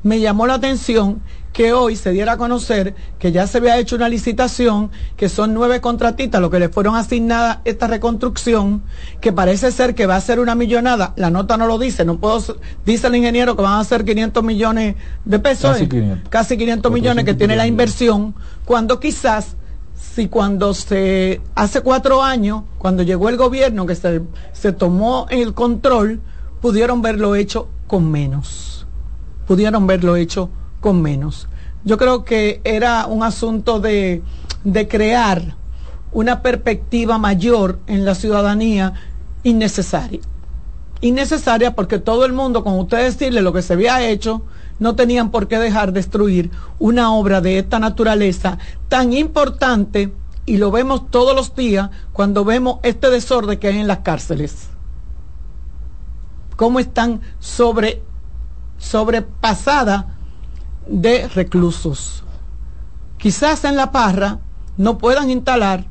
[0.05, 1.23] me llamó la atención
[1.55, 5.55] que hoy se diera a conocer que ya se había hecho una licitación, que son
[5.55, 8.83] nueve contratistas los que le fueron asignadas esta reconstrucción,
[9.21, 12.19] que parece ser que va a ser una millonada, la nota no lo dice, no
[12.19, 12.43] puedo,
[12.85, 16.93] dice el ingeniero que van a ser 500 millones de pesos, casi 500, casi 500
[16.93, 19.57] millones que tiene la inversión, cuando quizás
[19.95, 24.23] si cuando se, hace cuatro años, cuando llegó el gobierno que se,
[24.53, 26.21] se tomó el control,
[26.61, 28.87] pudieron verlo hecho con menos.
[29.47, 30.51] Pudieron verlo hecho
[30.81, 31.49] con menos.
[31.85, 34.23] Yo creo que era un asunto de,
[34.65, 35.57] de crear
[36.13, 38.95] una perspectiva mayor en la ciudadanía
[39.43, 40.21] innecesaria.
[41.01, 44.43] Innecesaria porque todo el mundo, con usted decirle lo que se había hecho,
[44.79, 50.13] no tenían por qué dejar destruir una obra de esta naturaleza tan importante
[50.47, 54.69] y lo vemos todos los días cuando vemos este desorden que hay en las cárceles.
[56.57, 58.03] Cómo están sobre,
[58.79, 60.05] sobrepasadas
[60.87, 62.25] de reclusos.
[63.17, 64.39] Quizás en la parra
[64.77, 65.87] no puedan instalar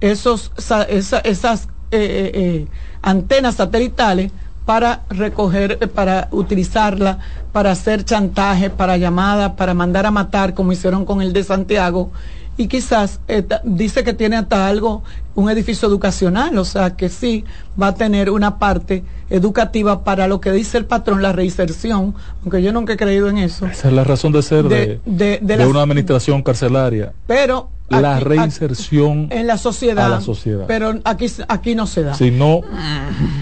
[0.00, 0.52] esos,
[0.88, 2.66] esas eh, eh, eh,
[3.02, 4.32] antenas satelitales
[4.66, 7.20] para recoger, eh, para utilizarla,
[7.52, 12.10] para hacer chantaje, para llamadas, para mandar a matar, como hicieron con el de Santiago.
[12.58, 15.02] Y quizás eh, dice que tiene hasta algo,
[15.36, 17.44] un edificio educacional, o sea que sí
[17.80, 22.62] va a tener una parte educativa para lo que dice el patrón, la reinserción, aunque
[22.62, 23.66] yo nunca he creído en eso.
[23.66, 27.12] Esa es la razón de ser de, de, una administración carcelaria.
[27.26, 30.64] Pero la reinserción en la sociedad, a la sociedad.
[30.66, 32.14] Pero aquí, aquí no se da.
[32.14, 32.62] Si no,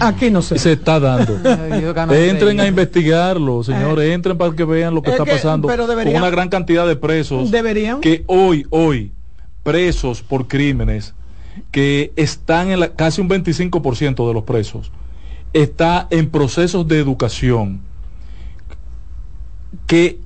[0.01, 1.39] aquí no se, se está dando.
[2.13, 6.29] entren a investigarlo, señores, eh, entren para que vean lo que está pasando con una
[6.29, 7.51] gran cantidad de presos.
[7.51, 8.01] Deberían.
[8.01, 9.13] Que hoy, hoy,
[9.63, 11.14] presos por crímenes,
[11.71, 14.91] que están en la, casi un 25% de los presos,
[15.53, 17.81] está en procesos de educación
[19.87, 20.19] que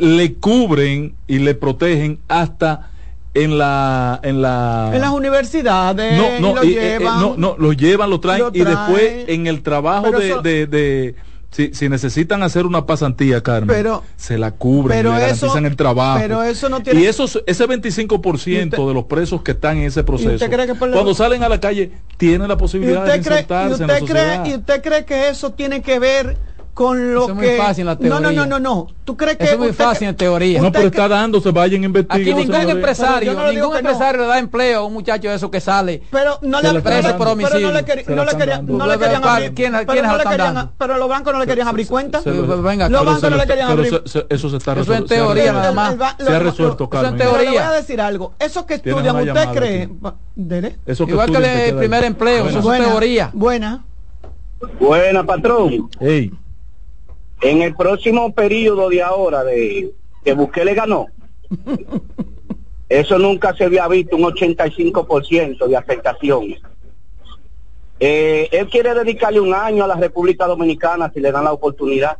[0.00, 2.90] le cubren y le protegen hasta
[3.34, 7.56] en la en la en las universidades no no lo eh, eh, llevan, no no
[7.58, 11.14] lo llevan lo traen, y después en el trabajo de, de,
[11.52, 15.76] si, si, necesitan hacer una pasantía Carmen pero, se la cubren pero le garantizan el
[15.76, 19.84] trabajo pero eso no tiene y esos ese 25% de los presos que están en
[19.84, 20.44] ese proceso
[20.78, 24.42] cuando salen a la calle tienen la posibilidad de insertarse en la sociedad.
[24.42, 26.36] Cree, y usted cree que eso tiene que ver
[26.74, 28.40] con lo Eso es muy que fácil en la no no teoría.
[28.40, 30.62] no no no tú crees que Eso es muy usted- fácil en teoría.
[30.62, 32.20] No, pero está dándose, vayan a investigar.
[32.22, 33.76] Aquí ningún empresario, no ningún no.
[33.76, 36.02] empresario le da empleo a un muchacho de eso que sale.
[36.10, 37.18] pero no Se le, está le- dando.
[37.18, 38.78] pero no le, queri- Se no querían dando.
[38.78, 40.72] no le querían ¿Cuál- abrir quién- pero quiénes no le están querían dando?
[40.78, 43.36] pero los bancos no le querían abrir cuenta Se venga, los Pero bancos se no
[43.36, 45.60] le querían abrir se- se- eso se está Eso en se teoría resuelto.
[45.60, 46.16] nada más.
[46.18, 47.14] Se ha resuelto, lo- eso en Carmen.
[47.18, 47.68] pero le voy teoría.
[47.68, 49.88] a decir algo esos que estudian usted cree.
[50.86, 52.06] Eso que Igual que el primer ahí.
[52.06, 53.30] empleo, eso es teoría.
[53.34, 53.84] buena
[54.78, 55.90] Buena, patrón.
[56.00, 56.30] Ey,
[57.42, 59.92] En el próximo periodo de ahora de
[60.24, 61.06] que Bukele ganó,
[62.88, 66.54] eso nunca se había visto, un 85% de aceptación.
[67.98, 72.18] Eh, él quiere dedicarle un año a la República Dominicana si le dan la oportunidad.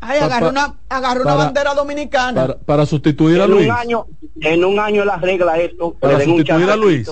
[0.00, 3.66] ay agarró una agarró una bandera dominicana para, para sustituir a En Luis.
[3.66, 4.06] un año,
[4.40, 5.94] en un año la regla esto.
[5.98, 7.08] Para sustituir a Luis.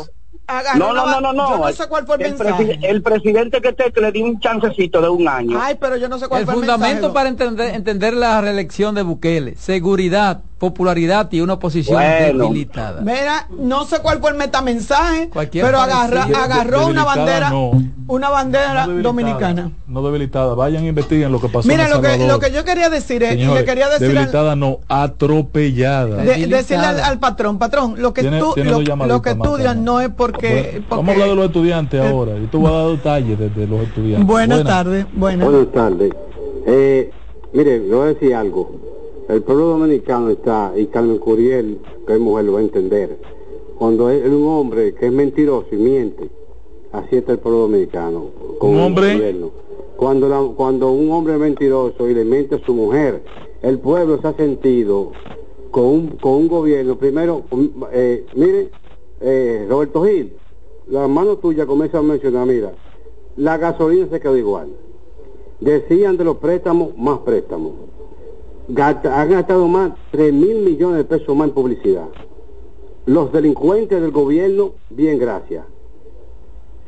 [0.51, 1.49] Agarró No, no, no, no, no.
[1.51, 4.11] yo no sé cuál fue el, el, mensaje presi- el presidente que te que le
[4.13, 5.57] dio un chancecito de un año.
[5.61, 8.41] ay pero yo no sé cuál El fue el fundamento mensaje para entender, entender la
[8.41, 12.45] reelección de Bukele, seguridad, popularidad y una oposición Bueno.
[12.45, 13.01] debilitada.
[13.01, 17.71] Mira, no sé cuál fue el metamensaje, Cualquier pero agarra, agarró una bandera, no.
[18.07, 19.71] una bandera No dominicana.
[19.89, 20.55] No debilitada.
[20.55, 23.23] Vayan e investiguen lo que pasó Mira, en lo que, lo que yo quería decir
[23.23, 26.17] es, y Señores, le quería decir al, debilitada no, atropellada.
[26.19, 29.83] de- decirle al, al patrón, patrón, lo que, Tiene- tú, tiene lo, lo que estudian
[29.83, 30.49] no es porque...
[30.51, 32.33] Bueno, porque- vamos a hablar de los estudiantes Eh, ahora.
[32.37, 34.27] Yo te voy a dar detalles de, de los estudiantes.
[34.27, 34.75] Buenas Buenas.
[34.85, 35.49] tardes, buenas.
[35.49, 36.13] Buenas tardes.
[36.67, 37.11] Eh,
[37.55, 38.90] mire, le voy a decir algo.
[39.31, 43.17] El pueblo dominicano está, y Carmen Curiel, que es mujer, lo va a entender.
[43.79, 46.29] Cuando es un hombre que es mentiroso y miente,
[46.91, 48.25] así está el pueblo dominicano.
[48.59, 49.15] con ¿Un el hombre?
[49.15, 49.51] gobierno.
[49.97, 53.23] Cuando, la- cuando un hombre es mentiroso y le miente a su mujer,
[53.63, 55.13] el pueblo se ha sentido
[55.71, 56.97] con un, con un gobierno.
[56.97, 57.43] Primero,
[57.93, 58.71] eh, mire,
[59.21, 60.33] eh, Roberto Gil,
[60.89, 62.73] la mano tuya comienza a mencionar, mira,
[63.37, 64.71] la gasolina se quedó igual.
[65.61, 67.73] Decían de los préstamos, más préstamos.
[68.77, 72.09] Han gastado más 3 mil millones de pesos más en publicidad.
[73.07, 75.65] Los delincuentes del gobierno, bien, gracias.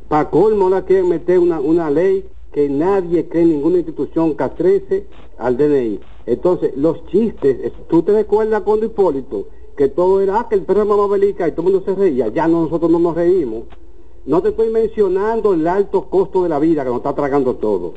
[0.09, 5.07] Para colmo, ahora quieren meter una, una ley que nadie cree ninguna institución castrece
[5.39, 6.01] al DNI.
[6.27, 9.47] Entonces, los chistes, es- ¿tú te recuerdas cuando Hipólito?
[9.77, 12.29] Que todo era, ah, que el perro mamá belica y todo el mundo se reía.
[12.29, 13.65] Ya no, nosotros no nos reímos.
[14.27, 17.95] No te estoy mencionando el alto costo de la vida que nos está tragando todo.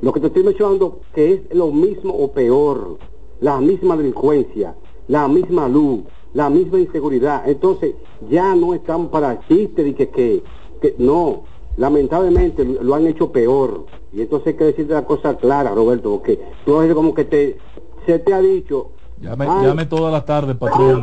[0.00, 2.96] Lo que te estoy mencionando que es lo mismo o peor.
[3.40, 4.74] La misma delincuencia,
[5.08, 6.00] la misma luz,
[6.34, 7.48] la misma inseguridad.
[7.48, 7.94] Entonces,
[8.30, 10.42] ya no estamos para chistes y que, que,
[10.80, 11.44] que no.
[11.76, 13.86] Lamentablemente lo, lo han hecho peor.
[14.12, 17.58] Y entonces hay que decirte la cosa clara, Roberto, porque tú es como que te,
[18.06, 18.92] se te ha dicho.
[19.20, 21.02] Llame, "Ay, llame toda la tarde, patrón.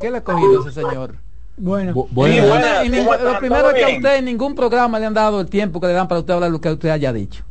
[0.00, 1.16] ¿qué le ha cogido ese señor?
[1.56, 3.32] Bueno, Bu- y ning- ¿cómo están?
[3.32, 5.80] lo primero ¿Todo es que a usted en ningún programa le han dado el tiempo
[5.80, 7.44] que le dan para usted hablar lo que usted haya dicho.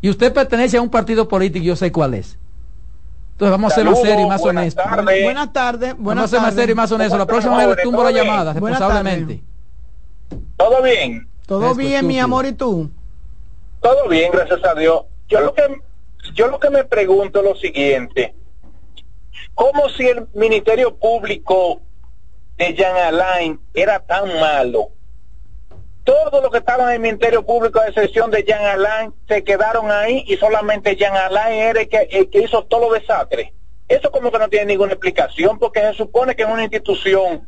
[0.00, 2.38] Y usted pertenece a un partido político, yo sé cuál es.
[3.32, 4.84] Entonces vamos a ser más serios y más buenas honestos.
[4.84, 5.24] tardes.
[5.24, 7.18] buenas tardes, Vamos a buenas ser más serios y más honestos.
[7.18, 9.42] La ¿Cómo próxima vez tumbo la llamada, Buenas responsablemente.
[10.56, 11.28] ¿Todo bien?
[11.46, 12.90] Todo bien, mi amor, ¿y tú?
[13.80, 15.02] Todo bien, gracias a Dios.
[15.28, 15.62] Yo lo que
[16.34, 18.34] yo lo que me pregunto es lo siguiente.
[19.54, 21.80] ¿Cómo si el Ministerio Público
[22.56, 24.90] de Jean Alain era tan malo?
[26.04, 29.90] Todos los que estaban en el Ministerio Público de excepción de Jean Alain se quedaron
[29.90, 33.50] ahí y solamente Jean Alain era el que, el que hizo todo los desastres.
[33.88, 37.46] Eso como que no tiene ninguna explicación porque se supone que en una institución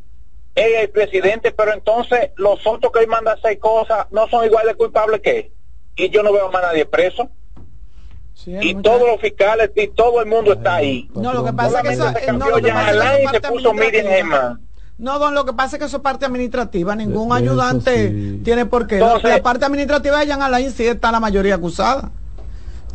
[0.53, 4.65] es el presidente, pero entonces los otros que mandan a hacer cosas no son igual
[4.67, 5.51] de culpables que él.
[5.97, 7.29] Y yo no veo más nadie preso.
[8.35, 11.09] Sí, Y mucha- todos los fiscales y todo el mundo está ahí.
[11.13, 12.75] No, lo que pasa es que Solamente eso, se eh, no, cambió lo que Jean
[12.77, 13.73] pasa es que se puso.
[13.73, 14.67] Germán.
[14.97, 16.95] No, don, lo que pasa es que eso es parte administrativa.
[16.95, 18.41] Ningún De- de eso ayudante sí.
[18.43, 18.95] tiene por qué.
[18.95, 22.11] Entonces- la parte administrativa de Jean Alain sí está la mayoría acusada.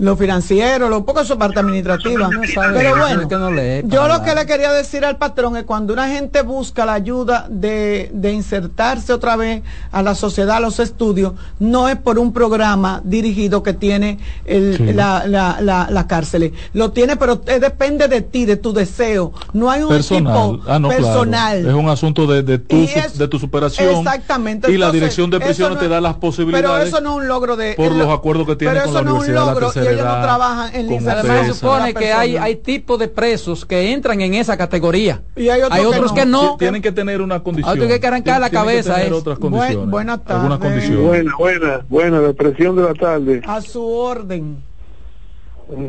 [0.01, 2.29] Lo financiero, lo poco es parte administrativa.
[2.29, 5.05] No sabe, Pero no bueno, sabe que no lee, yo lo que le quería decir
[5.05, 9.63] al patrón es cuando una gente busca la ayuda de, de insertarse otra vez
[9.93, 14.77] a la sociedad, a los estudios, no es por un programa dirigido que tiene el-
[14.77, 14.93] Sí.
[14.93, 16.53] la, la, la, la cárcel.
[16.73, 19.33] Lo tiene, pero eh, depende de ti, de tu deseo.
[19.53, 20.51] No hay un personal.
[20.55, 21.03] equipo Ah, no, claro.
[21.05, 21.67] personal.
[21.67, 23.97] Es un asunto de, de, tu, su- es- de tu superación.
[23.99, 24.71] Exactamente.
[24.73, 26.89] Y la dirección de prisiones no te da las Pero posibilidades.
[26.89, 27.75] eso no es un logro de.
[27.75, 30.75] por los acuerdos que tiene pero con la Universidad de la logro ellos no trabajan
[30.75, 34.57] en la Además, se supone que hay, hay tipos de presos que entran en esa
[34.57, 35.23] categoría.
[35.37, 36.15] Y hay otros que otros no.
[36.15, 36.41] que no.
[36.53, 37.79] Ti- Tienen que tener una condición.
[37.79, 39.19] Que hay que arrancar la Tienen que cabeza, tener es.
[39.19, 39.91] otras Buen- condiciones.
[39.91, 40.75] buenas Algunas tardes.
[40.89, 41.07] condiciones.
[41.07, 43.43] Buena, buena, buena, la presión de la tarde.
[43.47, 44.59] A su orden.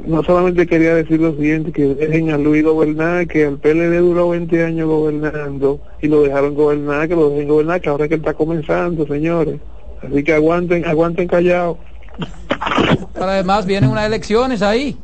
[0.06, 4.30] No solamente quería decir lo siguiente, que dejen a Luis gobernar, que al PLD duró
[4.30, 8.20] 20 años gobernando y lo dejaron gobernar, que lo dejen gobernar, que ahora que él
[8.20, 9.60] está comenzando, señores.
[10.08, 11.78] Así que aguanten, aguanten callados.
[13.14, 14.98] Pero además vienen unas elecciones ahí.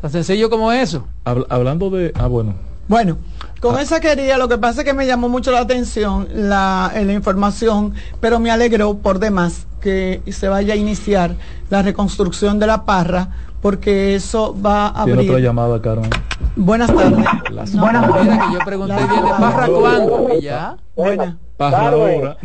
[0.00, 1.06] Tan sencillo como eso.
[1.24, 2.12] Habl- hablando de.
[2.16, 2.54] Ah, bueno.
[2.88, 3.18] Bueno,
[3.60, 7.04] con esa quería, lo que pasa es que me llamó mucho la atención la, eh,
[7.04, 11.36] la información, pero me alegró por demás que se vaya a iniciar
[11.70, 13.28] la reconstrucción de la parra,
[13.62, 15.44] porque eso va a Tiene otra abrir.
[15.46, 16.10] llamada, Carmen.
[16.56, 17.24] Buenas tardes.
[17.74, 18.38] Buenas tardes.
[18.38, 20.28] que yo pregunté bien de parra cuándo.
[20.36, 20.76] Y ya.
[20.96, 21.38] Buena.
[21.56, 22.36] Parra ahora.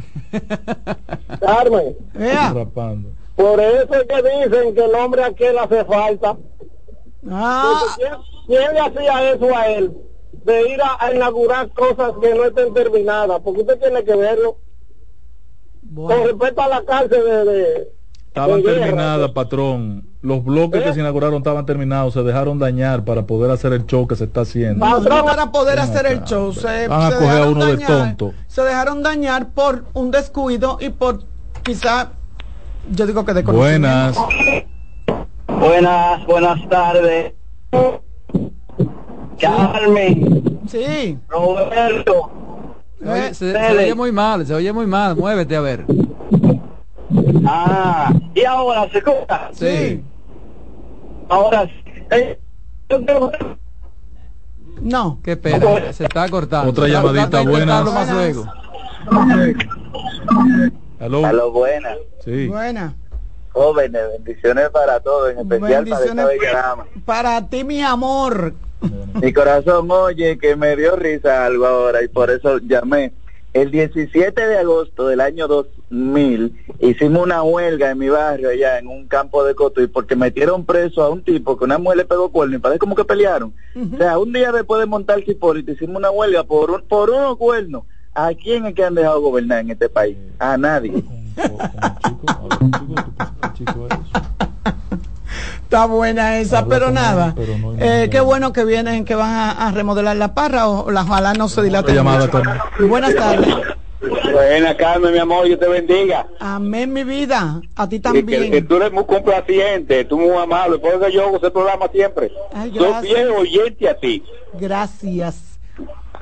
[1.40, 2.54] Carmen, Vea.
[3.36, 4.16] Por eso es que
[4.50, 6.38] dicen que el hombre a aquel hace falta.
[7.30, 8.14] Ah, ¿quién,
[8.48, 9.92] quién le hacía eso a él?
[10.44, 14.58] De ir a, a inaugurar cosas que no estén terminadas, porque usted tiene que verlo.
[15.96, 17.46] Con respecto a la cárcel de...
[17.46, 17.92] de
[18.28, 20.10] Estaban terminadas, patrón.
[20.22, 24.08] Los bloques que se inauguraron estaban terminados, se dejaron dañar para poder hacer el show
[24.08, 24.86] que se está haciendo.
[24.86, 26.52] no para poder hacer el show.
[26.52, 27.88] Se, Van a se coger a dejaron uno de dañar-
[28.18, 28.34] tonto.
[28.48, 31.24] Se dejaron dañar por un descuido y por
[31.64, 32.12] quizá,
[32.92, 34.18] yo digo que de Buenas.
[35.48, 37.34] Buenas, buenas tardes.
[39.40, 41.18] Carmen, Sí.
[41.28, 42.32] Roberto.
[43.06, 45.16] Oye, se, se oye muy mal, se oye muy mal.
[45.16, 45.86] Muévete a ver.
[47.46, 49.50] Ah, y ahora se escucha.
[49.54, 50.04] Sí.
[51.30, 51.72] Ahora sí.
[52.12, 52.40] Eh,
[54.82, 55.20] No.
[55.24, 56.72] Qué pena, se está cortando.
[56.72, 57.52] Otra llamadita, buenas.
[57.82, 58.46] intentarlo más luego.
[61.06, 61.24] Aló.
[61.24, 61.98] Aló, buenas.
[62.24, 62.48] Sí.
[62.48, 62.96] Buena.
[63.52, 66.86] Jóvenes, bendiciones para todos, en especial para esta bella dama.
[67.06, 68.54] para ti, mi amor.
[69.22, 73.14] Mi corazón, oye, que me dio risa algo ahora y por eso llamé.
[73.54, 78.88] El 17 de agosto del año 2000 hicimos una huelga en mi barrio allá en
[78.88, 82.30] un campo de Cotuí porque metieron preso a un tipo que una mujer le pegó
[82.32, 83.54] cuerno y parece como que pelearon.
[83.94, 87.10] O sea, un día después de montar el Hipólito hicimos una huelga por, un, por
[87.12, 87.84] unos cuernos.
[88.16, 90.18] ¿A quién es que han dejado gobernar en este país?
[90.40, 91.04] A nadie.
[95.64, 97.34] Está buena esa, Habla pero él, nada.
[97.36, 100.68] pero no hay Eh, qué bueno que vienen, que van a, a remodelar la parra
[100.70, 101.94] o la ojalá no se dilate.
[101.94, 102.30] Llamada.
[102.80, 103.54] Buenas tardes.
[104.32, 106.28] Buena, Carmen, mi amor, yo te bendiga.
[106.40, 107.60] Amén, mi vida.
[107.76, 108.68] A ti Y que, que también.
[108.68, 112.32] tú eres muy complaciente, tú muy amable, por eso yo hago ese programa siempre.
[112.54, 114.24] Ay, Soy fiel oyente a ti.
[114.60, 115.42] Gracias.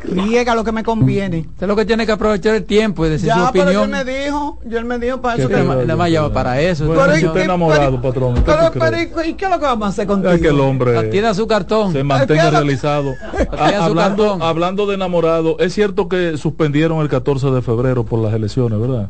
[0.03, 1.45] Riega lo que me conviene.
[1.49, 3.91] Usted lo que tiene que aprovechar el tiempo y decir su Ya, pero él opinión.
[3.91, 5.51] me dijo, yo él me dijo para ¿Qué eso.
[5.75, 6.85] Nada más llama para eso.
[6.88, 8.35] Bueno, Pero, si ¿y usted enamorado, patrón.
[8.35, 8.97] ¿qué Pero, pero?
[9.25, 10.34] ¿y ¿y qué es lo que vamos a hacer contigo?
[10.34, 11.93] Es que el hombre Tiene su cartón.
[11.93, 13.13] se mantenga realizado.
[13.57, 14.41] Hablando, cartón.
[14.41, 19.09] hablando de enamorado, es cierto que suspendieron el 14 de febrero por las elecciones, ¿verdad?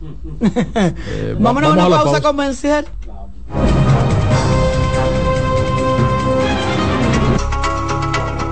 [1.12, 2.86] Eh, Vámonos a una la pausa, comercial.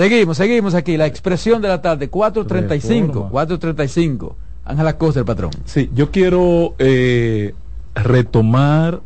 [0.00, 0.96] Seguimos, seguimos aquí.
[0.96, 3.06] La expresión de la tarde, 4.35.
[3.06, 3.30] Reforma.
[3.30, 4.34] 4.35.
[4.64, 5.50] Ángela Costa, el patrón.
[5.66, 7.52] Sí, yo quiero eh,
[7.94, 9.02] retomar,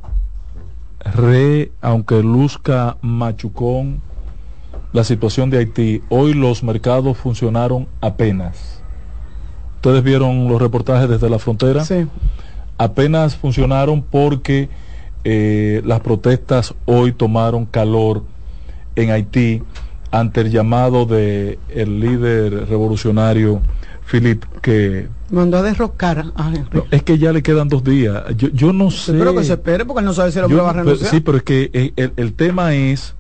[1.01, 4.03] re, aunque luzca machucón,
[4.93, 6.01] la situación de Haití.
[6.11, 8.81] Hoy los mercados funcionaron apenas.
[9.75, 11.85] Ustedes vieron los reportajes desde la frontera.
[11.85, 12.07] Sí.
[12.79, 14.69] Apenas funcionaron porque
[15.25, 18.23] eh, las protestas hoy tomaron calor
[18.95, 19.61] en Haití
[20.21, 23.61] ante el llamado de el líder revolucionario
[24.11, 28.23] Philip que Mandó a derrocar a no, es que ya le quedan dos días.
[28.37, 29.13] Yo, yo no sé.
[29.13, 31.11] Espero que se espere porque él no sabe si hombre Yo- va a renunciar.
[31.11, 33.15] sí, pero es que eh, el, el tema es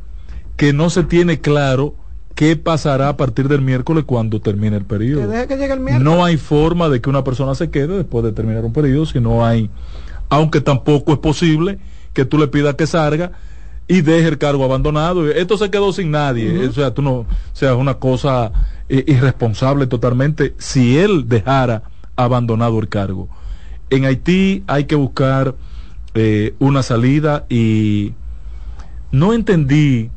[0.56, 1.94] que no se tiene claro
[2.36, 5.26] qué pasará a partir del miércoles cuando termine el que periodo.
[5.28, 6.04] deje que llegue el miércoles.
[6.04, 9.18] No hay forma de que una persona se quede después de terminar un periodo si
[9.20, 9.70] no hay,
[10.28, 11.78] aunque tampoco es posible
[12.12, 13.32] que tú le pidas que salga
[13.86, 15.28] y deje el cargo abandonado.
[15.30, 16.66] Esto se quedó sin nadie.
[16.68, 18.52] O sea, tú no, o sea, es una cosa
[18.88, 21.82] eh, irresponsable totalmente si él dejara
[22.16, 23.28] abandonado el cargo.
[23.90, 25.54] En Haití hay que buscar
[26.14, 28.14] eh, una salida y
[29.12, 30.10] no entendí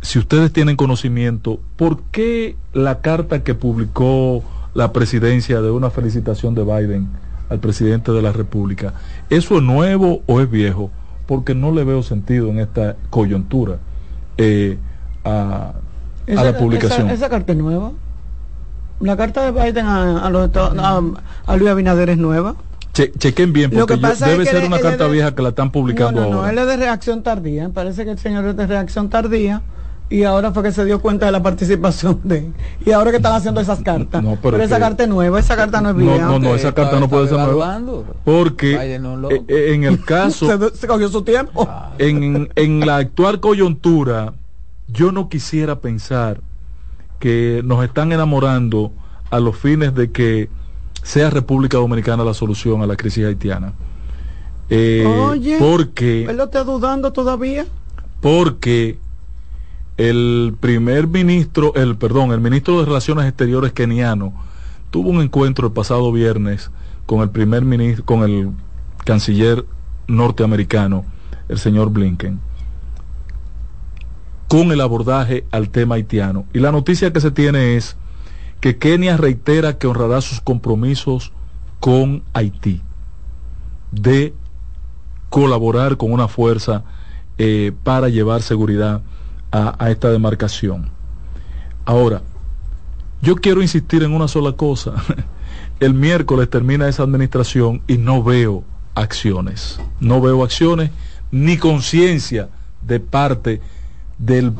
[0.00, 4.44] si ustedes tienen conocimiento, ¿por qué la carta que publicó
[4.74, 7.08] la presidencia de una felicitación de Biden
[7.48, 8.94] al presidente de la República,
[9.30, 10.90] ¿eso es nuevo o es viejo?
[11.28, 13.76] Porque no le veo sentido en esta coyuntura
[14.38, 14.78] eh,
[15.24, 15.72] a, a
[16.26, 17.06] Esa- la publicación.
[17.08, 17.92] Esa, esa carta es nueva.
[19.00, 21.02] La carta de Biden a, a los a-
[21.46, 22.54] a Luis Abinader es nueva.
[22.94, 25.42] Che- chequen bien, porque que yo- debe ser él- una él carta de- vieja que
[25.42, 26.50] la están publicando no, no, no, ahora.
[26.50, 27.68] él es de reacción tardía.
[27.68, 29.60] Parece que el señor es de reacción tardía.
[30.10, 32.50] Y ahora fue que se dio cuenta de la participación de
[32.86, 34.22] Y ahora que están haciendo esas cartas.
[34.22, 36.24] No, pero pero esa que- carta es nueva, esa carta no es vieja.
[36.26, 37.78] no, no, esa carta no puede ser nueva.
[38.24, 40.46] Porque Biden no lo- eh, eh, en el caso...
[40.46, 41.68] se, se cogió su tiempo.
[41.98, 44.32] en, en la actual coyuntura,
[44.86, 46.40] yo no quisiera pensar
[47.18, 48.92] que nos están enamorando
[49.30, 50.48] a los fines de que
[51.02, 53.74] sea República Dominicana la solución a la crisis haitiana.
[54.70, 57.66] Eh, Oye, porque, ¿Él lo está dudando todavía?
[58.20, 58.98] porque
[59.98, 64.32] el primer ministro, el perdón, el ministro de Relaciones Exteriores keniano
[64.90, 66.70] tuvo un encuentro el pasado viernes
[67.04, 68.50] con el primer ministro, con el
[69.04, 69.66] canciller
[70.06, 71.04] norteamericano,
[71.48, 72.40] el señor Blinken,
[74.46, 76.46] con el abordaje al tema haitiano.
[76.54, 77.96] Y la noticia que se tiene es
[78.60, 81.32] que Kenia reitera que honrará sus compromisos
[81.80, 82.82] con Haití
[83.90, 84.32] de
[85.28, 86.84] colaborar con una fuerza
[87.36, 89.02] eh, para llevar seguridad
[89.50, 90.90] a, esta demarcación.
[91.84, 92.22] Ahora,
[93.22, 94.94] yo quiero insistir en una sola cosa.
[95.80, 98.64] El miércoles termina esa administración y no veo
[98.94, 99.80] acciones.
[100.00, 100.90] No veo acciones
[101.30, 102.48] ni conciencia
[102.82, 103.60] de parte
[104.18, 104.52] del,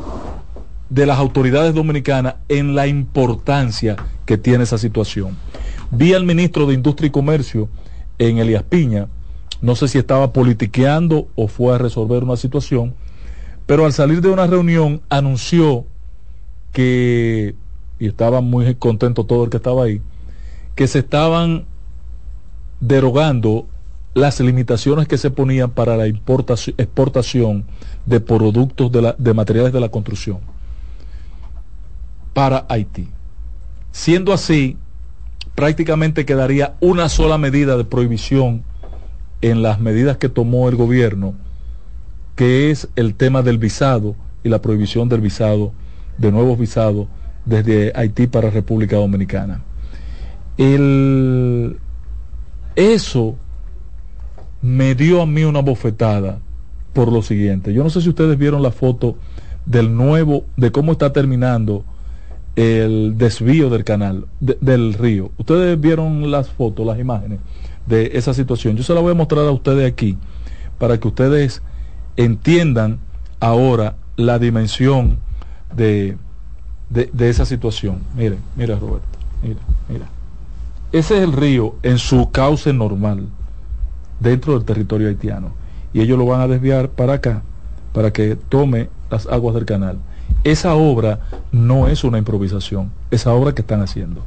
[0.90, 3.96] de las autoridades dominicanas en la importancia
[4.26, 5.36] que tiene esa situación.
[5.90, 7.68] Vi al ministro de Industria y Comercio
[8.18, 9.08] en Elias Piña,
[9.60, 12.94] no sé si estaba politiqueando o fue a resolver una situación,
[13.68, 15.84] pero al salir de una reunión anunció
[16.72, 17.54] que,
[17.98, 20.00] y estaba muy contento todo el que estaba ahí,
[20.74, 21.66] que se estaban
[22.80, 23.66] derogando
[24.14, 27.64] las limitaciones que se ponían para la importación, exportación
[28.06, 30.38] de productos de, de materiales de la construcción
[32.32, 33.10] para Haití.
[33.92, 34.78] Siendo así,
[35.54, 38.64] prácticamente quedaría una sola medida de prohibición
[39.42, 41.34] en las medidas que tomó el gobierno,
[42.38, 45.72] que es el tema del visado y la prohibición del visado,
[46.18, 47.08] de nuevos visados
[47.44, 49.64] desde Haití para República Dominicana.
[50.56, 51.78] El,
[52.76, 53.34] eso
[54.62, 56.38] me dio a mí una bofetada
[56.92, 57.74] por lo siguiente.
[57.74, 59.16] Yo no sé si ustedes vieron la foto
[59.66, 61.84] del nuevo, de cómo está terminando
[62.54, 65.32] el desvío del canal, de- del río.
[65.38, 67.40] Ustedes vieron las fotos, las imágenes
[67.84, 68.76] de esa situación.
[68.76, 70.16] Yo se la voy a mostrar a ustedes aquí
[70.78, 71.62] para que ustedes
[72.18, 72.98] entiendan
[73.40, 75.18] ahora la dimensión
[75.74, 76.18] de,
[76.90, 78.00] de, esa situación.
[78.16, 80.06] Miren, mira Roberto, mira, mira.
[80.90, 83.28] Ese es el río en su cauce normal
[84.18, 85.52] dentro del territorio haitiano
[85.92, 87.42] y ellos lo van a desviar para acá
[87.92, 89.98] para que tome las aguas del canal.
[90.42, 91.20] Esa obra
[91.52, 94.24] no es una improvisación, esa obra que están haciendo.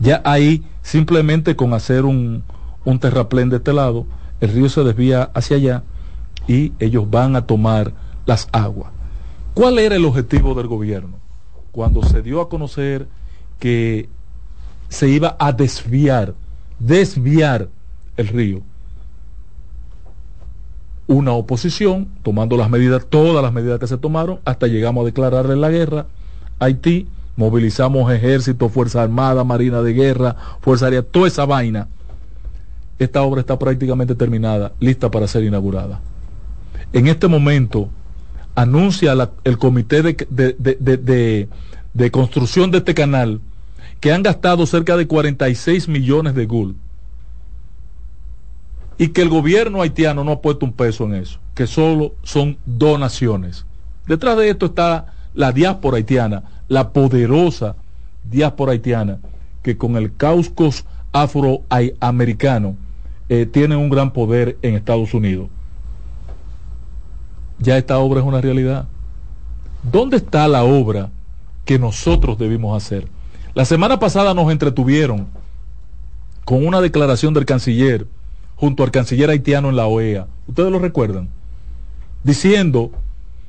[0.00, 2.42] Ya ahí, simplemente con hacer un,
[2.84, 4.06] un terraplén de este lado,
[4.40, 5.82] el río se desvía hacia allá
[6.50, 7.92] y ellos van a tomar
[8.26, 8.90] las aguas.
[9.54, 11.18] ¿Cuál era el objetivo del gobierno?
[11.70, 13.06] Cuando se dio a conocer
[13.60, 14.08] que
[14.88, 16.34] se iba a desviar,
[16.80, 17.68] desviar
[18.16, 18.62] el río.
[21.06, 25.54] Una oposición tomando las medidas, todas las medidas que se tomaron, hasta llegamos a declararle
[25.54, 26.06] la guerra
[26.58, 27.06] Haití,
[27.36, 31.86] movilizamos ejército, Fuerza Armada, Marina de Guerra, Fuerza Aérea, toda esa vaina.
[32.98, 36.00] Esta obra está prácticamente terminada, lista para ser inaugurada.
[36.92, 37.88] En este momento
[38.54, 39.14] anuncia
[39.44, 43.40] el comité de construcción de este canal
[44.00, 46.76] que han gastado cerca de 46 millones de gul
[48.98, 52.58] y que el gobierno haitiano no ha puesto un peso en eso, que solo son
[52.66, 53.64] donaciones.
[54.06, 57.76] Detrás de esto está la diáspora haitiana, la poderosa
[58.30, 59.18] diáspora haitiana,
[59.62, 62.76] que con el causcos afroamericano
[63.28, 65.48] eh, tiene un gran poder en Estados Unidos.
[67.60, 68.88] Ya esta obra es una realidad.
[69.82, 71.10] ¿Dónde está la obra
[71.64, 73.06] que nosotros debimos hacer?
[73.54, 75.26] La semana pasada nos entretuvieron
[76.44, 78.06] con una declaración del canciller
[78.56, 80.26] junto al canciller haitiano en la OEA.
[80.46, 81.28] ¿Ustedes lo recuerdan?
[82.24, 82.90] Diciendo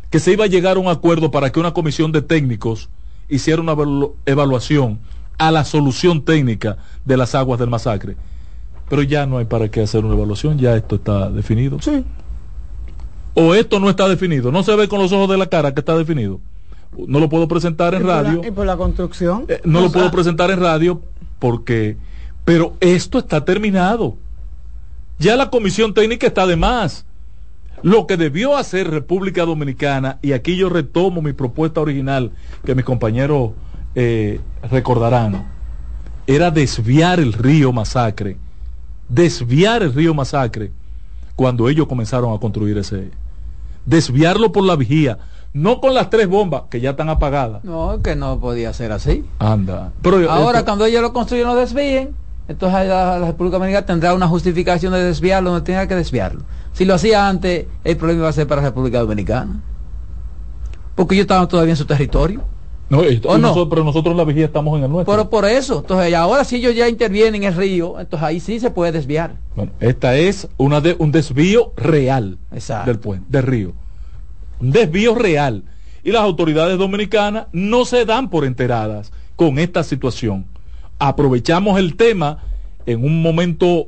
[0.09, 2.89] que se iba a llegar a un acuerdo para que una comisión de técnicos
[3.29, 4.99] hiciera una evalu- evaluación
[5.37, 8.17] a la solución técnica de las aguas del masacre.
[8.89, 11.79] Pero ya no hay para qué hacer una evaluación, ya esto está definido.
[11.81, 12.03] Sí.
[13.33, 15.79] O esto no está definido, no se ve con los ojos de la cara que
[15.79, 16.39] está definido.
[17.07, 18.41] No lo puedo presentar en Y por la- radio.
[18.45, 19.45] y por la construcción.
[19.47, 21.01] Eh, no O lo sea, puedo presentar en radio
[21.39, 21.95] porque,
[22.43, 24.17] pero esto está terminado.
[25.17, 27.05] Ya la comisión técnica está de más.
[27.83, 32.31] Lo que debió hacer República Dominicana, y aquí yo retomo mi propuesta original,
[32.65, 33.51] que mis compañeros
[33.95, 34.39] eh,
[34.69, 35.47] recordarán,
[36.27, 38.37] era desviar el río Masacre,
[39.09, 40.71] desviar el río Masacre,
[41.41, 43.09] cuando ellos comenzaron a construir ese,
[43.87, 45.17] desviarlo por la vigía,
[45.53, 47.63] no con las tres bombas que ya están apagadas.
[47.63, 49.25] No, que no podía ser así.
[49.39, 49.91] Anda.
[50.03, 52.11] Pero Ahora, esto- cuando ellos lo construyen, lo desvíen.
[52.47, 56.43] Entonces la, la República Dominicana tendrá una justificación de desviarlo, no tenga que desviarlo.
[56.73, 59.61] Si lo hacía antes, el problema iba a ser para la República Dominicana.
[60.93, 62.43] Porque ellos estaban todavía en su territorio.
[62.91, 63.47] No, esto- ¿O no?
[63.47, 65.13] nosotros- pero nosotros la vigía estamos en el nuestro.
[65.13, 68.59] Pero por eso, entonces ahora si ellos ya intervienen en el río, entonces ahí sí
[68.59, 69.35] se puede desviar.
[69.55, 72.37] Bueno, esta es una de, un desvío real
[72.85, 73.71] del puente, del río.
[74.59, 75.63] Un desvío real.
[76.03, 80.45] Y las autoridades dominicanas no se dan por enteradas con esta situación.
[80.99, 82.39] Aprovechamos el tema
[82.85, 83.87] en un momento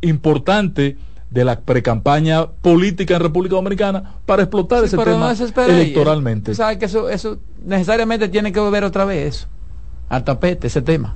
[0.00, 0.96] importante
[1.34, 6.54] de la precampaña política en República Dominicana para explotar Sí, ese tema no electoralmente.
[6.54, 9.46] Sabes que eso, eso necesariamente tiene que volver otra vez eso,
[10.08, 11.14] al tapete, ese tema.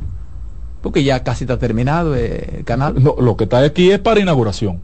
[0.82, 3.02] Porque ya casi está terminado eh, el canal.
[3.02, 4.80] No, lo que está aquí es para inauguración.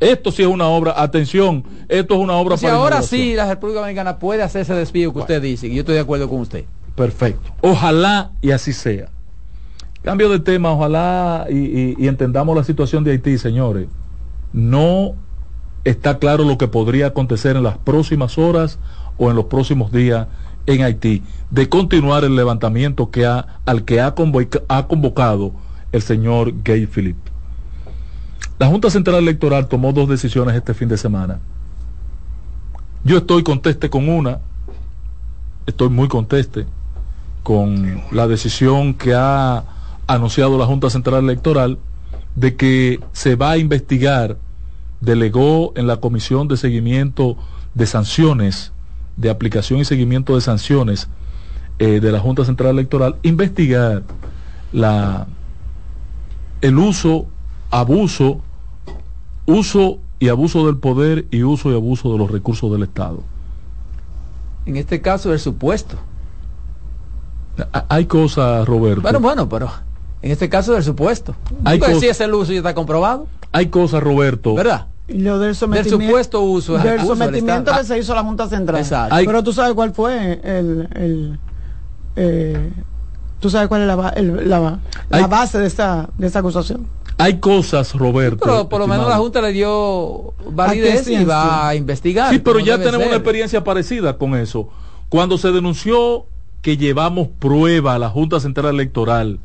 [0.00, 3.48] Esto sí es una obra, atención, esto es una obra Si para ahora sí la
[3.48, 6.38] República Dominicana puede hacer ese desvío que usted dice, y yo estoy de acuerdo con
[6.40, 6.64] usted.
[6.94, 7.50] Perfecto.
[7.62, 9.08] Ojalá y así sea.
[10.02, 13.88] Cambio de tema, ojalá y, y- y entendamos la situación de Haití, señores.
[14.52, 15.14] No
[15.84, 18.78] está claro lo que podría acontecer en las próximas horas
[19.16, 20.26] o en los próximos días
[20.66, 24.14] en Haití, de continuar el levantamiento que ha, al que ha,
[24.68, 25.52] ha convocado
[25.92, 27.16] el señor Gay Philip.
[28.58, 31.38] La Junta Central Electoral tomó dos decisiones este fin de semana.
[33.04, 34.40] Yo estoy conteste con una,
[35.66, 36.66] estoy muy conteste
[37.42, 39.64] con la decisión que ha
[40.06, 41.78] anunciado la Junta Central Electoral
[42.34, 44.36] de que se va a investigar,
[45.00, 47.36] delegó en la Comisión de Seguimiento
[47.74, 48.72] de Sanciones,
[49.16, 51.08] de aplicación y seguimiento de sanciones
[51.78, 54.02] eh, de la Junta Central Electoral, investigar
[54.72, 55.26] la,
[56.60, 57.26] el uso,
[57.70, 58.40] abuso,
[59.46, 63.22] uso y abuso del poder y uso y abuso de los recursos del Estado.
[64.66, 65.96] En este caso, el supuesto.
[67.72, 69.02] Ha- Hay cosas, Roberto.
[69.02, 69.70] Bueno, bueno, pero
[70.22, 71.34] en este caso del supuesto.
[71.64, 74.54] Hay Pues cos- si ese el uso ya está comprobado, Hay cosas, Roberto.
[74.54, 74.86] ¿verdad?
[75.06, 76.76] Y lo del supuesto uso.
[76.78, 78.80] del sometimiento que se hizo a la Junta Central.
[78.80, 79.16] Exacto.
[79.24, 80.88] Pero tú sabes cuál fue el.
[80.94, 81.38] el
[82.16, 82.70] eh,
[83.40, 84.78] tú sabes cuál es la, ba- el- la, la
[85.10, 86.86] Hay- base de esa, de esa acusación.
[87.20, 88.44] Hay cosas, Roberto.
[88.44, 89.16] Pero por lo menos la.
[89.16, 92.30] Junta le dio ¿A validez y va a investigar.
[92.30, 93.08] Sí, pero ya tenemos ser.
[93.08, 94.68] una experiencia parecida con eso.
[95.08, 96.26] Cuando se denunció
[96.62, 99.38] que llevamos prueba a la Junta Central Electoral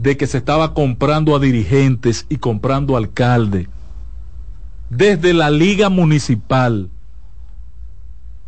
[0.00, 3.68] de que se estaba comprando a dirigentes y comprando alcaldes
[4.88, 6.88] desde la liga municipal.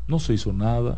[0.08, 0.96] No se hizo nada.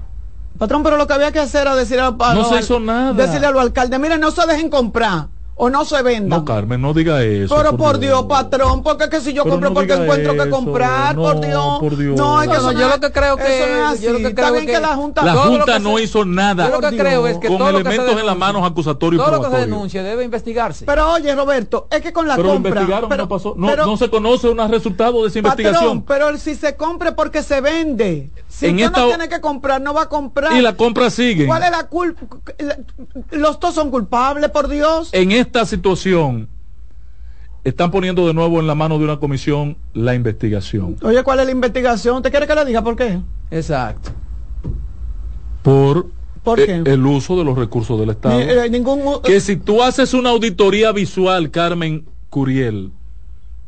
[0.56, 3.12] Patrón, pero lo que había que hacer era decirle al No se hizo nada.
[3.14, 5.26] Decirle a los alcaldes, miren, no se dejen comprar.
[5.56, 6.40] O no se vendan.
[6.40, 7.54] No, Carmen, no diga eso.
[7.56, 8.24] Pero por, Dios.
[8.24, 11.40] patrón, porque es que si yo Pero compro no porque encuentro que comprar, no, por
[11.40, 11.78] Dios.
[11.80, 12.16] por Dios.
[12.16, 13.94] No, es que No, eso no, yo lo que creo es- que- eso no es
[13.94, 14.02] así.
[14.04, 16.80] yo lo que creo que- que la Junta La Junta no se- hizo nada Yo
[16.80, 19.22] lo que creo es que con todo lo que se elementos en las manos acusatorios
[19.22, 20.84] y Todo lo que se denuncie debe investigarse.
[20.86, 22.70] Pero oye, Roberto, es que con la Pero compra.
[22.70, 23.54] investigaron, pero, no pasó.
[23.56, 26.02] No, pero- no se conoce un resultado de esa patrón, investigación.
[26.02, 28.30] pero si se compre porque se vende.
[28.48, 30.52] Si En usted esta- no tiene que comprar, no va a comprar.
[30.52, 31.46] Y la compra sigue.
[31.46, 32.20] ¿Cuál es la culpa?
[33.30, 35.08] Los dos son culpables, por Dios.
[35.12, 36.48] En esta situación,
[37.64, 40.96] están poniendo de nuevo en la mano de una comisión la investigación.
[41.02, 42.16] Oye, ¿cuál es la investigación?
[42.16, 43.20] ¿Usted quiere que le diga por qué?
[43.50, 44.10] Exacto.
[45.62, 46.08] Por,
[46.42, 46.90] ¿Por eh, qué?
[46.92, 48.36] el uso de los recursos del Estado.
[48.38, 52.90] Ni- eh, ningún que si tú haces una auditoría visual, Carmen Curiel,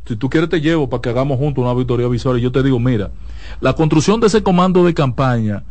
[0.07, 2.63] si tú quieres te llevo para que hagamos juntos una auditoría visual y yo te
[2.63, 3.11] digo, mira,
[3.61, 5.65] la construcción de ese comando de campaña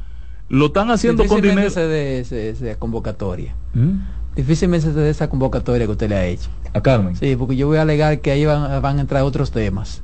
[0.49, 1.61] lo están haciendo con dinero.
[1.67, 3.55] ese- esa convocatoria.
[3.73, 3.91] ¿Mm?
[4.35, 6.49] Difícilmente se dé esa convocatoria que usted le ha hecho.
[6.73, 7.15] A Carmen.
[7.15, 10.01] Sí, porque yo voy a alegar que ahí van, van a entrar otros temas.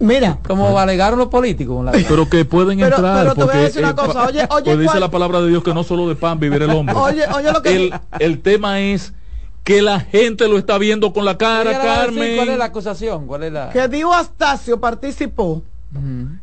[0.00, 0.38] Mira.
[0.46, 1.84] Como alegaron los políticos.
[1.84, 3.22] la- Pero que pueden Pero- entrar.
[3.22, 5.40] pero te voy a decir una eh, cosa, oye, oye, pues dice ¿cuál- la palabra
[5.42, 6.94] de Dios que no solo de pan vivir el hombre.
[6.96, 9.12] Oye, oye lo que- el, el tema es
[9.62, 12.36] que la gente lo está viendo con la cara, decir Carmen.
[12.36, 13.26] ¿Cuál es la acusación?
[13.26, 13.68] ¿Cuál es la...?
[13.70, 15.62] Que Dio Astacio participó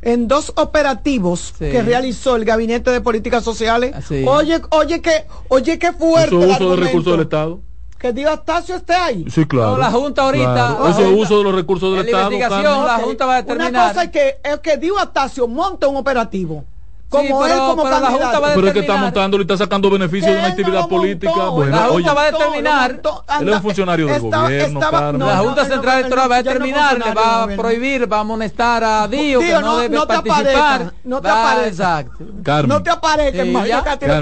[0.01, 1.69] en dos operativos Sí.
[1.71, 3.93] que realizó el Gabinete de Políticas Sociales.
[3.95, 4.25] Así.
[4.27, 6.35] Oye, oye, que, oye, qué fuerte.
[6.35, 7.59] Eso uso de recursos del Estado.
[7.97, 9.25] Que Dio Astacio esté ahí.
[9.29, 9.71] Sí, claro.
[9.71, 10.83] No, la Junta ahorita- Claro.
[10.83, 12.31] la Eso es uso de los recursos del la Estado.
[12.31, 13.87] investigación, la Junta va a Una determinar.
[13.89, 16.63] cosa es que, es que Dio Astacio monte un operativo.
[17.09, 18.41] Como pero- él, como pero la Junta candidato.
[18.41, 20.49] va a Pero es que está determinar- montando y está sacando beneficio de una Que
[20.51, 21.31] actividad lo montó, política.
[21.49, 22.91] Bueno, la oye, Junta va a lo determinar.
[22.91, 25.93] montó, él es un anda, funcionario del estaba- gobierno, estaba- no, la Junta no- Central
[25.93, 29.45] no- Electoral va a determinar, le va a prohibir, va a amonestar a Dio, que
[29.45, 30.41] Dio, no, no- debe no te participar.
[30.81, 31.67] aparezca, no te aparezca.
[31.67, 32.25] Exacto.
[32.43, 32.67] Carmen.
[32.69, 33.53] No te aparezca, Sí,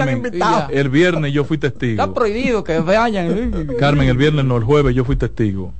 [0.05, 0.67] que invitado.
[0.69, 1.99] el viernes yo fui testigo.
[2.03, 3.67] Está prohibido que vayan.
[3.79, 5.73] Carmen, el viernes no, el jueves yo fui testigo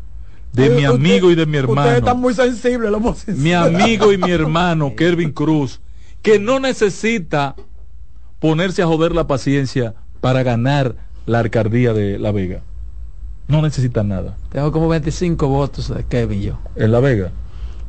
[0.54, 2.16] de mi amigo y de mi Ustedes están hermano.
[2.16, 3.44] muy sensibles, los homosexuales.
[3.44, 5.82] Mi amigo y mi hermano, Kervin Cruz,
[6.26, 7.56] que no necesita
[8.40, 10.96] ponerse a joder la paciencia para ganar
[11.28, 12.62] la alcaldía de La Vega.
[13.48, 14.36] No necesita nada.
[14.52, 16.58] Tengo como 25 votos de Kevin y yo.
[16.76, 17.30] En La Vega.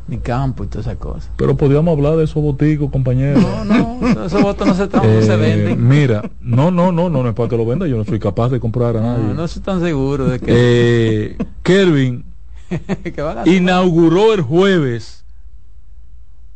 [0.06, 1.30] Mi campo y todas esas cosas.
[1.38, 3.42] Pero podíamos hablar de esos boticos, compañeros.
[3.42, 5.88] No, no, esos votos no se, no se Eh, venden.
[5.88, 8.50] Mira, no, no, no, no, no es para que lo venda, yo no soy capaz
[8.50, 9.24] de comprar a nadie.
[9.24, 12.22] No, no estoy tan seguro de que, Eh, hacer-
[13.46, 15.24] inauguró el jueves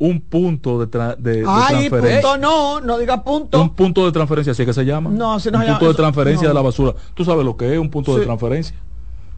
[0.01, 2.21] un punto de, tra- de- transferencia.
[2.21, 3.61] punto no, no diga punto.
[3.61, 5.11] Un punto de transferencia, así que se llama.
[5.11, 5.79] No, así no un se llama.
[5.79, 6.49] punto de transferencia no.
[6.49, 6.95] de la basura.
[7.13, 8.75] Tú sabes lo que es un punto de transferencia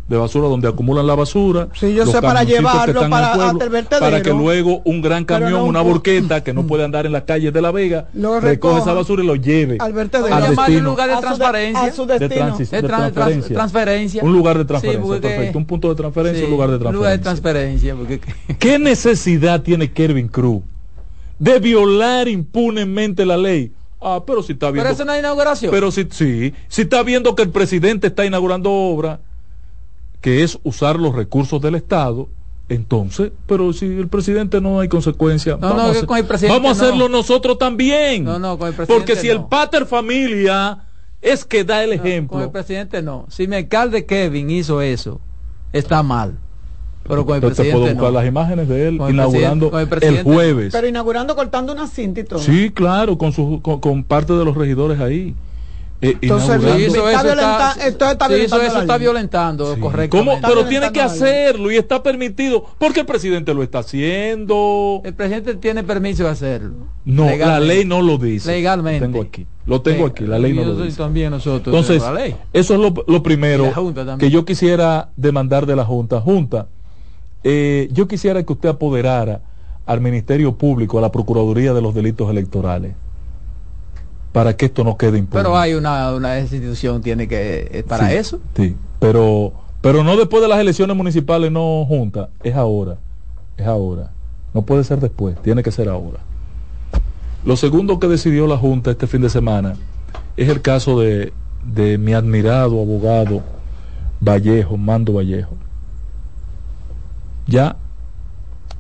[0.08, 1.70] de basura donde acumulan la basura.
[1.74, 3.70] Sí, yo los sé, para camioncitos que llevarlo están en el para- pueblo, hasta el
[3.70, 4.06] vertedero.
[4.06, 7.24] para que luego un gran camión, no una borqueta que no puede andar en las
[7.24, 8.80] calles de La Vega, Lo recoge recoja.
[8.82, 10.26] esa basura y lo lleve Al vertedero.
[10.36, 10.90] al Llamarle un destino.
[10.90, 11.84] lugar de A su de- transparencia.
[11.84, 12.46] a su de, destino.
[12.58, 13.56] transis- De de tran- trans- transferencia.
[13.56, 14.24] transferencia.
[14.24, 15.58] Un lugar de Sí, transferencia, porque- perfecto.
[15.58, 16.98] Un punto de transferencia, Sí, un lugar de un transferencia.
[17.00, 17.96] lugar de transferencia.
[17.96, 20.62] Porque, ¿Qué necesidad tiene Kervin Cruz
[21.40, 23.72] de violar impunemente la ley?
[24.02, 24.84] Ah, pero si está viendo.
[24.84, 25.72] pero eso no es inauguración.
[25.72, 29.22] Pero si, sí, si está viendo que el presidente está inaugurando obra,
[30.24, 32.30] que es usar los recursos del Estado,
[32.70, 36.18] entonces, pero si el presidente no hay consecuencia, No, vamos, no, a, que hacer- con
[36.18, 36.88] el presidente vamos a no.
[36.88, 38.24] hacerlo nosotros también.
[38.24, 39.50] No, no, con el presidente Porque si el no.
[39.50, 40.86] pater familia
[41.22, 42.34] es que da el No, ejemplo.
[42.38, 43.26] con el presidente no.
[43.30, 45.20] Si mi alcalde Kevin hizo eso,
[45.74, 46.38] está mal.
[47.06, 48.20] Pero con el Entonces, te puedo presidente buscar no.
[48.20, 50.72] las imágenes de él el inaugurando presidente- el presidente jueves.
[50.74, 52.40] Pero inaugurando cortando una cinta y todo.
[52.40, 55.36] Sí, claro, con, su, con, con parte de los regidores ahí.
[56.04, 56.62] Eh, Entonces.
[56.62, 59.92] Sí, hizo Está eso, violenta- está, está sí, violentando eso.
[60.32, 65.02] Está Pero tiene que hacerlo y está permitido porque el presidente lo está haciendo.
[65.06, 66.88] El presidente tiene permiso de hacerlo.
[67.06, 67.46] No, Legalmente.
[67.46, 68.52] la ley no lo dice.
[68.52, 69.00] Legalmente.
[69.00, 69.48] Lo tengo aquí.
[69.66, 70.98] Lo tengo aquí, la ley no lo dice.
[70.98, 72.36] también nosotros Entonces, tenemos la ley.
[72.52, 73.72] eso es lo, lo primero
[74.20, 76.20] que yo quisiera demandar de la Junta.
[76.20, 76.68] Junta,
[77.46, 79.40] eh, yo quisiera que usted apoderara
[79.86, 82.94] al Ministerio Público, a la Procuraduría de los Delitos Electorales,
[84.34, 85.42] para que esto no quede impune.
[85.42, 88.40] Pero hay una, una institución tiene que eh, para Sí, eso.
[88.58, 92.98] Sí, pero, pero no después de las elecciones municipales, no junta, es ahora,
[93.56, 94.12] es ahora.
[94.54, 96.20] No puede ser después, tiene que ser ahora.
[97.46, 99.76] Lo segundo que decidió la Junta este fin de semana
[100.38, 101.34] es el caso de,
[101.64, 103.42] de mi admirado abogado
[104.22, 105.56] Vallejo, Mando Vallejo.
[107.46, 107.76] Ya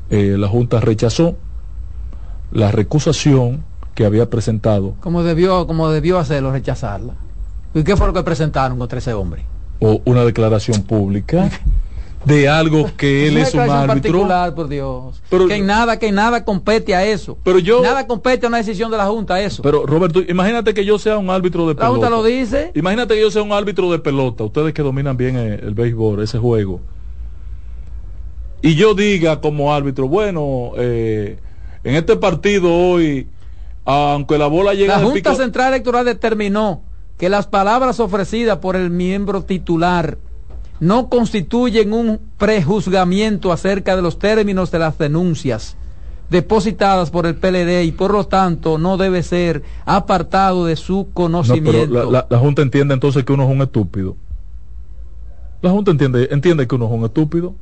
[0.09, 1.35] eh, la Junta rechazó
[2.51, 7.13] la recusación que había presentado Como debió, como debió hacerlo, rechazarla.
[7.73, 9.45] ¿Y qué fue lo que presentaron contra ese hombre?
[9.79, 11.49] o una declaración pública
[12.25, 14.25] de algo que él es un árbitro.
[14.55, 15.21] por Dios.
[15.29, 17.37] Pero- que nada, que nada compete a eso.
[17.43, 19.61] Pero yo- Nada compete a una decisión de la Junta, eso.
[19.61, 21.91] Pero Roberto, imagínate que yo sea un árbitro de la pelota.
[21.91, 22.71] Junta lo dice.
[22.75, 26.21] Imagínate que yo sea un árbitro de pelota, ustedes que dominan bien el, el béisbol,
[26.23, 26.79] ese juego.
[28.61, 31.37] Y yo diga como árbitro, bueno, eh,
[31.83, 33.27] en este partido hoy,
[33.85, 36.83] aunque la bola llega La Junta pico- Central Electoral determinó
[37.17, 40.17] que las palabras ofrecidas por el miembro titular
[40.79, 45.77] no constituyen un prejuzgamiento acerca de los términos de las denuncias
[46.29, 51.03] depositadas por el PLD y por lo tanto no debe ser apartado de su No,
[51.03, 51.93] pero conocimiento.
[51.93, 54.15] la, la- la Junta entiende entonces que uno es un estúpido.
[55.61, 57.53] La Junta entiende, entiende que uno es un estúpido.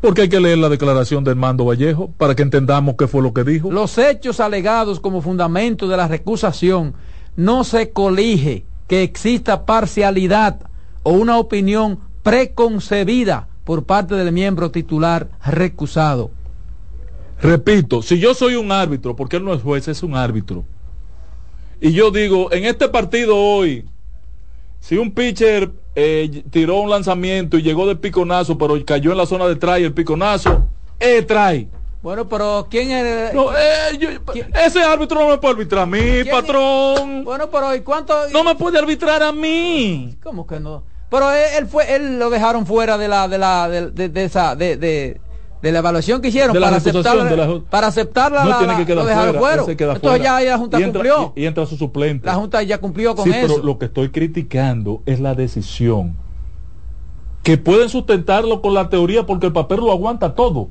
[0.00, 3.34] Porque hay que leer la declaración de Armando Vallejo para que entendamos qué fue lo
[3.34, 3.70] que dijo.
[3.70, 6.94] Los hechos alegados como fundamento de la recusación
[7.36, 10.60] no se colige que exista parcialidad
[11.02, 16.30] o una opinión preconcebida por parte del miembro titular recusado.
[17.40, 20.64] Repito, si yo soy un árbitro, porque él no es juez, es un árbitro.
[21.80, 23.84] Y yo digo, en este partido hoy,
[24.80, 25.70] si un pitcher
[26.02, 29.84] eh, tiró un lanzamiento y llegó de piconazo, pero cayó en la zona de try
[29.84, 30.66] el piconazo,
[30.98, 31.68] eh, try.
[32.02, 33.34] Bueno, pero ¿quién es?
[33.34, 34.08] No, eh, yo-
[34.64, 37.24] ese árbitro no me puede arbitrar a mí, patrón.
[37.24, 38.14] Bueno, pero ¿y cuánto?
[38.32, 40.16] No me puede arbitrar a mí.
[40.22, 40.82] ¿Cómo que no?
[41.10, 44.24] Pero él, él fue, él lo dejaron fuera de la, de la, de, de- de
[44.24, 45.20] esa, de, de,
[45.62, 48.86] de la evaluación que hicieron para aceptar, la para aceptar la, no la- tiene que
[48.86, 49.62] quedar fuera, fuera.
[49.62, 50.42] ese queda Entonces fuera.
[50.42, 51.32] ya la Junta Y entra- cumplió.
[51.36, 52.26] Y, y entra su suplente.
[52.26, 53.54] La Junta ya cumplió con sí, eso.
[53.54, 56.16] pero lo que estoy criticando es la decisión.
[57.42, 60.68] Que pueden sustentarlo con la teoría porque el papel lo aguanta todo.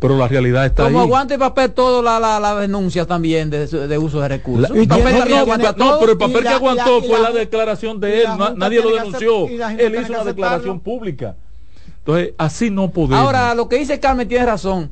[0.00, 1.04] Pero la realidad está Como ahí.
[1.06, 4.70] aguanta el papel todo la, la, la denuncia también de, de uso de recursos.
[4.70, 6.00] La- el papel no, no, aguanta no, todo.
[6.00, 8.28] pero el papel que aguantó fue la, la- declaración de él.
[8.56, 9.46] nadie lo denunció.
[9.48, 11.36] Él hizo una declaración pública.
[12.04, 13.18] Entonces, así no podemos.
[13.18, 14.90] Ahora, lo que dice Carmen tiene razón.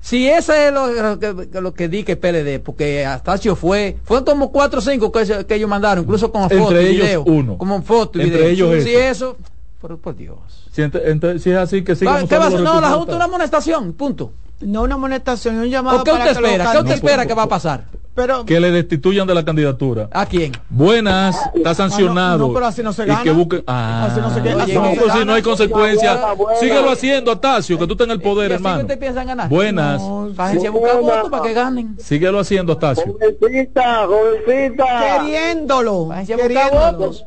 [0.00, 4.24] Si ese es lo, lo que, lo que di que PLD, porque Astacio fue, fue
[4.24, 5.20] como cuatro o cinco que,
[5.54, 7.22] ellos mandaron, incluso con Entre foto y ellos, video.
[7.24, 7.56] uno.
[7.58, 8.72] Como foto y Entre video.
[8.72, 9.10] ellos si eso.
[9.10, 9.36] eso,
[9.80, 10.38] por, por Dios.
[10.72, 12.60] Si, ent- ent- si es así, que sigan ¿Qué va a hacer?
[12.60, 14.32] No, la Junta una amonestación, punto.
[14.60, 16.72] No una amonestación, un llamado ¿O qué para usted que lo espera?
[16.72, 17.84] ¿Qué usted espera que va a pasar?
[18.14, 20.08] Pero que le destituyan de la candidatura.
[20.12, 20.52] ¿A quién?
[20.68, 22.34] Buenas, está sancionado.
[22.34, 23.22] Ah, no, no, pero así no se Y gana.
[23.22, 23.64] que busquen.
[23.66, 25.24] Ah, Así no se gana, así no, no se pues si gana.
[25.24, 26.20] no hay consecuencias.
[26.60, 28.80] Síguelo haciendo, Atacio, que tú estás en el poder, ¿Y así que hermano.
[28.82, 29.48] ustedes piensan ganar?
[29.48, 30.02] Buenas.
[30.36, 31.96] Váyanse a buscar votos para que ganen.
[31.98, 33.16] Síguelo haciendo, Atacio.
[33.40, 34.84] Jovencita, jovencita.
[35.22, 36.08] Queriéndolo.
[36.26, 36.92] Queriéndolo.
[36.98, 37.24] votos.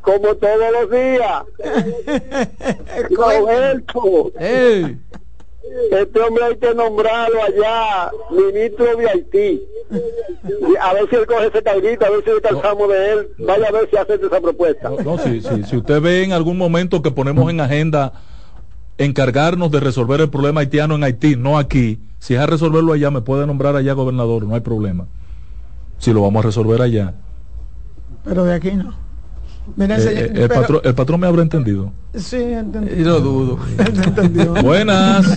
[0.00, 1.42] Como todos los días.
[3.10, 4.32] Roberto.
[4.38, 4.98] Ey.
[5.90, 9.62] Este hombre hay que nombrarlo allá, ministro de Haití.
[9.90, 13.28] Y a ver si él coge ese carguito, a ver si descansamos de él.
[13.38, 14.90] Vaya a ver si acepta esa propuesta.
[15.04, 15.64] No, sí, sí.
[15.64, 18.12] Si usted ve en algún momento que ponemos en agenda
[18.98, 23.10] encargarnos de resolver el problema haitiano en Haití, no aquí, si es a resolverlo allá,
[23.10, 25.06] me puede nombrar allá gobernador, no hay problema.
[25.98, 27.14] Si lo vamos a resolver allá.
[28.24, 29.07] Pero de aquí no.
[29.76, 31.92] Mira, Eh, señor, eh, el, pero- patrón, el patrón me habrá entendido.
[32.14, 32.92] Sí, entendí.
[32.94, 33.58] Y lo dudo.
[34.62, 35.36] Buenas.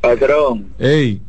[0.00, 1.22] Patrón, Ey,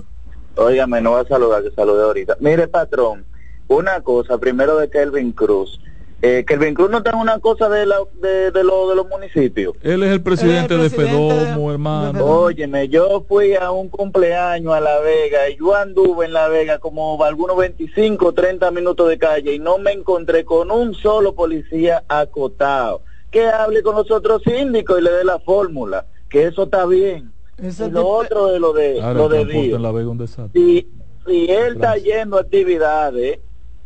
[0.56, 2.38] óigame, no va a saludar, que saludé ahorita.
[2.40, 3.26] Mire, patrón,
[3.68, 5.80] una cosa, primero de Kelvin Cruz.
[6.26, 9.10] Eh, Kelvin Cruz no está en una cosa de, la, de, de, lo, de los
[9.10, 9.74] municipios.
[9.82, 12.26] él es el presidente, de Fedomo, hermano.
[12.26, 16.80] Óyeme, yo fui a un cumpleaños a La Vega y yo anduve en La Vega
[16.80, 21.36] como algunos 25 o 30 minutos de calle y no me encontré con un solo
[21.36, 23.02] policía acotado.
[23.30, 27.34] Que hable con los otros síndicos y le dé la fórmula, que eso está bien.
[27.58, 30.18] Y lo tipo- otro de lo de, Ahora lo el de en La Vega un
[30.18, 30.52] desastre.
[30.54, 30.88] Si,
[31.28, 33.40] si él está yendo a actividades,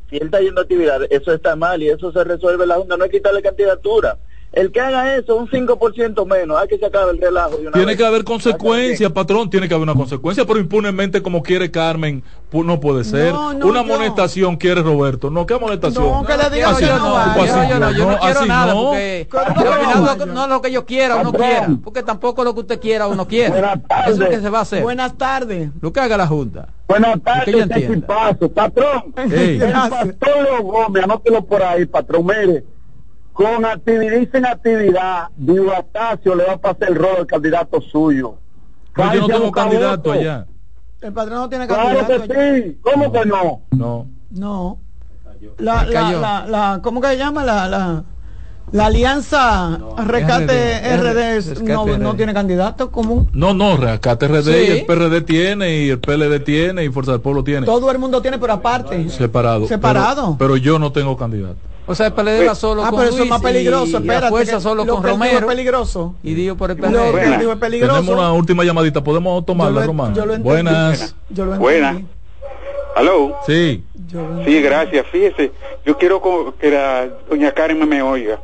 [0.09, 2.97] si él está yendo a actividades, eso está mal y eso se resuelve la Junta,
[2.97, 4.17] no hay que quitarle candidatura.
[4.53, 7.57] El que haga eso, un 5% menos, hay que sacar el relajo.
[7.57, 7.97] de una Tiene vez.
[7.97, 12.79] que haber consecuencias, patrón, tiene que haber una consecuencia, pero impunemente como quiere Carmen, no
[12.79, 13.33] puede ser.
[13.33, 15.29] No, no, una amonestación quiere Roberto.
[15.29, 16.03] No, ¿qué amonestación?
[16.03, 18.73] No, que le diga Así yo no así yo no, yo no no, quiero nada
[18.73, 18.83] no.
[20.07, 20.47] porque no.
[20.47, 23.27] lo que yo quiera o no quiera, porque tampoco lo que usted quiera o no
[23.27, 23.49] quiera.
[23.51, 24.07] Buenas tardes.
[24.07, 24.81] Eso es lo que se va a hacer.
[24.81, 25.69] Buenas tardes.
[25.81, 26.69] Lo que haga la Junta.
[26.87, 29.13] Buenas Que ella tardes, paso, patrón.
[29.31, 29.59] Ey.
[29.61, 32.25] El pastor Gómez, anótelo por ahí, patrón.
[32.25, 32.63] Mire,
[33.33, 38.35] con actividad en actividad, Diego Astacio le va a pasar el rol al candidato suyo.
[38.95, 40.47] No, yo no tengo candidato allá.
[41.01, 42.33] El patrón no tiene Claro candidato.
[42.33, 43.61] que sí, ¿cómo que no?
[43.71, 44.07] No.
[44.31, 44.79] No.
[45.59, 47.43] La, la, la, la, ¿Cómo que se llama?
[47.43, 48.03] La, la,
[48.71, 51.97] la alianza Rescate RD, RD, no, RD.
[51.99, 53.29] no tiene candidato común.
[53.33, 54.51] No, no, Rescate RD Sí.
[54.51, 57.65] y el PRD tiene, y el PLD tiene, y Fuerza del Pueblo tiene.
[57.65, 59.09] Todo el mundo tiene, pero aparte.
[59.09, 59.67] Separado.
[59.67, 60.35] Separado.
[60.37, 61.55] Pero, pero yo no tengo candidato.
[61.89, 63.95] O sea, el PLD va solo ah, con pero eso Luis es más peligroso, y,
[64.01, 64.21] espérate.
[64.25, 65.37] la fuerza solo lo con que Romero.
[65.39, 66.15] es peligroso.
[66.21, 67.13] Y digo por el Lo PLD.
[67.21, 67.95] que él dijo es peligroso.
[68.01, 70.13] Tenemos una última llamadita, podemos tomarla, lo- Román.
[70.13, 70.37] lo.
[70.39, 71.15] Buenas.
[71.29, 71.89] Yo lo Buena.
[71.91, 72.11] entendí.
[72.97, 73.35] ¿Aló?
[73.45, 73.83] Sí.
[74.45, 75.05] Sí, gracias.
[75.11, 75.51] Fíjese,
[75.85, 76.21] yo quiero
[76.59, 78.39] que la doña Karen me oiga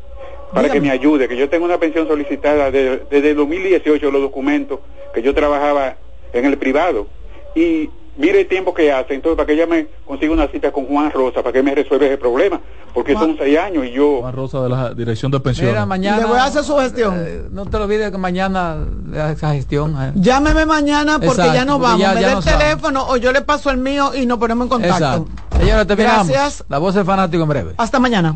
[0.53, 4.21] para que me ayude, que yo tengo una pensión solicitada de- desde el 2018, los
[4.21, 4.79] documentos,
[5.13, 5.95] que yo trabajaba
[6.33, 7.07] en el privado.
[7.55, 10.85] Y mire el tiempo que hace, entonces para que ella me consiga una cita con
[10.85, 12.59] Juan Rosa, para que me resuelva ese problema,
[12.93, 14.19] porque son seis años y yo...
[14.21, 15.73] Juan Rosa de la Dirección de Pensiones.
[15.73, 16.17] Mira, mañana.
[16.19, 17.15] Le voy a hacer su gestión.
[17.17, 18.77] eh, no te olvides que mañana
[19.09, 19.95] le hagas esa gestión.
[19.99, 20.11] eh.
[20.15, 21.99] Llámeme mañana porque Exacto, ya nos porque vamos.
[22.01, 24.65] ya- me ya da el teléfono o yo le paso el mío y nos ponemos
[24.65, 24.95] en contacto.
[24.95, 25.25] Exacto.
[25.59, 26.27] Señores, terminamos.
[26.27, 26.63] Gracias.
[26.69, 27.73] La voz del fanático en breve.
[27.77, 28.35] Hasta mañana.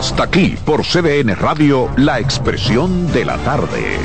[0.00, 3.98] Hasta aquí por CDN Radio, la expresión de la tarde.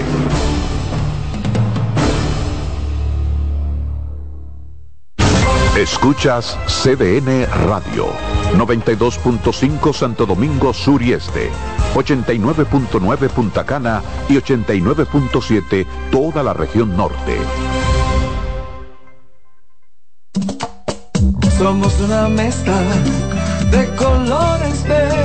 [5.77, 8.07] Escuchas CDN Radio,
[8.57, 11.49] 92.5 Santo Domingo Sur y Este,
[11.93, 17.37] 89.9 Punta Cana y 89.7 toda la región norte.
[21.57, 22.81] Somos una mezcla
[23.71, 25.24] de colores bellos,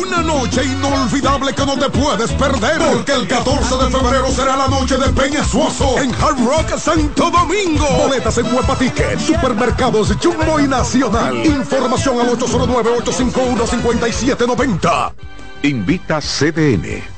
[0.00, 4.68] una noche inolvidable que no te puedes perder porque el 14 de febrero será la
[4.68, 7.84] noche de Peñasuoso en Hard Rock Santo Domingo.
[7.98, 8.78] Boletas en Huepa
[9.18, 11.44] Supermercados Jumbo y Nacional.
[11.44, 15.12] Información al 809-851-5790.
[15.62, 17.17] Invita CDN.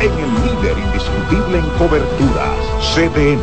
[0.00, 2.56] en el líder indiscutible en coberturas,
[2.94, 3.40] CDN.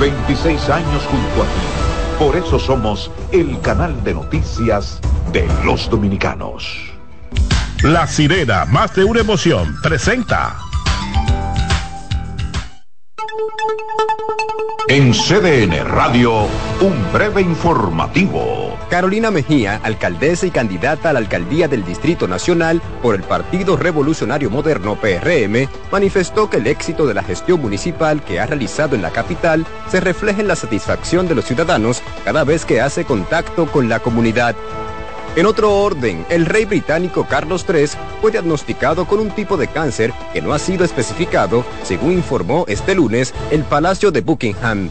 [0.00, 2.18] 26 años junto a ti.
[2.18, 5.00] Por eso somos el canal de noticias
[5.32, 6.92] de los dominicanos.
[7.82, 10.56] La sirena, más de una emoción, presenta.
[14.88, 16.46] En CDN Radio,
[16.80, 18.71] un breve informativo.
[18.92, 24.50] Carolina Mejía, alcaldesa y candidata a la alcaldía del Distrito Nacional por el Partido Revolucionario
[24.50, 29.10] Moderno PRM, manifestó que el éxito de la gestión municipal que ha realizado en la
[29.10, 33.88] capital se refleja en la satisfacción de los ciudadanos cada vez que hace contacto con
[33.88, 34.54] la comunidad.
[35.36, 40.12] En otro orden, el rey británico Carlos III fue diagnosticado con un tipo de cáncer
[40.34, 44.90] que no ha sido especificado, según informó este lunes el Palacio de Buckingham.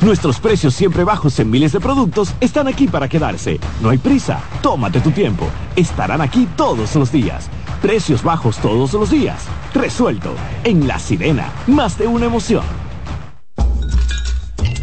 [0.00, 3.58] nuestros precios siempre bajos en miles de productos están aquí para quedarse.
[3.80, 5.46] No hay prisa, tómate tu tiempo.
[5.76, 7.48] Estarán aquí todos los días.
[7.82, 9.44] Precios bajos todos los días.
[9.74, 10.32] Resuelto.
[10.64, 12.64] En La Sirena, más de una emoción.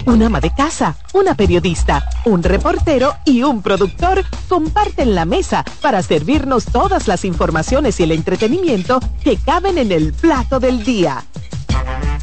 [0.06, 6.04] Un ama de casa, una periodista, un reportero y un productor comparten la mesa para
[6.04, 11.24] servirnos todas las informaciones y el entretenimiento que caben en el plato del día.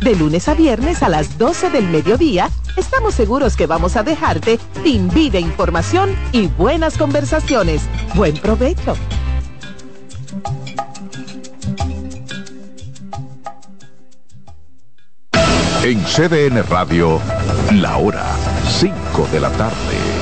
[0.02, 4.58] De lunes a viernes a las 12 del mediodía, estamos seguros que vamos a dejarte
[4.82, 7.82] sin vida, información y buenas conversaciones.
[8.14, 8.96] Buen provecho.
[15.84, 17.20] En CDN Radio,
[17.72, 18.26] la hora
[18.80, 20.21] 5 de la tarde.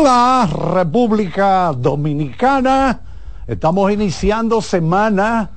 [0.00, 3.00] Hola, República Dominicana.
[3.46, 5.50] Estamos iniciando semana.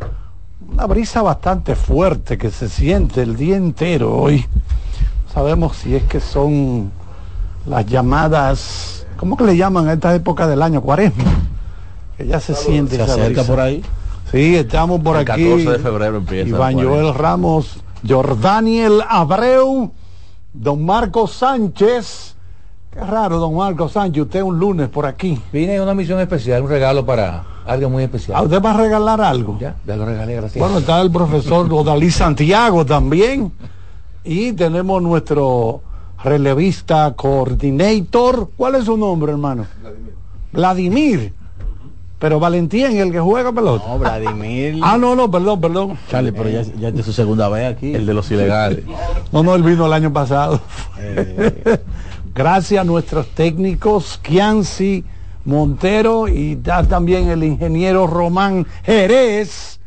[0.70, 4.46] Una brisa bastante fuerte que se siente el día entero hoy.
[5.34, 6.92] Sabemos si es que son
[7.66, 10.82] las llamadas, ¿cómo que le llaman a esta época del año?
[10.82, 11.24] Cuaresma.
[12.18, 12.98] Que ya se siente.
[12.98, 13.48] Se esa acerca brisa.
[13.48, 13.82] por ahí.
[14.30, 15.42] Sí, estamos por El aquí.
[15.42, 16.50] 14 de febrero empieza.
[16.50, 19.94] Iván Joel Ramos, Jordaniel Abreu,
[20.52, 22.33] don Marco Sánchez.
[22.94, 25.42] Qué raro, don Marco Sánchez, usted un lunes por aquí.
[25.52, 28.38] Vine en una misión especial, un regalo para alguien muy especial.
[28.38, 29.58] ¿A usted va a regalar algo?
[29.60, 30.60] Ya, ya lo regalé, gracias.
[30.60, 33.52] Bueno, está el profesor Odalí Santiago también.
[34.24, 35.82] Y tenemos nuestro
[36.24, 38.50] relevista coordinator.
[38.56, 39.66] ¿Cuál es su nombre, hermano?
[39.82, 40.14] Vladimir.
[40.52, 41.34] Vladimir.
[42.24, 43.84] Pero Valentín, el que juega pelota.
[43.86, 44.80] No, Vladimir.
[44.82, 45.98] Ah, no, no, perdón, perdón.
[46.10, 47.94] Charlie, pero ya, ya es de su segunda vez aquí.
[47.94, 48.86] El de los ilegales.
[49.34, 50.62] No, no, él vino el año pasado.
[52.34, 55.04] Gracias a nuestros técnicos, Kianci
[55.44, 59.82] Montero y también el ingeniero Román Jerez.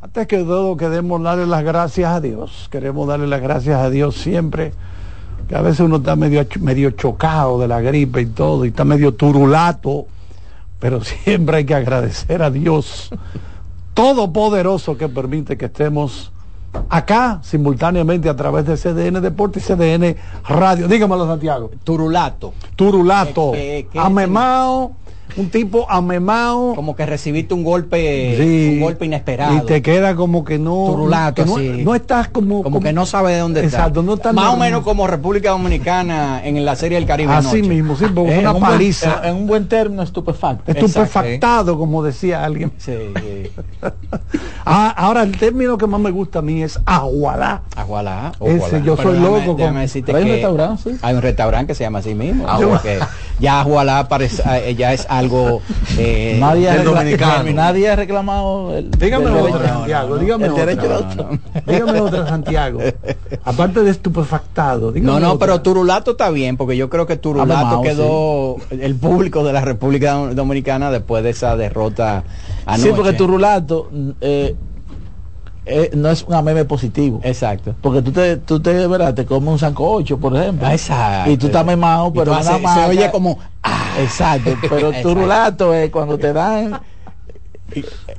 [0.00, 2.68] Antes que todo, queremos darle las gracias a Dios.
[2.70, 4.72] Queremos darle las gracias a Dios siempre.
[5.46, 8.86] Que a veces uno está medio, medio chocado de la gripe y todo, y está
[8.86, 10.06] medio turulato.
[10.78, 13.10] Pero siempre hay que agradecer a Dios
[13.94, 16.30] Todopoderoso que permite que estemos
[16.90, 20.16] acá simultáneamente a través de CDN Deporte y CDN
[20.46, 20.86] Radio.
[20.86, 21.70] Dígamelo, Santiago.
[21.82, 22.52] Turulato.
[22.76, 23.52] Turulato.
[23.52, 24.92] ¿Qué- qué- qué- amemao,
[25.36, 26.74] un tipo amemao.
[26.74, 28.70] Como que recibiste un golpe, Sí.
[28.74, 29.56] un golpe inesperado.
[29.56, 30.86] Y te queda como que no.
[30.86, 31.82] Turulato, que no, sí.
[31.84, 32.62] no estás como.
[32.62, 33.78] como que no sabe de dónde está.
[33.78, 37.32] Exacto, no está Más o menos como República Dominicana en la Serie del Caribe.
[37.32, 39.20] Así mismo, sí, porque Eh, una un paliza.
[39.24, 40.70] en- en un buen término, estupefacto.
[40.70, 42.72] Estupefactado, como decía alguien.
[44.68, 47.62] Ah, ahora el término que más me gusta a mí es agualá.
[47.76, 48.32] Agualá.
[48.40, 50.98] Ese, yo Pero soy déjame- loco con- déjame hay un restaurante, sí.
[51.02, 52.44] Hay un restaurante que se llama así mismo.
[52.48, 52.98] Ah, que
[53.38, 55.60] ya Agualá parece, eh, ya es algo
[55.98, 57.50] eh, Nadie, del dominicano.
[57.54, 60.66] nadie ha reclamado el, Dígame otra, derecho- Santiago, dígame el otra.
[60.66, 61.38] derecho de No, autor.
[61.66, 62.80] Dígame otra, Santiago.
[63.44, 64.92] Aparte de estupefactado.
[64.96, 65.46] No, no, otra.
[65.46, 70.14] pero Turulato está bien, porque yo creo que Turulato quedó el público de la República
[70.16, 72.24] Dom- Dominicana después de esa derrota
[72.64, 72.82] anoche.
[72.90, 73.90] Sí, porque tu rulato
[74.20, 74.54] eh,
[75.68, 77.20] eh, no es un meme positivo.
[77.24, 77.74] Exacto.
[77.80, 79.14] Porque tú te, tú te, ¿verdad?
[79.14, 80.68] te comes un sancocho, por ejemplo.
[80.70, 81.30] Exacto.
[81.30, 83.38] Y tú estás memado, pero tú haces- se oye como,
[83.98, 85.14] Exacto, pero tu Exacto.
[85.14, 86.80] rulato es cuando te dan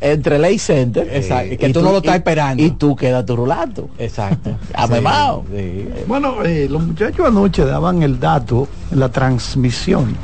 [0.02, 2.64] entre Ley Center Exacto, que y tú no lo estás y- esperando.
[2.64, 4.58] y tú quedas tu rulato Exacto.
[4.74, 5.46] amemao
[6.08, 10.16] Bueno, eh, los muchachos anoche daban el dato en la transmisión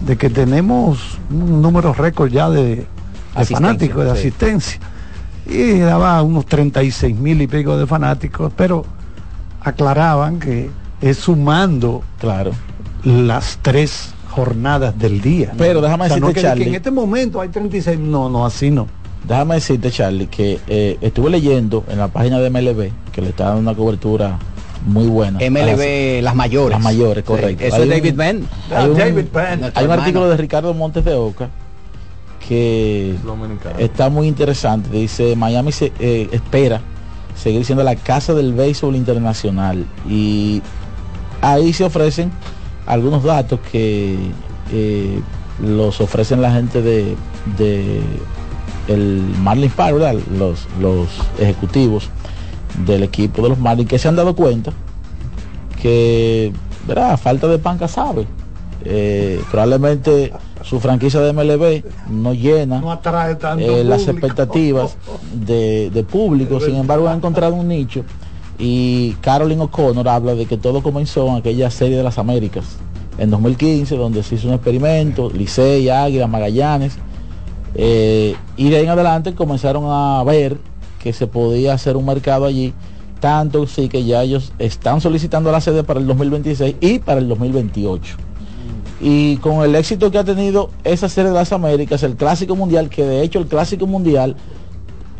[0.00, 2.86] de que tenemos un número récord ya de,
[3.50, 4.18] fanáticos, de sí.
[4.18, 4.80] asistencia.
[5.46, 8.84] Y daba unos 36 mil y pico de fanáticos, pero
[9.60, 10.70] aclaraban que
[11.00, 12.52] es sumando claro.
[13.04, 15.52] las tres jornadas del día.
[15.56, 16.68] Pero déjame O sea, no decirte, que- que Charlie.
[16.68, 18.86] en este momento hay 36, no, no, así no.
[19.28, 23.44] Déjame decirte, Charlie, que eh, estuve leyendo en la página de MLB que le está
[23.46, 24.38] dando una cobertura
[24.84, 25.38] muy buena.
[25.38, 26.70] MLB, las mayores.
[26.76, 27.62] Las mayores, Sí, correcto.
[27.64, 28.48] eso Hay es David Penn.
[28.74, 29.70] Hay un, David Penn.
[29.74, 31.50] Hay un artículo de Ricardo Montes de Oca
[32.48, 33.14] que
[33.78, 34.90] está muy interesante.
[34.90, 36.80] Dice, Miami se eh, espera
[37.40, 40.60] seguir siendo la casa del béisbol internacional y
[41.40, 42.30] ahí se ofrecen
[42.86, 44.16] algunos datos que
[44.72, 45.20] eh,
[45.60, 47.16] los ofrecen la gente de,
[47.56, 48.00] de
[48.88, 50.16] el Marlins Park, ¿verdad?
[50.36, 52.08] Los, los ejecutivos
[52.84, 54.72] del equipo de los Marlins que se han dado cuenta
[55.80, 56.52] que,
[56.86, 57.18] ¿verdad?
[57.18, 58.26] Falta de pan sabe.
[58.84, 60.32] Eh, probablemente
[60.62, 64.96] su franquicia de MLB no llena No atrae tanto eh, las expectativas
[65.32, 68.04] de, de público, sin embargo ha encontrado un nicho
[68.58, 72.76] y Carolyn O'Connor habla de que todo comenzó en aquella serie de las Américas
[73.18, 76.98] en 2015 donde se hizo un experimento, Licey, Águila, Magallanes.
[77.74, 80.58] Eh, y de ahí en adelante comenzaron a ver
[81.02, 82.74] que se podía hacer un mercado allí
[83.18, 87.28] tanto sí que ya ellos están solicitando la sede para el 2026 y para el
[87.28, 88.16] 2028
[89.02, 92.88] y con el éxito que ha tenido esa serie de las Américas, el Clásico Mundial,
[92.88, 94.36] que de hecho el Clásico Mundial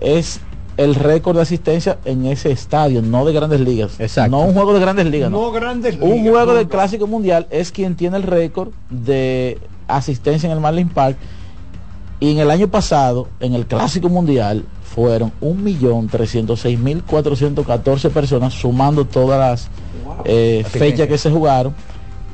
[0.01, 0.41] es
[0.77, 3.93] el récord de asistencia en ese estadio, no de grandes ligas.
[4.29, 5.31] No un juego de grandes ligas.
[5.31, 6.69] No grandes Un ligas, juego no, del.
[6.69, 9.59] Clásico Mundial es quien tiene el récord de
[9.89, 11.17] asistencia en el Marlin Park.
[12.21, 19.69] Y en el año pasado, en el Clásico Mundial, fueron 1.306.414 personas, sumando todas las
[20.25, 21.75] eh, fechas que se jugaron.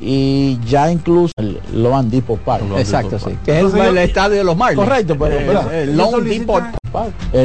[0.01, 2.63] Y ya incluso el Loan Depot Park.
[2.77, 3.31] Exacto, sí.
[3.43, 4.81] Que es el, el estadio de los Marlins.
[4.81, 6.75] Correcto, pero Eh, Park.
[7.33, 7.37] El